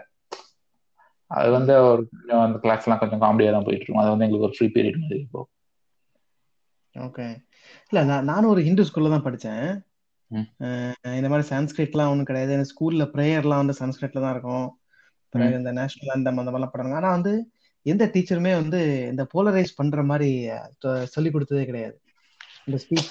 அது 1.38 1.50
வந்து 1.50 1.74
ஒரு 1.82 2.02
கொஞ்சம் 2.10 2.44
அந்த 2.46 2.58
கிளாஸ் 2.58 2.84
எல்லாம் 2.86 3.00
கொஞ்சம் 3.00 3.18
காமெடியா 3.18 3.50
தான் 3.50 3.66
போயிட்டு 3.66 3.84
இருக்கும். 3.84 4.00
அது 4.02 4.08
வந்து 4.12 4.24
எங்களுக்கு 4.24 4.48
ஒரு 4.48 4.54
ஃப்ரீ 4.56 4.66
பீரியட் 4.74 5.02
மாதிரி 5.02 5.20
இப்போ. 5.20 5.42
ஓகே 6.94 7.26
இல்ல 7.88 8.04
நான் 8.04 8.24
நானும் 8.24 8.50
ஒரு 8.50 8.62
ஹிந்து 8.62 8.82
ஸ்கூல்ல 8.84 9.10
தான். 9.10 9.84
அஹ் 10.60 11.16
இந்த 11.16 11.28
மாதிரி 11.28 11.48
சான்ஸ்கிரிட்லாம் 11.52 12.10
ஒன்றும் 12.10 12.24
கிடையாது. 12.24 12.52
எனக்கு 12.52 12.74
ஸ்கூல்ல 12.74 13.04
ப்ரேயர்லாம் 13.14 13.62
வந்து 13.62 13.78
சான்ஸ்கிரிட்ல 13.78 14.20
தான் 14.20 14.30
இருக்கும். 14.30 14.66
பிறகு. 15.28 15.56
இந்த 15.56 15.72
நேஷனல் 15.72 16.14
anthem 16.14 16.38
அந்த 16.38 16.50
மாதிரிலாம் 16.50 16.72
பண்றாங்க 16.72 16.96
ஆனா 16.96 17.10
வந்து 17.10 17.32
எந்த 17.86 18.06
டீச்சருமே 18.06 18.52
வந்து 18.60 18.80
இந்த 19.10 19.26
போலரைஸ் 19.34 19.76
பண்ற 19.76 20.02
மாதிரி 20.02 20.30
சொல்லி 21.04 21.30
கொடுத்ததே 21.30 21.64
கிடையாது. 21.64 21.96
இந்த 22.64 22.78
ஸ்பீச் 22.82 23.10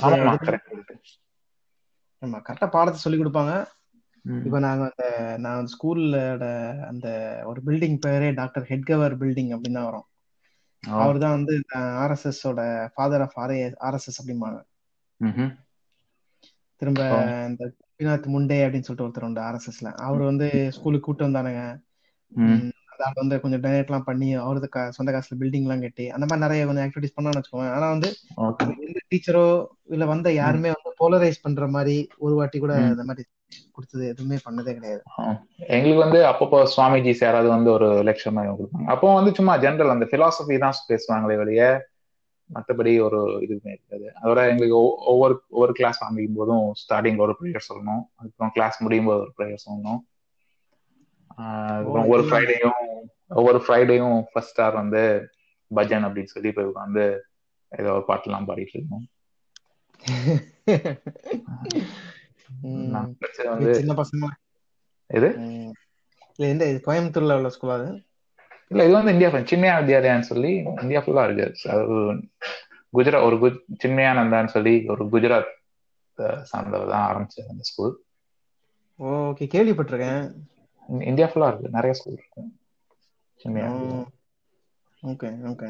எதுவுமே 2.19 2.39
கரெக்ட் 2.49 2.69
பாடத்தை 2.69 3.01
சொல்லி 3.05 3.17
கொடுப்பாங்க. 3.21 3.53
இப்போ 4.25 4.59
நாங்க 4.59 4.83
அந்த 4.89 5.05
நான் 5.39 5.67
ஸ்கூல்லோட 5.67 6.45
அந்த 6.87 7.07
ஒரு 7.45 7.59
பில்டிங் 7.65 7.99
பேரே 8.03 8.29
டாக்டர் 8.35 8.65
ஹெட்கவர் 8.69 9.13
பில்டிங் 9.19 9.51
அப்படின்னு 9.55 9.79
தான் 9.79 9.89
வரும். 9.89 10.07
அவர் 10.83 11.17
தான் 11.17 11.35
வந்து 11.37 11.53
ஆர்எஸ்எஸ் 12.03 12.41
ஓட 12.47 12.61
ஃபாதர் 12.93 13.21
ஆஃப் 13.21 13.37
ஆர்ஏ 13.37 13.57
ஆர்எஸ்எஸ் 13.87 14.19
அப்படிம்பாங்க. 14.21 14.59
திரும்ப 16.81 17.01
இந்த 17.49 17.63
கோபிநாத் 17.71 18.31
முண்டே 18.33 18.59
அப்படின்னு 18.65 18.87
சொல்லிட்டு 18.87 19.07
ஒருத்தர் 19.07 19.27
உண்டு 19.27 19.41
ஆர்எஸ்எஸ்ல 19.41 19.89
அவர் 20.05 20.23
வந்து 20.23 20.47
ஸ்கூலுக்கு 20.71 21.05
கூட்டு 21.05 21.27
வந்தானுங்க. 21.27 21.63
அந்த 22.93 23.19
வந்து 23.19 23.35
கொஞ்சம் 23.39 23.61
டொனேட்லாம் 23.63 24.07
பண்ணி 24.07 24.27
அவரது 24.41 24.67
சொந்த 24.91 25.11
காசுல 25.11 25.37
பில்டிங்லாம் 25.37 25.81
கட்டி 25.81 26.05
அந்த 26.09 26.25
மாதிரி 26.25 26.43
நிறைய 26.43 26.65
கொஞ்சம் 26.65 26.85
ஆக்டிவிட்டிஸ் 26.85 27.15
பண்ணான்னு 27.15 27.39
வச்சுக்கோங்க 27.39 27.69
ஆனா 27.71 27.87
வந்து 27.89 28.09
அந்த 28.61 28.73
எந்த 28.85 28.99
டீச்சரோ 29.11 29.45
இல்ல 29.89 30.05
வந்த 30.05 30.29
யாருமே 30.35 30.69
வந்து 30.69 30.91
போலரைஸ் 30.99 31.43
பண்ற 31.43 31.67
மாதிரி 31.67 31.95
ஒரு 32.17 32.33
வாட்டி 32.35 32.59
கூட 32.59 32.73
ம். 32.79 32.89
இந்த 32.91 33.03
மாதிரி 33.03 33.23
கொடுத்தது 33.71 34.07
எதுவுமே 34.07 34.35
பண்ணதே 34.35 34.63
கிடையாது. 34.63 35.03
எங்களுக்கு 35.57 35.97
வந்து 35.97 36.25
அப்பப்போ 36.25 36.67
சுவாமிஜிஸ் 36.77 37.17
யாராவது 37.19 37.49
வந்து 37.49 37.71
ஒரு 37.71 37.87
லெக்சர் 37.87 38.31
மாதிரி 38.31 38.53
கொடுப்பாங்க. 38.53 38.85
அப்போ 38.85 39.13
வந்து 39.13 39.33
சும்மா 39.33 39.57
ஜென்ரல் 39.57 39.89
அந்த 39.89 40.07
பிலாசபி 40.11 40.59
தான் 40.59 40.73
பேசுவாங்களே 40.89 41.37
வெளிய 41.37 41.89
மற்றபடி 42.55 43.01
ஒரு 43.01 43.27
இதுவுமே 43.27 43.59
இருக்காது. 43.63 44.13
அதோட 44.21 44.49
எங்களுக்கு 44.49 44.77
ஒவ்- 44.77 44.95
ஒவ்வொரு 44.95 45.43
ஒவ்வொரு 45.49 45.73
கிளாஸ் 45.73 46.03
ஆரம்பிக்கும் 46.03 46.35
போதும் 46.35 46.57
ஸ்டார்டிங் 46.57 47.17
ஒரு 47.17 47.35
ப்ரேயர் 47.41 47.55
சொல்லணும் 47.73 48.03
அதுக்கப்புறம் 48.15 48.51
கிளாஸ் 48.53 48.81
முடியும் 48.81 49.05
போது 49.05 49.19
ஒரு 49.19 49.33
ப்ரேயர் 49.37 49.71
சொல்லணும். 49.71 49.99
ஒவ்வொரு 51.83 52.23
ஃப்ரைடேயும் 52.23 52.71
ஒவ்வொரு 53.27 53.57
ஃப்ரைடேயும் 53.57 54.23
ஃபர்ஸ்ட் 54.33 54.49
ஸ்டார் 54.49 54.73
வந்து 54.73 55.27
பஜன் 55.75 55.77
அப்படின்னு 55.77 56.23
சொல்லி 56.23 56.51
போய் 56.51 56.65
உட்காந்து 56.65 57.17
ஏதோ 57.69 57.91
ஒரு 57.91 58.03
பாட்டுலாம் 58.07 58.27
பாடிட்டு 58.27 58.73
இருக்கோம். 58.73 59.07
சின்ன 63.77 63.93
பசங்க. 64.01 64.27
இது. 65.09 65.29
இல்ல 66.35 66.49
எந்த 66.53 66.65
கோயம்புத்தூர்ல 66.87 67.37
உள்ள 67.39 67.49
ஸ்கூல் 67.55 67.75
அது? 67.77 67.89
இல்ல 68.71 68.81
இது 68.85 68.93
வந்து 68.93 69.13
இந்தியா 69.13 69.29
சின்மயா 69.51 69.73
வித்யாலயான்னு 69.79 70.29
சொல்லி 70.29 70.51
இந்தியா 70.83 70.99
ஃபுல்லா 71.03 71.23
இருக்கு. 71.27 71.45
அது 71.73 71.83
குஜராத் 72.93 73.27
ஒரு 73.27 73.37
சின்மயானந்தான்னு 73.83 74.53
சொல்லி 74.55 74.73
ஒரு 74.93 75.03
குஜராத் 75.13 75.51
சார்ந்தவர் 76.51 76.93
தான் 76.93 77.07
ஆரம்பிச்சது 77.09 77.51
அந்த 77.53 77.65
ஸ்கூல் 77.69 77.93
ஓகே 78.99 79.45
கேள்விப்பட்டிருக்கேன். 79.53 80.25
இந்தியா 81.09 81.27
ஃபுல்லா 81.29 81.49
இருக்கு. 81.51 81.75
நிறைய 81.77 81.93
ஸ்கூல் 81.99 82.17
இருக்கு. 82.19 82.41
சின்மயா 83.39 83.69
ஓகே 85.03 85.29
ஓகே 85.51 85.69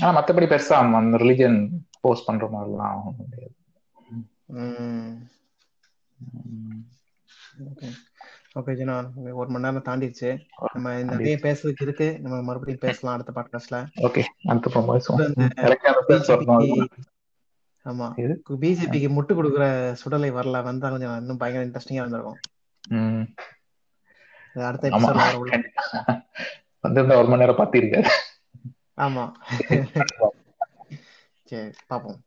ஆனா 0.00 0.10
மத்தபடி 0.16 0.46
பெருசா 0.50 0.76
அந்த 1.00 1.18
ரிலிஜன் 1.22 1.58
போஸ்ட் 2.08 2.26
பண்ற 2.26 2.46
மாதிரிலாம் 2.48 2.98
ஒண்ணும் 3.04 3.30
கிடையாது 3.30 3.56
ம். 4.10 4.26
உம் 4.58 5.16
ஓகே. 7.68 7.88
ஜினா 8.78 8.94
ஒரு 9.32 9.48
மணி 9.48 9.64
நேரம் 9.64 9.84
தாண்டிடுச்சு. 9.84 10.30
நம்ம 10.72 10.92
நிறைய 11.02 11.34
பேசுறதுக்கு 11.42 11.82
இருக்கு. 11.82 12.08
நம்ம 12.20 12.42
மறுபடியும் 12.42 12.80
பேசலாம் 12.80 13.14
அடுத்த 13.14 13.32
பாட்காஸ்ட்ல 13.34 13.78
ஓகே 14.00 14.22
ஆமா. 17.86 18.06
இது 18.18 18.32
பிஜேபிக்கு 18.54 19.08
முட்டு 19.10 19.32
கொடுக்குற 19.34 19.66
சுடலை 20.00 20.30
வரல 20.32 20.62
வந்தா 20.62 20.90
கொஞ்சம் 20.90 21.16
இன்னும் 21.16 21.36
பயங்கர 21.36 21.66
இன்ட்ரெஸ்டிங்கா 21.66 22.00
இருந்திருக்கும். 22.00 22.40
அடுத்த 24.54 24.88
கண்டிப்பா 24.88 25.14
வந்திருந்தா 26.84 27.16
ஒரு 27.16 27.28
மணி 27.28 27.42
நேரம் 27.42 27.56
பாத்திருக்காரு 27.56 28.10
ஆமா. 28.98 29.24
சரி 31.48 31.60
பாப்போம் 31.88 32.20